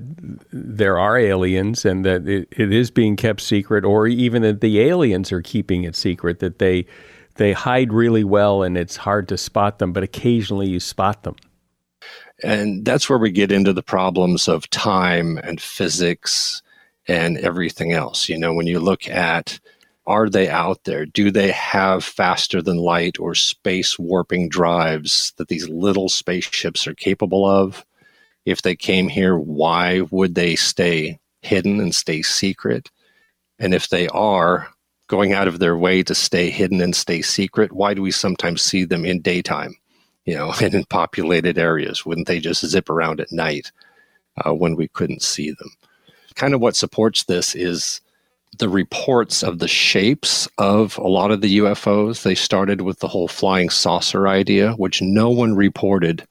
there 0.51 0.97
are 0.97 1.17
aliens 1.17 1.85
and 1.85 2.03
that 2.03 2.27
it, 2.27 2.49
it 2.51 2.73
is 2.73 2.91
being 2.91 3.15
kept 3.15 3.41
secret, 3.41 3.85
or 3.85 4.07
even 4.07 4.41
that 4.41 4.61
the 4.61 4.81
aliens 4.81 5.31
are 5.31 5.41
keeping 5.41 5.83
it 5.83 5.95
secret, 5.95 6.39
that 6.39 6.59
they 6.59 6.85
they 7.35 7.53
hide 7.53 7.93
really 7.93 8.25
well 8.25 8.63
and 8.63 8.77
it's 8.77 8.97
hard 8.97 9.29
to 9.29 9.37
spot 9.37 9.79
them, 9.79 9.93
but 9.93 10.03
occasionally 10.03 10.67
you 10.67 10.79
spot 10.79 11.23
them. 11.23 11.37
And 12.43 12.83
that's 12.83 13.09
where 13.09 13.19
we 13.19 13.31
get 13.31 13.51
into 13.51 13.71
the 13.71 13.83
problems 13.83 14.47
of 14.47 14.69
time 14.69 15.37
and 15.37 15.61
physics 15.61 16.61
and 17.07 17.37
everything 17.37 17.93
else. 17.93 18.27
You 18.27 18.37
know, 18.37 18.53
when 18.53 18.67
you 18.67 18.79
look 18.79 19.07
at 19.07 19.59
are 20.09 20.27
they 20.27 20.49
out 20.49 20.85
there? 20.85 21.05
Do 21.05 21.29
they 21.29 21.51
have 21.51 22.03
faster 22.03 22.63
than 22.63 22.77
light 22.77 23.19
or 23.19 23.35
space 23.35 23.99
warping 23.99 24.49
drives 24.49 25.33
that 25.37 25.49
these 25.49 25.69
little 25.69 26.09
spaceships 26.09 26.87
are 26.87 26.95
capable 26.95 27.45
of? 27.45 27.85
If 28.43 28.63
they 28.63 28.75
came 28.75 29.07
here, 29.07 29.37
why 29.37 30.01
would 30.09 30.33
they 30.33 30.55
stay 30.55 31.19
hidden 31.43 31.79
and 31.79 31.93
stay 31.93 32.23
secret? 32.23 32.89
And 33.59 33.75
if 33.75 33.89
they 33.89 34.07
are 34.07 34.69
going 35.05 35.33
out 35.33 35.47
of 35.47 35.59
their 35.59 35.77
way 35.77 36.01
to 36.01 36.15
stay 36.15 36.49
hidden 36.49 36.81
and 36.81 36.95
stay 36.95 37.21
secret, 37.21 37.71
why 37.71 37.93
do 37.93 38.01
we 38.01 38.11
sometimes 38.11 38.63
see 38.63 38.85
them 38.85 39.05
in 39.05 39.21
daytime, 39.21 39.75
you 40.25 40.33
know, 40.33 40.51
and 40.61 40.73
in 40.73 40.85
populated 40.85 41.59
areas? 41.59 42.03
Wouldn't 42.03 42.27
they 42.27 42.39
just 42.39 42.65
zip 42.65 42.89
around 42.89 43.19
at 43.21 43.31
night 43.31 43.71
uh, 44.43 44.55
when 44.55 44.75
we 44.75 44.87
couldn't 44.87 45.21
see 45.21 45.51
them? 45.51 45.69
Kind 46.33 46.55
of 46.55 46.61
what 46.61 46.75
supports 46.75 47.25
this 47.25 47.53
is 47.53 48.01
the 48.57 48.69
reports 48.69 49.43
of 49.43 49.59
the 49.59 49.67
shapes 49.67 50.47
of 50.57 50.97
a 50.97 51.07
lot 51.07 51.31
of 51.31 51.41
the 51.41 51.59
UFOs. 51.59 52.23
They 52.23 52.35
started 52.35 52.81
with 52.81 52.99
the 52.99 53.07
whole 53.07 53.27
flying 53.27 53.69
saucer 53.69 54.27
idea, 54.27 54.73
which 54.73 55.01
no 55.01 55.29
one 55.29 55.55
reported 55.55 56.25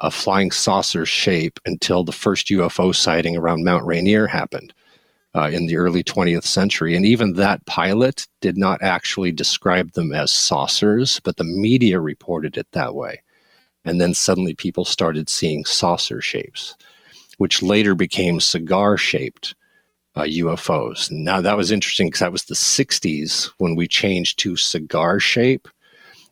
a 0.00 0.10
flying 0.10 0.50
saucer 0.50 1.06
shape 1.06 1.60
until 1.64 2.02
the 2.02 2.12
first 2.12 2.48
UFO 2.48 2.94
sighting 2.94 3.36
around 3.36 3.64
Mount 3.64 3.86
Rainier 3.86 4.26
happened 4.26 4.74
uh, 5.34 5.50
in 5.52 5.66
the 5.66 5.76
early 5.76 6.02
20th 6.02 6.44
century. 6.44 6.96
And 6.96 7.06
even 7.06 7.34
that 7.34 7.64
pilot 7.66 8.26
did 8.40 8.58
not 8.58 8.82
actually 8.82 9.32
describe 9.32 9.92
them 9.92 10.12
as 10.12 10.32
saucers, 10.32 11.20
but 11.20 11.36
the 11.36 11.44
media 11.44 12.00
reported 12.00 12.56
it 12.56 12.66
that 12.72 12.94
way. 12.94 13.22
And 13.84 14.00
then 14.00 14.14
suddenly 14.14 14.54
people 14.54 14.84
started 14.84 15.28
seeing 15.28 15.64
saucer 15.64 16.20
shapes, 16.20 16.74
which 17.38 17.62
later 17.62 17.94
became 17.94 18.40
cigar 18.40 18.96
shaped 18.96 19.54
uh, 20.16 20.22
UFOs. 20.22 21.10
Now 21.10 21.40
that 21.40 21.56
was 21.56 21.70
interesting 21.70 22.08
because 22.08 22.20
that 22.20 22.32
was 22.32 22.44
the 22.44 22.54
60s 22.54 23.50
when 23.58 23.74
we 23.74 23.88
changed 23.88 24.38
to 24.40 24.56
cigar 24.56 25.20
shape. 25.20 25.68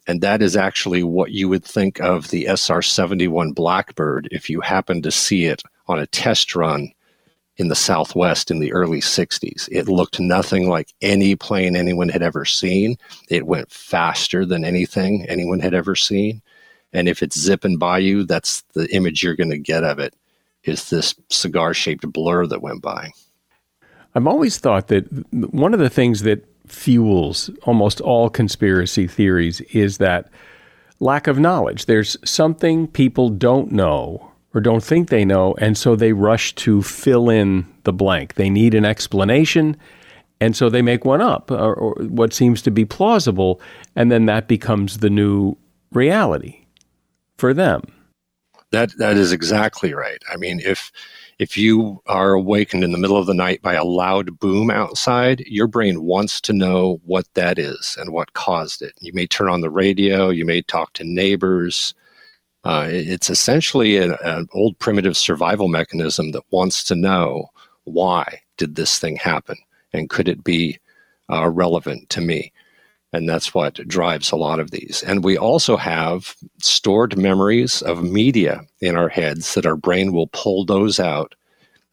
And 0.07 0.21
that 0.21 0.43
is 0.43 0.57
actually 0.57 1.05
what 1.05 1.31
you 1.31 1.49
would 1.49 1.65
think 1.65 2.01
of 2.01 2.29
the 2.29 2.47
SR 2.47 2.83
71 2.83 3.53
Blackbird 3.53 4.29
if 4.33 4.51
you 4.51 4.61
happened 4.61 5.05
to 5.05 5.11
see 5.13 5.47
it 5.47 5.63
on 5.87 5.99
a 5.99 6.07
test 6.09 6.57
run 6.57 6.93
in 7.57 7.69
the 7.69 7.75
Southwest 7.77 8.51
in 8.51 8.59
the 8.59 8.73
early 8.73 9.01
60s. 9.01 9.69
It 9.71 9.89
looked 9.89 10.19
nothing 10.19 10.69
like 10.69 10.93
any 11.03 11.37
plane 11.37 11.77
anyone 11.77 12.09
had 12.09 12.23
ever 12.23 12.45
seen. 12.45 12.97
It 13.29 13.47
went 13.47 13.71
faster 13.71 14.45
than 14.45 14.65
anything 14.65 15.27
anyone 15.29 15.61
had 15.61 15.75
ever 15.75 15.95
seen. 15.95 16.43
And 16.93 17.09
if 17.09 17.23
it's 17.23 17.39
zipping 17.39 17.79
by 17.79 17.99
you, 17.99 18.25
that's 18.25 18.63
the 18.75 18.93
image 18.95 19.23
you're 19.23 19.37
going 19.37 19.51
to 19.51 19.59
get 19.59 19.85
of 19.85 19.99
it 19.99 20.15
is 20.65 20.91
this 20.91 21.15
cigar 21.31 21.75
shaped 21.75 22.11
blur 22.13 22.47
that 22.47 22.63
went 22.63 22.83
by. 22.83 23.11
I've 24.15 24.27
always 24.27 24.59
thought 24.59 24.89
that 24.89 25.05
one 25.33 25.73
of 25.75 25.81
the 25.81 25.91
things 25.91 26.23
that 26.23 26.47
fuels 26.67 27.51
almost 27.65 28.01
all 28.01 28.31
conspiracy 28.31 29.07
theories 29.07 29.61
is 29.73 29.99
that 29.99 30.31
lack 31.01 31.27
of 31.27 31.39
knowledge. 31.39 31.87
There's 31.87 32.17
something 32.25 32.87
people 32.87 33.29
don't 33.29 33.73
know 33.73 34.33
or 34.55 34.61
don't 34.61 34.85
think 34.85 35.09
they 35.09 35.25
know, 35.25 35.55
and 35.59 35.79
so 35.79 35.97
they 35.97 36.13
rush 36.13 36.55
to 36.57 36.83
fill 36.83 37.31
in 37.31 37.67
the 37.85 37.93
blank. 37.93 38.35
They 38.35 38.51
need 38.51 38.75
an 38.75 38.85
explanation, 38.85 39.77
and 40.41 40.55
so 40.55 40.69
they 40.69 40.83
make 40.83 41.05
one 41.07 41.23
up, 41.23 41.51
or, 41.51 41.75
or 41.75 41.95
what 42.05 42.35
seems 42.35 42.61
to 42.63 42.71
be 42.71 42.85
plausible, 42.85 43.61
and 43.97 44.13
then 44.13 44.27
that 44.27 44.49
becomes 44.49 44.99
the 44.99 45.09
new 45.09 45.57
reality 45.91 46.67
for 47.39 47.55
them. 47.55 47.83
That 48.73 48.97
that 48.99 49.17
is 49.17 49.33
exactly 49.33 49.95
right. 49.95 50.23
I 50.31 50.37
mean, 50.37 50.61
if 50.61 50.93
if 51.39 51.57
you 51.57 52.03
are 52.07 52.33
awakened 52.33 52.85
in 52.85 52.93
the 52.93 52.99
middle 52.99 53.17
of 53.17 53.27
the 53.27 53.35
night 53.35 53.63
by 53.63 53.75
a 53.75 53.85
loud 53.85 54.39
boom 54.39 54.71
outside, 54.71 55.41
your 55.41 55.67
brain 55.67 56.03
wants 56.03 56.41
to 56.43 56.53
know 56.53 57.01
what 57.05 57.27
that 57.35 57.59
is 57.59 57.97
and 57.99 58.13
what 58.13 58.33
caused 58.35 58.83
it. 58.83 58.93
You 59.01 59.13
may 59.13 59.27
turn 59.27 59.49
on 59.49 59.61
the 59.61 59.71
radio, 59.71 60.31
you 60.31 60.45
may 60.45 60.63
talk 60.63 60.93
to 60.95 61.05
neighbors. 61.05 61.95
Uh, 62.65 62.87
it's 62.91 63.31
essentially 63.31 63.97
an, 63.97 64.17
an 64.25 64.47
old 64.53 64.79
primitive 64.79 65.17
survival 65.17 65.69
mechanism 65.69 66.31
that 66.33 66.45
wants 66.51 66.85
to 66.85 66.95
know 66.95 67.49
why 67.85 68.41
did 68.57 68.77
this 68.77 68.99
thing 68.99 69.17
happen 69.17 69.57
and 69.93 70.11
could 70.11 70.29
it 70.29 70.45
be 70.45 70.79
uh, 71.31 71.49
relevant 71.49 72.09
to 72.11 72.21
me? 72.21 72.53
And 73.13 73.29
that's 73.29 73.53
what 73.53 73.87
drives 73.87 74.33
a 74.33 74.37
lot 74.37 74.59
of 74.59 74.71
these. 74.71 75.03
And 75.07 75.23
we 75.23 75.37
also 75.37 75.77
have 75.77 76.35
stored 76.61 77.19
memories 77.19 77.83
of 77.83 78.03
media 78.03 78.63
in 78.81 78.97
our 78.97 79.09
heads 79.09 79.55
that 79.55 79.67
our 79.67 79.77
brain 79.77 80.13
will 80.13 80.29
pull 80.29 80.65
those 80.65 80.99
out 80.99 81.35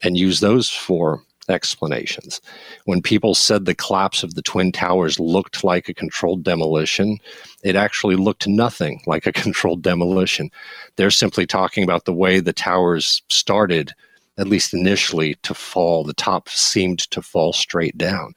and 0.01 0.17
use 0.17 0.39
those 0.39 0.69
for 0.69 1.21
explanations. 1.49 2.39
When 2.85 3.01
people 3.01 3.35
said 3.35 3.65
the 3.65 3.75
collapse 3.75 4.23
of 4.23 4.35
the 4.35 4.41
Twin 4.41 4.71
Towers 4.71 5.19
looked 5.19 5.63
like 5.63 5.89
a 5.89 5.93
controlled 5.93 6.43
demolition, 6.43 7.17
it 7.63 7.75
actually 7.75 8.15
looked 8.15 8.47
nothing 8.47 9.01
like 9.07 9.25
a 9.25 9.33
controlled 9.33 9.81
demolition. 9.81 10.49
They're 10.95 11.11
simply 11.11 11.45
talking 11.45 11.83
about 11.83 12.05
the 12.05 12.13
way 12.13 12.39
the 12.39 12.53
towers 12.53 13.21
started, 13.29 13.93
at 14.37 14.47
least 14.47 14.73
initially, 14.73 15.35
to 15.43 15.53
fall. 15.53 16.03
The 16.03 16.13
top 16.13 16.49
seemed 16.49 16.99
to 17.11 17.21
fall 17.21 17.51
straight 17.51 17.97
down. 17.97 18.33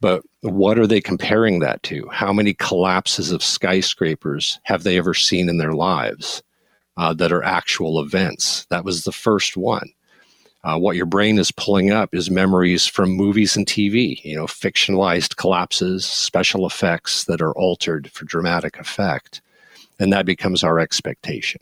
But 0.00 0.22
what 0.42 0.78
are 0.78 0.86
they 0.86 1.00
comparing 1.00 1.60
that 1.60 1.82
to? 1.84 2.08
How 2.12 2.32
many 2.32 2.54
collapses 2.54 3.32
of 3.32 3.42
skyscrapers 3.42 4.60
have 4.64 4.82
they 4.82 4.98
ever 4.98 5.14
seen 5.14 5.48
in 5.48 5.58
their 5.58 5.72
lives 5.72 6.42
uh, 6.96 7.14
that 7.14 7.32
are 7.32 7.42
actual 7.42 8.00
events? 8.00 8.66
That 8.66 8.84
was 8.84 9.04
the 9.04 9.12
first 9.12 9.56
one. 9.56 9.88
Uh, 10.64 10.76
what 10.76 10.96
your 10.96 11.06
brain 11.06 11.38
is 11.38 11.52
pulling 11.52 11.92
up 11.92 12.12
is 12.12 12.28
memories 12.28 12.86
from 12.86 13.10
movies 13.10 13.56
and 13.56 13.66
TV, 13.66 14.22
you 14.24 14.34
know, 14.34 14.46
fictionalized 14.46 15.36
collapses, 15.36 16.04
special 16.04 16.66
effects 16.66 17.24
that 17.24 17.40
are 17.40 17.52
altered 17.52 18.10
for 18.10 18.24
dramatic 18.24 18.78
effect. 18.78 19.40
And 20.00 20.12
that 20.12 20.26
becomes 20.26 20.64
our 20.64 20.80
expectation. 20.80 21.60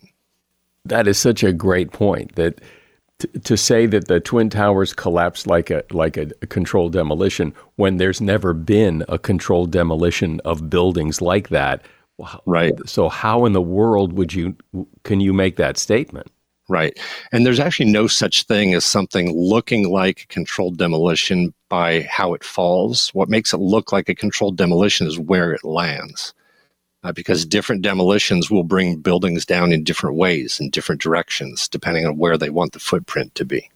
That 0.85 1.07
is 1.07 1.19
such 1.19 1.43
a 1.43 1.53
great 1.53 1.91
point 1.91 2.35
that 2.35 2.59
to, 3.19 3.27
to 3.27 3.57
say 3.57 3.85
that 3.85 4.07
the 4.07 4.19
twin 4.19 4.49
towers 4.49 4.93
collapsed 4.93 5.47
like 5.47 5.69
a 5.69 5.83
like 5.91 6.17
a, 6.17 6.29
a 6.41 6.47
controlled 6.47 6.93
demolition 6.93 7.53
when 7.75 7.97
there's 7.97 8.21
never 8.21 8.53
been 8.53 9.03
a 9.07 9.17
controlled 9.17 9.71
demolition 9.71 10.41
of 10.43 10.69
buildings 10.69 11.21
like 11.21 11.49
that. 11.49 11.81
Right. 12.45 12.73
So 12.85 13.09
how 13.09 13.45
in 13.45 13.53
the 13.53 13.61
world 13.61 14.13
would 14.13 14.33
you 14.33 14.55
can 15.03 15.19
you 15.19 15.33
make 15.33 15.57
that 15.57 15.77
statement? 15.77 16.27
Right. 16.67 16.97
And 17.31 17.45
there's 17.45 17.59
actually 17.59 17.91
no 17.91 18.07
such 18.07 18.43
thing 18.43 18.73
as 18.73 18.83
something 18.83 19.31
looking 19.37 19.87
like 19.87 20.27
controlled 20.29 20.77
demolition 20.77 21.53
by 21.69 22.07
how 22.09 22.33
it 22.33 22.43
falls. 22.43 23.09
What 23.09 23.29
makes 23.29 23.53
it 23.53 23.57
look 23.57 23.91
like 23.91 24.09
a 24.09 24.15
controlled 24.15 24.57
demolition 24.57 25.05
is 25.05 25.19
where 25.19 25.53
it 25.53 25.63
lands 25.63 26.33
uh, 27.05 27.11
because 27.11 27.45
different 27.45 27.83
demolitions 27.83 28.49
will 28.49 28.63
bring 28.63 28.97
buildings 28.97 29.45
down 29.45 29.71
in 29.71 29.83
different 29.83 30.15
ways, 30.15 30.59
in 30.59 30.71
different 30.71 30.99
directions, 30.99 31.67
depending 31.67 32.03
on 32.03 32.17
where 32.17 32.35
they 32.35 32.49
want 32.49 32.73
the 32.73 32.79
footprint 32.79 33.35
to 33.35 33.45
be. 33.45 33.69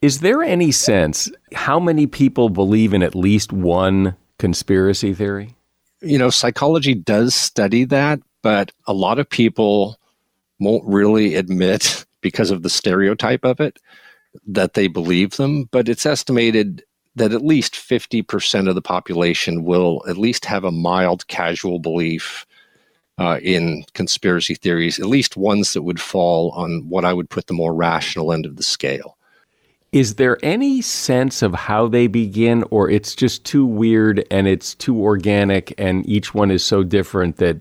Is 0.00 0.20
there 0.20 0.44
any 0.44 0.70
sense 0.70 1.28
how 1.52 1.80
many 1.80 2.06
people 2.06 2.48
believe 2.48 2.94
in 2.94 3.02
at 3.02 3.16
least 3.16 3.52
one 3.52 4.14
conspiracy 4.38 5.12
theory? 5.14 5.56
You 6.00 6.16
know, 6.16 6.30
psychology 6.30 6.94
does 6.94 7.34
study 7.34 7.84
that, 7.86 8.20
but 8.40 8.70
a 8.86 8.92
lot 8.92 9.18
of 9.18 9.28
people 9.28 9.98
won't 10.60 10.84
really 10.86 11.34
admit 11.34 12.06
because 12.20 12.52
of 12.52 12.62
the 12.62 12.70
stereotype 12.70 13.44
of 13.44 13.58
it 13.58 13.80
that 14.46 14.74
they 14.74 14.86
believe 14.86 15.36
them. 15.38 15.64
But 15.64 15.88
it's 15.88 16.06
estimated 16.06 16.84
that 17.18 17.32
at 17.32 17.44
least 17.44 17.74
50% 17.74 18.68
of 18.68 18.74
the 18.74 18.82
population 18.82 19.64
will 19.64 20.02
at 20.08 20.16
least 20.16 20.44
have 20.44 20.64
a 20.64 20.72
mild 20.72 21.26
casual 21.28 21.78
belief 21.78 22.46
uh, 23.18 23.38
in 23.42 23.84
conspiracy 23.94 24.54
theories, 24.54 24.98
at 24.98 25.06
least 25.06 25.36
ones 25.36 25.72
that 25.72 25.82
would 25.82 26.00
fall 26.00 26.50
on 26.52 26.88
what 26.88 27.04
I 27.04 27.12
would 27.12 27.30
put 27.30 27.46
the 27.46 27.54
more 27.54 27.74
rational 27.74 28.32
end 28.32 28.46
of 28.46 28.56
the 28.56 28.62
scale. 28.62 29.16
Is 29.90 30.16
there 30.16 30.38
any 30.42 30.82
sense 30.82 31.42
of 31.42 31.54
how 31.54 31.88
they 31.88 32.06
begin, 32.06 32.62
or 32.70 32.90
it's 32.90 33.14
just 33.14 33.44
too 33.44 33.64
weird 33.64 34.24
and 34.30 34.46
it's 34.46 34.74
too 34.74 35.02
organic, 35.02 35.72
and 35.78 36.06
each 36.08 36.34
one 36.34 36.50
is 36.50 36.62
so 36.62 36.82
different 36.84 37.36
that 37.36 37.56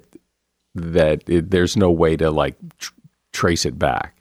that 0.76 1.28
it, 1.28 1.50
there's 1.50 1.76
no 1.76 1.90
way 1.90 2.16
to 2.18 2.30
like 2.30 2.56
tr- 2.78 2.92
trace 3.32 3.66
it 3.66 3.80
back? 3.80 4.14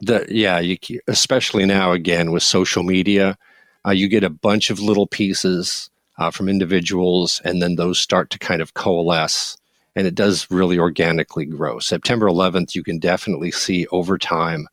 The, 0.00 0.26
yeah, 0.28 0.58
you, 0.58 0.76
especially 1.06 1.66
now 1.66 1.92
again 1.92 2.32
with 2.32 2.42
social 2.42 2.82
media, 2.82 3.38
uh, 3.86 3.90
you 3.90 4.08
get 4.08 4.24
a 4.24 4.30
bunch 4.30 4.70
of 4.70 4.80
little 4.80 5.06
pieces 5.06 5.90
uh, 6.18 6.30
from 6.30 6.48
individuals, 6.48 7.40
and 7.44 7.62
then 7.62 7.76
those 7.76 7.98
start 7.98 8.30
to 8.30 8.38
kind 8.38 8.60
of 8.60 8.74
coalesce, 8.74 9.56
and 9.96 10.06
it 10.06 10.14
does 10.14 10.50
really 10.50 10.78
organically 10.78 11.46
grow. 11.46 11.78
September 11.78 12.26
11th, 12.26 12.74
you 12.74 12.82
can 12.82 12.98
definitely 12.98 13.50
see 13.50 13.86
over 13.88 14.18
time 14.18 14.68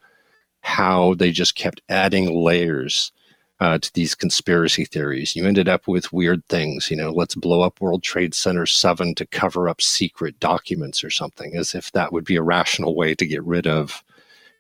how 0.62 1.14
they 1.14 1.32
just 1.32 1.56
kept 1.56 1.82
adding 1.88 2.44
layers 2.44 3.14
uh, 3.60 3.78
to 3.78 3.92
these 3.94 4.14
conspiracy 4.14 4.84
theories. 4.86 5.36
You 5.36 5.46
ended 5.46 5.70
up 5.70 5.88
with 5.88 6.12
weird 6.12 6.46
things, 6.48 6.92
you 6.92 6.98
know, 6.98 7.12
let's 7.12 7.34
blow 7.34 7.62
up 7.62 7.80
World 7.80 8.04
Trade 8.04 8.36
Center 8.36 8.66
7 8.66 9.16
to 9.16 9.26
cover 9.26 9.70
up 9.70 9.82
secret 9.82 10.40
documents 10.40 11.04
or 11.04 11.10
something, 11.10 11.56
as 11.56 11.74
if 11.74 11.92
that 11.94 12.12
would 12.12 12.26
be 12.26 12.36
a 12.36 12.44
rational 12.44 12.96
way 12.96 13.16
to 13.16 13.26
get 13.26 13.44
rid 13.44 13.66
of 13.66 14.04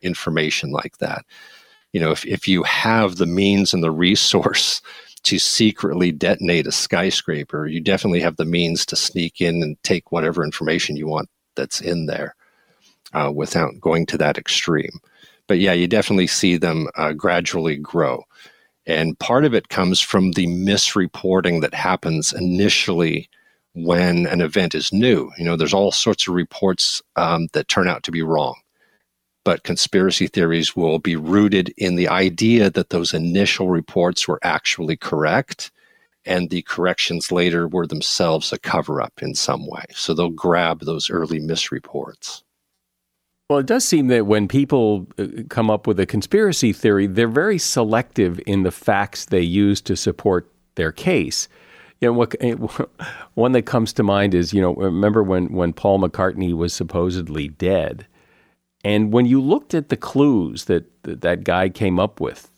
information 0.01 0.71
like 0.71 0.97
that 0.99 1.25
you 1.97 2.03
know, 2.03 2.11
if, 2.11 2.23
if 2.27 2.47
you 2.47 2.61
have 2.61 3.15
the 3.15 3.25
means 3.25 3.73
and 3.73 3.81
the 3.81 3.89
resource 3.89 4.83
to 5.23 5.39
secretly 5.39 6.11
detonate 6.11 6.67
a 6.67 6.71
skyscraper, 6.71 7.65
you 7.65 7.81
definitely 7.81 8.19
have 8.19 8.37
the 8.37 8.45
means 8.45 8.85
to 8.85 8.95
sneak 8.95 9.41
in 9.41 9.63
and 9.63 9.81
take 9.81 10.11
whatever 10.11 10.43
information 10.43 10.95
you 10.95 11.07
want 11.07 11.27
that's 11.55 11.81
in 11.81 12.05
there 12.05 12.35
uh, 13.13 13.31
without 13.33 13.79
going 13.81 14.05
to 14.05 14.15
that 14.15 14.37
extreme. 14.37 14.99
But 15.47 15.57
yeah, 15.57 15.73
you 15.73 15.87
definitely 15.87 16.27
see 16.27 16.55
them 16.55 16.87
uh, 16.97 17.13
gradually 17.13 17.77
grow. 17.77 18.23
And 18.85 19.17
part 19.17 19.43
of 19.43 19.55
it 19.55 19.69
comes 19.69 19.99
from 19.99 20.33
the 20.33 20.45
misreporting 20.45 21.61
that 21.61 21.73
happens 21.73 22.31
initially 22.31 23.27
when 23.73 24.27
an 24.27 24.41
event 24.41 24.75
is 24.75 24.93
new. 24.93 25.31
You 25.39 25.45
know, 25.45 25.55
there's 25.55 25.73
all 25.73 25.91
sorts 25.91 26.27
of 26.27 26.35
reports 26.35 27.01
um, 27.15 27.47
that 27.53 27.69
turn 27.69 27.87
out 27.87 28.03
to 28.03 28.11
be 28.11 28.21
wrong 28.21 28.53
but 29.47 29.63
conspiracy 29.63 30.27
theories 30.27 30.75
will 30.75 30.99
be 30.99 31.15
rooted 31.15 31.73
in 31.77 31.95
the 31.95 32.09
idea 32.09 32.69
that 32.69 32.89
those 32.89 33.13
initial 33.13 33.69
reports 33.69 34.27
were 34.27 34.41
actually 34.43 34.97
correct 34.97 35.71
and 36.25 36.49
the 36.49 36.63
corrections 36.63 37.31
later 37.31 37.65
were 37.65 37.87
themselves 37.87 38.51
a 38.51 38.59
cover 38.59 39.01
up 39.01 39.23
in 39.23 39.33
some 39.33 39.65
way. 39.65 39.85
So 39.91 40.13
they'll 40.13 40.31
grab 40.31 40.81
those 40.81 41.09
early 41.09 41.39
misreports. 41.39 42.43
Well, 43.49 43.59
it 43.59 43.65
does 43.65 43.85
seem 43.85 44.07
that 44.07 44.25
when 44.25 44.49
people 44.49 45.07
uh, 45.17 45.27
come 45.47 45.69
up 45.69 45.87
with 45.87 45.97
a 46.01 46.05
conspiracy 46.05 46.73
theory, 46.73 47.07
they're 47.07 47.29
very 47.29 47.57
selective 47.57 48.41
in 48.45 48.63
the 48.63 48.71
facts 48.71 49.27
they 49.27 49.39
use 49.39 49.79
to 49.83 49.95
support 49.95 50.51
their 50.75 50.91
case. 50.91 51.47
You 52.01 52.09
know, 52.09 52.13
what, 52.17 52.35
one 53.35 53.53
that 53.53 53.65
comes 53.65 53.93
to 53.93 54.03
mind 54.03 54.35
is, 54.35 54.51
you 54.51 54.59
know, 54.61 54.73
remember 54.73 55.23
when, 55.23 55.53
when 55.53 55.71
Paul 55.71 56.01
McCartney 56.01 56.53
was 56.53 56.73
supposedly 56.73 57.47
dead? 57.47 58.07
And 58.87 59.11
when 59.11 59.25
you 59.25 59.41
looked 59.41 59.73
at 59.73 59.89
the 59.89 59.97
clues 59.97 60.63
that, 60.65 60.85
that 61.03 61.19
that 61.19 61.43
guy 61.43 61.67
came 61.67 61.99
up 61.99 62.21
with 62.21 62.49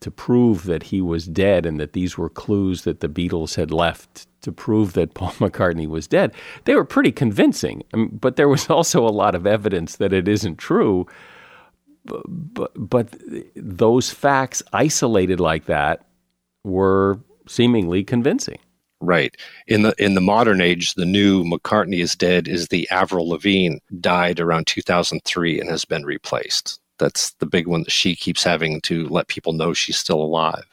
to 0.00 0.10
prove 0.10 0.64
that 0.64 0.82
he 0.82 1.00
was 1.00 1.26
dead 1.26 1.64
and 1.64 1.78
that 1.78 1.92
these 1.92 2.18
were 2.18 2.28
clues 2.28 2.82
that 2.82 2.98
the 2.98 3.08
Beatles 3.08 3.54
had 3.54 3.70
left 3.70 4.26
to 4.40 4.50
prove 4.50 4.94
that 4.94 5.14
Paul 5.14 5.30
McCartney 5.34 5.86
was 5.86 6.08
dead, 6.08 6.34
they 6.64 6.74
were 6.74 6.84
pretty 6.84 7.12
convincing. 7.12 7.84
I 7.94 7.98
mean, 7.98 8.18
but 8.20 8.34
there 8.34 8.48
was 8.48 8.68
also 8.68 9.06
a 9.06 9.14
lot 9.14 9.36
of 9.36 9.46
evidence 9.46 9.94
that 9.98 10.12
it 10.12 10.26
isn't 10.26 10.56
true. 10.56 11.06
But, 12.04 12.22
but, 12.26 12.72
but 12.74 13.14
those 13.54 14.10
facts 14.10 14.64
isolated 14.72 15.38
like 15.38 15.66
that 15.66 16.04
were 16.64 17.20
seemingly 17.46 18.02
convincing. 18.02 18.58
Right. 19.06 19.36
In 19.68 19.82
the 19.82 19.94
in 19.98 20.14
the 20.14 20.20
modern 20.20 20.60
age, 20.60 20.94
the 20.94 21.04
new 21.04 21.44
McCartney 21.44 22.00
is 22.00 22.16
dead 22.16 22.48
is 22.48 22.66
the 22.66 22.90
Avril 22.90 23.28
Lavigne 23.28 23.76
died 24.00 24.40
around 24.40 24.66
2003 24.66 25.60
and 25.60 25.70
has 25.70 25.84
been 25.84 26.04
replaced. 26.04 26.80
That's 26.98 27.30
the 27.34 27.46
big 27.46 27.68
one 27.68 27.84
that 27.84 27.92
she 27.92 28.16
keeps 28.16 28.42
having 28.42 28.80
to 28.80 29.06
let 29.06 29.28
people 29.28 29.52
know 29.52 29.72
she's 29.72 29.96
still 29.96 30.20
alive. 30.20 30.64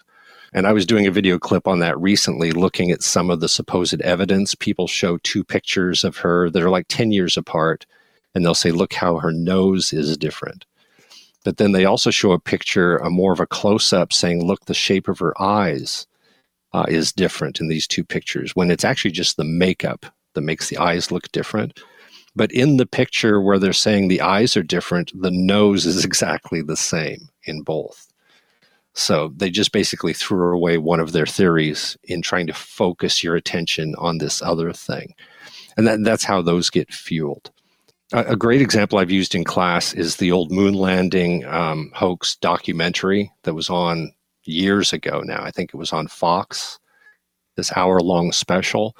And 0.51 0.65
I 0.65 0.73
was 0.73 0.87
doing 0.87 1.05
a 1.05 1.11
video 1.11 1.37
clip 1.37 1.67
on 1.67 1.77
that 1.79 1.99
recently, 1.99 2.51
looking 2.51 2.89
at 2.89 3.03
some 3.03 3.29
of 3.29 3.39
the 3.39 3.47
supposed 3.47 4.01
evidence. 4.01 4.55
People 4.55 4.87
show 4.87 5.19
two 5.19 5.43
pictures 5.43 6.03
of 6.03 6.17
her 6.17 6.49
that 6.49 6.63
are 6.63 6.71
like 6.71 6.87
10 6.87 7.11
years 7.11 7.37
apart, 7.37 7.85
and 8.33 8.43
they'll 8.43 8.55
say, 8.55 8.71
Look 8.71 8.93
how 8.93 9.19
her 9.19 9.31
nose 9.31 9.93
is 9.93 10.17
different. 10.17 10.65
But 11.43 11.57
then 11.57 11.73
they 11.73 11.85
also 11.85 12.09
show 12.09 12.31
a 12.31 12.39
picture, 12.39 12.97
a 12.97 13.11
more 13.11 13.31
of 13.31 13.39
a 13.39 13.45
close 13.45 13.93
up, 13.93 14.11
saying, 14.11 14.43
Look, 14.43 14.65
the 14.65 14.73
shape 14.73 15.07
of 15.07 15.19
her 15.19 15.39
eyes 15.39 16.07
uh, 16.73 16.85
is 16.87 17.11
different 17.11 17.59
in 17.59 17.67
these 17.67 17.87
two 17.87 18.03
pictures 18.03 18.55
when 18.55 18.71
it's 18.71 18.83
actually 18.83 19.11
just 19.11 19.37
the 19.37 19.43
makeup 19.43 20.05
that 20.33 20.41
makes 20.41 20.69
the 20.69 20.77
eyes 20.77 21.11
look 21.11 21.31
different. 21.31 21.79
But 22.35 22.51
in 22.51 22.77
the 22.77 22.87
picture 22.87 23.39
where 23.39 23.59
they're 23.59 23.73
saying 23.73 24.07
the 24.07 24.21
eyes 24.21 24.57
are 24.57 24.63
different, 24.63 25.11
the 25.19 25.31
nose 25.31 25.85
is 25.85 26.03
exactly 26.05 26.61
the 26.61 26.77
same 26.77 27.29
in 27.43 27.61
both. 27.61 28.07
So 28.93 29.33
they 29.35 29.49
just 29.49 29.71
basically 29.71 30.13
threw 30.13 30.53
away 30.53 30.77
one 30.77 30.99
of 30.99 31.11
their 31.11 31.25
theories 31.25 31.97
in 32.03 32.21
trying 32.21 32.47
to 32.47 32.53
focus 32.53 33.23
your 33.23 33.35
attention 33.35 33.95
on 33.97 34.19
this 34.19 34.41
other 34.41 34.71
thing. 34.71 35.15
And 35.75 35.87
that, 35.87 36.03
that's 36.03 36.23
how 36.23 36.41
those 36.41 36.69
get 36.69 36.93
fueled. 36.93 37.51
A, 38.13 38.33
a, 38.33 38.35
great 38.35 38.61
example 38.61 38.99
I've 38.99 39.09
used 39.09 39.33
in 39.33 39.43
class 39.43 39.93
is 39.93 40.17
the 40.17 40.31
old 40.31 40.51
moon 40.51 40.75
landing 40.75 41.43
um, 41.45 41.91
hoax 41.95 42.35
documentary 42.35 43.31
that 43.43 43.55
was 43.55 43.71
on 43.71 44.13
years 44.45 44.93
ago 44.93 45.21
now. 45.21 45.43
I 45.43 45.51
think 45.51 45.71
it 45.73 45.77
was 45.77 45.93
on 45.93 46.07
Fox, 46.07 46.79
this 47.55 47.71
hour 47.75 47.99
long 47.99 48.31
special. 48.31 48.95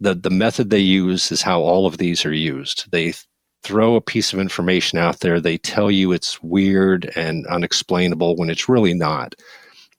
The, 0.00 0.14
the 0.14 0.30
method 0.30 0.70
they 0.70 0.78
use 0.78 1.30
is 1.30 1.42
how 1.42 1.60
all 1.60 1.86
of 1.86 1.98
these 1.98 2.24
are 2.24 2.34
used. 2.34 2.90
They 2.90 3.14
throw 3.62 3.94
a 3.94 4.00
piece 4.00 4.32
of 4.32 4.40
information 4.40 4.98
out 4.98 5.20
there, 5.20 5.40
they 5.40 5.56
tell 5.58 5.90
you 5.90 6.12
it's 6.12 6.42
weird 6.42 7.12
and 7.14 7.46
unexplainable 7.46 8.36
when 8.36 8.50
it's 8.50 8.68
really 8.68 8.94
not. 8.94 9.34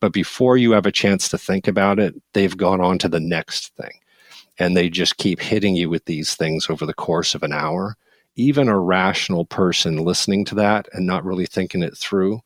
But 0.02 0.12
before 0.12 0.58
you 0.58 0.72
have 0.72 0.86
a 0.86 0.92
chance 0.92 1.30
to 1.30 1.38
think 1.38 1.68
about 1.68 1.98
it, 1.98 2.14
they've 2.34 2.58
gone 2.58 2.82
on 2.82 2.98
to 3.00 3.08
the 3.08 3.22
next 3.22 3.74
thing. 3.76 3.92
And 4.60 4.76
they 4.76 4.90
just 4.90 5.18
keep 5.18 5.40
hitting 5.40 5.76
you 5.76 5.90
with 5.90 6.06
these 6.06 6.36
things 6.36 6.70
over 6.70 6.86
the 6.86 6.94
course 6.94 7.34
of 7.34 7.42
an 7.42 7.54
hour. 7.54 7.96
Even 8.36 8.68
a 8.68 8.78
rational 8.78 9.46
person 9.46 9.98
listening 9.98 10.44
to 10.46 10.56
that 10.56 10.90
and 10.92 11.08
not 11.08 11.24
really 11.24 11.46
thinking 11.46 11.82
it 11.82 11.98
through 11.98 12.42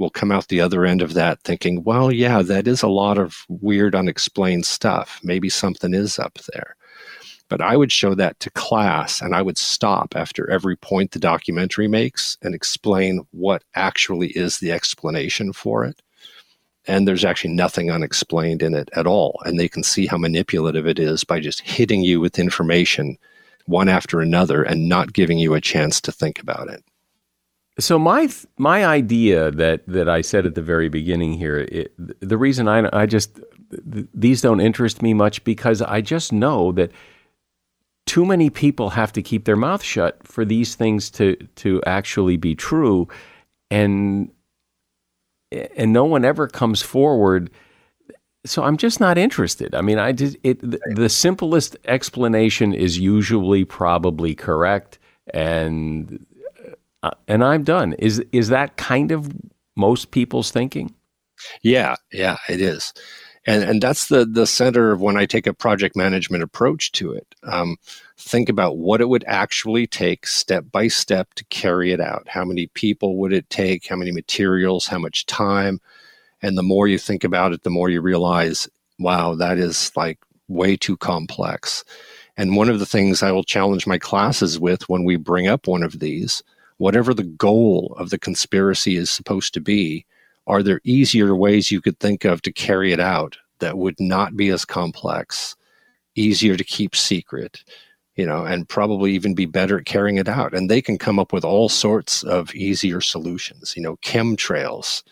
will 0.00 0.10
come 0.10 0.32
out 0.32 0.48
the 0.48 0.62
other 0.62 0.84
end 0.86 1.02
of 1.02 1.12
that 1.12 1.40
thinking, 1.42 1.84
well, 1.84 2.10
yeah, 2.10 2.40
that 2.42 2.66
is 2.66 2.82
a 2.82 2.88
lot 2.88 3.18
of 3.18 3.44
weird, 3.48 3.94
unexplained 3.94 4.64
stuff. 4.64 5.20
Maybe 5.22 5.50
something 5.50 5.94
is 5.94 6.18
up 6.18 6.38
there. 6.52 6.74
But 7.48 7.60
I 7.60 7.76
would 7.76 7.92
show 7.92 8.14
that 8.14 8.40
to 8.40 8.50
class 8.50 9.20
and 9.20 9.34
I 9.34 9.42
would 9.42 9.58
stop 9.58 10.16
after 10.16 10.48
every 10.50 10.76
point 10.76 11.10
the 11.10 11.18
documentary 11.18 11.86
makes 11.86 12.38
and 12.42 12.54
explain 12.54 13.26
what 13.32 13.62
actually 13.74 14.28
is 14.28 14.58
the 14.58 14.72
explanation 14.72 15.52
for 15.52 15.84
it. 15.84 16.00
And 16.86 17.06
there's 17.06 17.24
actually 17.24 17.52
nothing 17.52 17.90
unexplained 17.90 18.62
in 18.62 18.74
it 18.74 18.88
at 18.94 19.06
all. 19.06 19.40
And 19.44 19.60
they 19.60 19.68
can 19.68 19.82
see 19.82 20.06
how 20.06 20.16
manipulative 20.16 20.86
it 20.86 20.98
is 20.98 21.24
by 21.24 21.40
just 21.40 21.60
hitting 21.60 22.02
you 22.02 22.20
with 22.20 22.38
information 22.38 23.18
one 23.66 23.88
after 23.88 24.20
another 24.20 24.62
and 24.62 24.88
not 24.88 25.12
giving 25.12 25.38
you 25.38 25.54
a 25.54 25.60
chance 25.60 26.00
to 26.00 26.12
think 26.12 26.40
about 26.40 26.68
it. 26.70 26.82
So 27.80 27.98
my 27.98 28.28
my 28.58 28.84
idea 28.84 29.50
that 29.50 29.86
that 29.86 30.08
I 30.08 30.20
said 30.20 30.46
at 30.46 30.54
the 30.54 30.62
very 30.62 30.88
beginning 30.88 31.34
here, 31.34 31.58
it, 31.58 31.92
the 32.20 32.38
reason 32.38 32.68
I 32.68 32.88
I 32.92 33.06
just 33.06 33.40
these 34.14 34.40
don't 34.40 34.60
interest 34.60 35.02
me 35.02 35.14
much 35.14 35.42
because 35.44 35.80
I 35.82 36.00
just 36.00 36.32
know 36.32 36.72
that 36.72 36.92
too 38.06 38.24
many 38.24 38.50
people 38.50 38.90
have 38.90 39.12
to 39.12 39.22
keep 39.22 39.44
their 39.44 39.56
mouth 39.56 39.82
shut 39.82 40.26
for 40.26 40.44
these 40.44 40.74
things 40.74 41.10
to 41.12 41.36
to 41.56 41.80
actually 41.86 42.36
be 42.36 42.54
true 42.54 43.08
and 43.70 44.30
and 45.76 45.92
no 45.92 46.04
one 46.04 46.24
ever 46.24 46.46
comes 46.46 46.82
forward 46.82 47.50
so 48.46 48.62
I'm 48.62 48.76
just 48.76 49.00
not 49.00 49.18
interested. 49.18 49.74
I 49.74 49.82
mean, 49.82 49.98
I 49.98 50.12
did 50.12 50.38
it. 50.42 50.60
The, 50.60 50.80
the 50.94 51.08
simplest 51.08 51.76
explanation 51.84 52.72
is 52.72 52.98
usually 52.98 53.64
probably 53.64 54.34
correct, 54.34 54.98
and 55.34 56.24
uh, 57.02 57.10
and 57.28 57.44
I'm 57.44 57.64
done. 57.64 57.94
Is 57.94 58.24
is 58.32 58.48
that 58.48 58.76
kind 58.76 59.12
of 59.12 59.32
most 59.76 60.10
people's 60.10 60.50
thinking? 60.50 60.94
Yeah, 61.62 61.96
yeah, 62.12 62.36
it 62.48 62.60
is 62.60 62.92
and 63.46 63.64
and 63.64 63.82
that's 63.82 64.08
the 64.08 64.24
the 64.24 64.46
center 64.46 64.92
of 64.92 65.00
when 65.00 65.16
I 65.16 65.26
take 65.26 65.46
a 65.46 65.54
project 65.54 65.96
management 65.96 66.42
approach 66.42 66.92
to 66.92 67.12
it. 67.12 67.34
Um, 67.44 67.76
think 68.18 68.48
about 68.48 68.76
what 68.76 69.00
it 69.00 69.08
would 69.08 69.24
actually 69.26 69.86
take 69.86 70.26
step 70.26 70.64
by 70.70 70.88
step 70.88 71.34
to 71.34 71.44
carry 71.46 71.92
it 71.92 72.00
out. 72.00 72.28
How 72.28 72.44
many 72.44 72.66
people 72.68 73.16
would 73.16 73.32
it 73.32 73.48
take? 73.50 73.86
How 73.88 73.96
many 73.96 74.12
materials? 74.12 74.86
How 74.86 74.98
much 74.98 75.26
time? 75.26 75.80
And 76.42 76.56
the 76.56 76.62
more 76.62 76.86
you 76.86 76.98
think 76.98 77.24
about 77.24 77.52
it, 77.52 77.62
the 77.62 77.70
more 77.70 77.88
you 77.88 78.00
realize, 78.00 78.68
wow, 78.98 79.34
that 79.34 79.58
is 79.58 79.92
like 79.96 80.18
way 80.48 80.76
too 80.76 80.96
complex. 80.96 81.84
And 82.36 82.56
one 82.56 82.68
of 82.70 82.78
the 82.78 82.86
things 82.86 83.22
I 83.22 83.32
will 83.32 83.44
challenge 83.44 83.86
my 83.86 83.98
classes 83.98 84.58
with 84.58 84.88
when 84.88 85.04
we 85.04 85.16
bring 85.16 85.48
up 85.48 85.66
one 85.66 85.82
of 85.82 85.98
these, 85.98 86.42
whatever 86.80 87.12
the 87.12 87.24
goal 87.24 87.94
of 87.98 88.08
the 88.08 88.18
conspiracy 88.18 88.96
is 88.96 89.10
supposed 89.10 89.52
to 89.52 89.60
be, 89.60 90.06
are 90.46 90.62
there 90.62 90.80
easier 90.82 91.36
ways 91.36 91.70
you 91.70 91.78
could 91.78 92.00
think 92.00 92.24
of 92.24 92.40
to 92.40 92.50
carry 92.50 92.90
it 92.90 92.98
out 92.98 93.36
that 93.58 93.76
would 93.76 94.00
not 94.00 94.34
be 94.34 94.48
as 94.48 94.64
complex, 94.64 95.54
easier 96.14 96.56
to 96.56 96.64
keep 96.64 96.96
secret, 96.96 97.62
you 98.16 98.24
know, 98.24 98.46
and 98.46 98.66
probably 98.66 99.12
even 99.12 99.34
be 99.34 99.44
better 99.44 99.78
at 99.78 99.84
carrying 99.84 100.16
it 100.16 100.26
out? 100.26 100.54
And 100.54 100.70
they 100.70 100.80
can 100.80 100.96
come 100.96 101.18
up 101.18 101.34
with 101.34 101.44
all 101.44 101.68
sorts 101.68 102.22
of 102.22 102.54
easier 102.54 103.02
solutions. 103.02 103.74
You 103.76 103.82
know, 103.82 103.96
chemtrails 103.98 105.02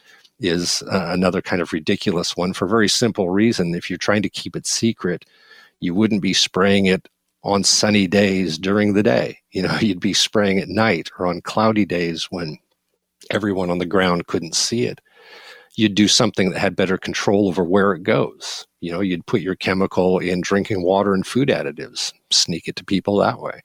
is 0.40 0.82
uh, 0.90 1.10
another 1.10 1.42
kind 1.42 1.60
of 1.60 1.74
ridiculous 1.74 2.34
one 2.34 2.54
for 2.54 2.64
a 2.64 2.70
very 2.70 2.88
simple 2.88 3.28
reason. 3.28 3.74
If 3.74 3.90
you're 3.90 3.98
trying 3.98 4.22
to 4.22 4.30
keep 4.30 4.56
it 4.56 4.66
secret, 4.66 5.26
you 5.80 5.94
wouldn't 5.94 6.22
be 6.22 6.32
spraying 6.32 6.86
it 6.86 7.10
on 7.44 7.62
sunny 7.62 8.06
days 8.06 8.56
during 8.56 8.94
the 8.94 9.02
day. 9.02 9.38
You 9.58 9.64
know, 9.68 9.76
you'd 9.80 10.00
be 10.00 10.14
spraying 10.14 10.58
at 10.58 10.68
night 10.68 11.10
or 11.18 11.26
on 11.26 11.42
cloudy 11.42 11.84
days 11.84 12.28
when 12.30 12.58
everyone 13.30 13.70
on 13.70 13.78
the 13.78 13.86
ground 13.86 14.26
couldn't 14.26 14.54
see 14.54 14.84
it 14.84 15.00
you'd 15.78 15.94
do 15.94 16.08
something 16.08 16.50
that 16.50 16.58
had 16.58 16.74
better 16.74 16.98
control 16.98 17.46
over 17.46 17.62
where 17.62 17.92
it 17.92 18.02
goes. 18.02 18.66
You 18.80 18.90
know, 18.90 19.00
you'd 19.00 19.24
put 19.26 19.40
your 19.40 19.54
chemical 19.54 20.18
in 20.18 20.40
drinking 20.40 20.82
water 20.82 21.14
and 21.14 21.24
food 21.24 21.48
additives, 21.48 22.12
sneak 22.30 22.66
it 22.66 22.74
to 22.76 22.84
people 22.84 23.16
that 23.18 23.40
way. 23.40 23.62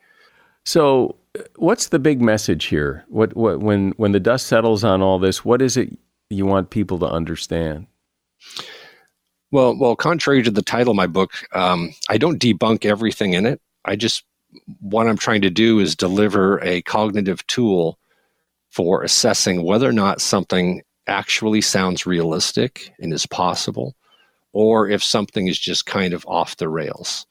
So, 0.64 1.16
what's 1.56 1.88
the 1.88 1.98
big 1.98 2.22
message 2.22 2.66
here? 2.66 3.04
What, 3.08 3.36
what 3.36 3.62
when 3.62 3.92
when 3.98 4.12
the 4.12 4.20
dust 4.20 4.46
settles 4.46 4.84
on 4.84 5.02
all 5.02 5.18
this, 5.18 5.44
what 5.44 5.62
is 5.62 5.76
it 5.76 5.98
you 6.30 6.46
want 6.46 6.70
people 6.70 7.00
to 7.00 7.08
understand? 7.08 7.88
Well, 9.52 9.76
well, 9.78 9.96
contrary 9.96 10.44
to 10.44 10.52
the 10.52 10.62
title 10.62 10.92
of 10.92 10.98
my 10.98 11.08
book, 11.08 11.32
um, 11.54 11.94
I 12.10 12.18
don't 12.18 12.40
debunk 12.40 12.86
everything 12.86 13.34
in 13.34 13.48
it. 13.48 13.60
I 13.86 13.96
just 13.96 14.24
what 14.80 15.08
I'm 15.08 15.18
trying 15.18 15.42
to 15.42 15.50
do 15.50 15.80
is 15.80 15.96
deliver 15.96 16.60
a 16.64 16.82
cognitive 16.84 17.46
tool 17.48 17.98
for 18.70 19.04
assessing 19.04 19.64
whether 19.64 19.88
or 19.88 19.94
not 19.94 20.22
something 20.22 20.82
actually 21.08 21.62
sounds 21.62 22.06
realistic 22.06 22.94
and 23.00 23.14
is 23.14 23.26
possible, 23.26 23.96
or 24.52 24.90
if 24.90 25.04
something 25.04 25.48
is 25.48 25.60
just 25.60 25.86
kind 25.86 26.14
of 26.14 26.26
off 26.28 26.58
the 26.58 26.70
rails. 26.70 27.26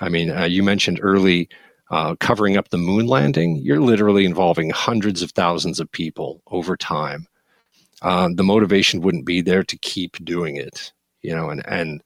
I 0.00 0.08
mean, 0.08 0.30
uh, 0.30 0.44
you 0.44 0.62
mentioned 0.62 1.00
early 1.02 1.48
uh, 1.90 2.14
covering 2.20 2.56
up 2.56 2.68
the 2.68 2.78
moon 2.78 3.06
landing. 3.06 3.56
You're 3.56 3.80
literally 3.80 4.24
involving 4.24 4.70
hundreds 4.70 5.22
of 5.22 5.32
thousands 5.32 5.80
of 5.80 5.90
people 5.90 6.40
over 6.46 6.76
time. 6.76 7.26
Uh, 8.02 8.28
the 8.34 8.44
motivation 8.44 9.02
wouldn't 9.02 9.26
be 9.26 9.40
there 9.42 9.64
to 9.64 9.76
keep 9.76 10.24
doing 10.24 10.56
it, 10.56 10.92
you 11.22 11.34
know, 11.34 11.50
and 11.50 11.66
and 11.66 12.02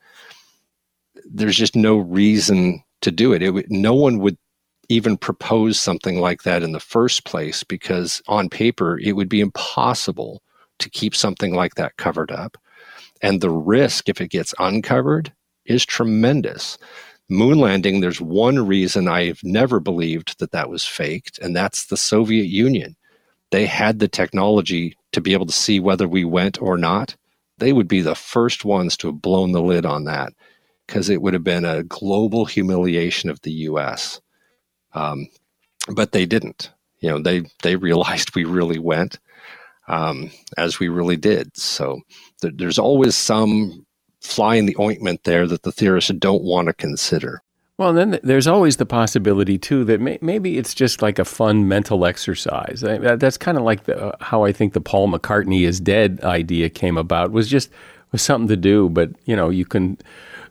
there's 1.24 1.56
just 1.56 1.76
no 1.76 1.98
reason 1.98 2.82
to 3.02 3.12
do 3.12 3.32
it. 3.32 3.42
it 3.42 3.70
no 3.70 3.94
one 3.94 4.18
would 4.18 4.36
even 4.88 5.16
propose 5.16 5.78
something 5.78 6.20
like 6.20 6.42
that 6.42 6.62
in 6.62 6.72
the 6.72 6.80
first 6.80 7.24
place 7.24 7.64
because 7.64 8.22
on 8.28 8.48
paper 8.48 8.98
it 8.98 9.12
would 9.12 9.28
be 9.28 9.40
impossible 9.40 10.42
to 10.78 10.90
keep 10.90 11.14
something 11.14 11.54
like 11.54 11.74
that 11.76 11.96
covered 11.96 12.30
up. 12.30 12.58
And 13.22 13.40
the 13.40 13.50
risk, 13.50 14.08
if 14.08 14.20
it 14.20 14.28
gets 14.28 14.54
uncovered, 14.58 15.32
is 15.64 15.86
tremendous. 15.86 16.78
Moon 17.30 17.58
landing, 17.58 18.00
there's 18.00 18.20
one 18.20 18.66
reason 18.66 19.08
I've 19.08 19.40
never 19.42 19.80
believed 19.80 20.38
that 20.38 20.52
that 20.52 20.68
was 20.68 20.84
faked, 20.84 21.38
and 21.38 21.56
that's 21.56 21.86
the 21.86 21.96
Soviet 21.96 22.46
Union. 22.46 22.96
They 23.50 23.66
had 23.66 23.98
the 23.98 24.08
technology 24.08 24.96
to 25.12 25.20
be 25.20 25.32
able 25.32 25.46
to 25.46 25.52
see 25.52 25.80
whether 25.80 26.06
we 26.06 26.24
went 26.24 26.60
or 26.60 26.76
not. 26.76 27.16
They 27.58 27.72
would 27.72 27.88
be 27.88 28.00
the 28.02 28.14
first 28.14 28.64
ones 28.64 28.96
to 28.98 29.06
have 29.08 29.22
blown 29.22 29.52
the 29.52 29.62
lid 29.62 29.86
on 29.86 30.04
that 30.04 30.34
because 30.86 31.08
it 31.08 31.22
would 31.22 31.34
have 31.34 31.44
been 31.44 31.64
a 31.64 31.84
global 31.84 32.44
humiliation 32.44 33.30
of 33.30 33.40
the 33.42 33.52
US. 33.52 34.20
Um, 34.94 35.28
but 35.94 36.12
they 36.12 36.26
didn't. 36.26 36.70
You 37.00 37.10
know, 37.10 37.18
they 37.18 37.42
they 37.62 37.76
realized 37.76 38.34
we 38.34 38.44
really 38.44 38.78
went, 38.78 39.18
um, 39.88 40.30
as 40.56 40.78
we 40.78 40.88
really 40.88 41.16
did. 41.16 41.56
So 41.56 42.00
th- 42.40 42.54
there's 42.56 42.78
always 42.78 43.14
some 43.14 43.84
fly 44.20 44.54
in 44.56 44.66
the 44.66 44.76
ointment 44.80 45.24
there 45.24 45.46
that 45.46 45.62
the 45.62 45.72
theorists 45.72 46.10
don't 46.18 46.42
want 46.42 46.68
to 46.68 46.72
consider. 46.74 47.42
Well, 47.76 47.92
then 47.92 48.20
there's 48.22 48.46
always 48.46 48.76
the 48.76 48.86
possibility 48.86 49.58
too 49.58 49.84
that 49.84 50.00
may- 50.00 50.18
maybe 50.22 50.58
it's 50.58 50.74
just 50.74 51.02
like 51.02 51.18
a 51.18 51.24
fun 51.24 51.66
mental 51.66 52.06
exercise. 52.06 52.80
that's 52.80 53.36
kind 53.36 53.58
of 53.58 53.64
like 53.64 53.84
the, 53.84 54.00
uh, 54.00 54.16
how 54.20 54.44
I 54.44 54.52
think 54.52 54.72
the 54.74 54.80
Paul 54.80 55.08
McCartney 55.08 55.66
is 55.66 55.80
dead 55.80 56.20
idea 56.22 56.70
came 56.70 56.96
about. 56.96 57.32
Was 57.32 57.48
just 57.48 57.70
was 58.12 58.22
something 58.22 58.48
to 58.48 58.56
do, 58.56 58.88
but 58.88 59.10
you 59.24 59.34
know 59.34 59.50
you 59.50 59.64
can 59.66 59.98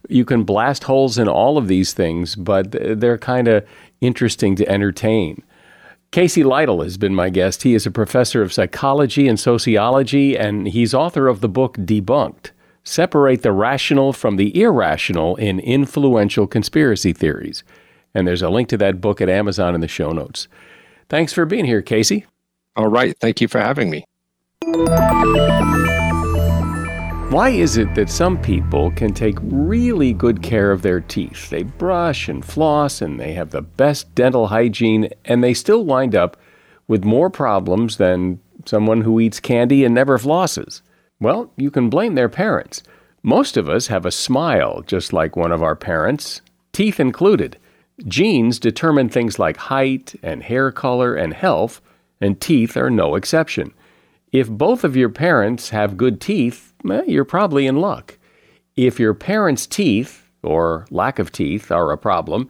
you 0.09 0.25
can 0.25 0.43
blast 0.43 0.83
holes 0.83 1.17
in 1.17 1.29
all 1.29 1.57
of 1.57 1.69
these 1.69 1.93
things, 1.93 2.35
but 2.35 2.71
they're 2.71 3.17
kind 3.17 3.47
of 3.47 3.65
interesting 4.03 4.55
to 4.57 4.69
entertain. 4.69 5.43
Casey 6.11 6.43
Lytle 6.43 6.83
has 6.83 6.97
been 6.97 7.15
my 7.15 7.29
guest. 7.29 7.63
He 7.63 7.73
is 7.73 7.87
a 7.87 7.91
professor 7.91 8.41
of 8.41 8.53
psychology 8.53 9.27
and 9.27 9.39
sociology, 9.39 10.37
and 10.37 10.67
he's 10.67 10.93
author 10.93 11.27
of 11.27 11.41
the 11.41 11.49
book 11.49 11.75
Debunked 11.77 12.51
Separate 12.83 13.41
the 13.41 13.51
Rational 13.51 14.13
from 14.13 14.35
the 14.35 14.61
Irrational 14.61 15.35
in 15.37 15.59
Influential 15.59 16.45
Conspiracy 16.45 17.13
Theories. 17.13 17.63
And 18.13 18.27
there's 18.27 18.41
a 18.41 18.49
link 18.49 18.69
to 18.69 18.77
that 18.77 19.01
book 19.01 19.21
at 19.21 19.29
Amazon 19.29 19.73
in 19.73 19.81
the 19.81 19.87
show 19.87 20.11
notes. 20.11 20.47
Thanks 21.09 21.33
for 21.33 21.45
being 21.45 21.65
here, 21.65 21.81
Casey. 21.81 22.25
All 22.75 22.87
right. 22.87 23.17
Thank 23.19 23.41
you 23.41 23.47
for 23.47 23.59
having 23.59 23.89
me. 23.89 24.05
Why 27.33 27.49
is 27.49 27.77
it 27.77 27.95
that 27.95 28.11
some 28.11 28.39
people 28.39 28.91
can 28.91 29.11
take 29.11 29.39
really 29.41 30.13
good 30.13 30.43
care 30.43 30.71
of 30.71 30.83
their 30.83 30.99
teeth? 30.99 31.49
They 31.49 31.63
brush 31.63 32.29
and 32.29 32.45
floss 32.45 33.01
and 33.01 33.19
they 33.19 33.33
have 33.33 33.49
the 33.49 33.63
best 33.63 34.13
dental 34.13 34.45
hygiene, 34.45 35.09
and 35.25 35.43
they 35.43 35.55
still 35.55 35.83
wind 35.83 36.13
up 36.13 36.37
with 36.87 37.03
more 37.03 37.31
problems 37.31 37.97
than 37.97 38.39
someone 38.65 39.01
who 39.01 39.19
eats 39.19 39.39
candy 39.39 39.83
and 39.83 39.95
never 39.95 40.19
flosses? 40.19 40.83
Well, 41.19 41.51
you 41.57 41.71
can 41.71 41.89
blame 41.89 42.13
their 42.13 42.29
parents. 42.29 42.83
Most 43.23 43.57
of 43.57 43.67
us 43.67 43.87
have 43.87 44.05
a 44.05 44.11
smile 44.11 44.83
just 44.85 45.11
like 45.11 45.35
one 45.35 45.51
of 45.51 45.63
our 45.63 45.75
parents, 45.75 46.39
teeth 46.71 46.99
included. 46.99 47.57
Genes 48.05 48.59
determine 48.59 49.09
things 49.09 49.39
like 49.39 49.57
height 49.57 50.13
and 50.21 50.43
hair 50.43 50.71
color 50.71 51.15
and 51.15 51.33
health, 51.33 51.81
and 52.21 52.39
teeth 52.39 52.77
are 52.77 52.91
no 52.91 53.15
exception. 53.15 53.73
If 54.31 54.51
both 54.51 54.83
of 54.83 54.95
your 54.95 55.09
parents 55.09 55.71
have 55.71 55.97
good 55.97 56.21
teeth, 56.21 56.72
you're 56.83 57.25
probably 57.25 57.67
in 57.67 57.77
luck. 57.77 58.17
If 58.75 58.99
your 58.99 59.13
parents' 59.13 59.67
teeth, 59.67 60.27
or 60.41 60.85
lack 60.89 61.19
of 61.19 61.31
teeth, 61.31 61.71
are 61.71 61.91
a 61.91 61.97
problem, 61.97 62.49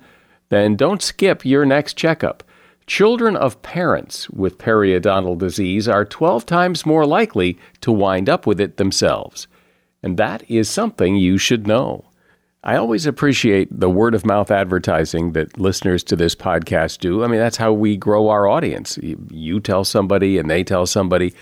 then 0.50 0.76
don't 0.76 1.02
skip 1.02 1.46
your 1.46 1.66
next 1.66 1.96
checkup. 1.96 2.44
Children 2.86 3.36
of 3.36 3.62
parents 3.62 4.30
with 4.30 4.58
periodontal 4.58 5.38
disease 5.38 5.88
are 5.88 6.06
12 6.06 6.46
times 6.46 6.86
more 6.86 7.06
likely 7.06 7.58
to 7.82 7.92
wind 7.92 8.30
up 8.30 8.46
with 8.46 8.60
it 8.60 8.78
themselves. 8.78 9.48
And 10.02 10.18
that 10.18 10.50
is 10.50 10.70
something 10.70 11.16
you 11.16 11.38
should 11.38 11.66
know. 11.66 12.06
I 12.66 12.78
always 12.78 13.06
appreciate 13.06 13.68
the 13.78 13.90
word 13.90 14.16
of 14.16 14.26
mouth 14.26 14.50
advertising 14.50 15.34
that 15.34 15.60
listeners 15.60 16.04
to 16.06 16.16
this 16.16 16.34
podcast 16.34 17.00
do. 17.00 17.24
I 17.24 17.28
mean, 17.28 17.40
that's 17.40 17.58
how 17.58 17.74
we 17.74 17.98
grow 17.98 18.30
our 18.30 18.48
audience. 18.48 18.98
You 19.30 19.60
tell 19.60 19.84
somebody 19.84 20.38
and 20.38 20.50
they 20.50 20.64
tell 20.64 20.86
somebody. 20.86 21.34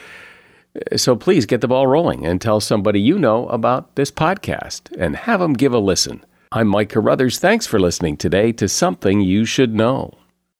So 0.96 1.16
please 1.16 1.46
get 1.46 1.62
the 1.62 1.68
ball 1.68 1.88
rolling 1.88 2.26
and 2.26 2.40
tell 2.40 2.60
somebody 2.60 3.02
you 3.02 3.20
know 3.20 3.48
about 3.48 3.96
this 3.96 4.12
podcast 4.12 4.96
and 4.98 5.16
have 5.16 5.40
them 5.40 5.54
give 5.54 5.74
a 5.74 5.80
listen. 5.80 6.24
I'm 6.52 6.68
Mike 6.68 6.90
Carruthers. 6.90 7.40
Thanks 7.40 7.68
for 7.68 7.80
listening 7.80 8.18
today 8.18 8.52
to 8.54 8.68
Something 8.68 9.22
You 9.22 9.46
Should 9.46 9.74
Know. 9.74 10.21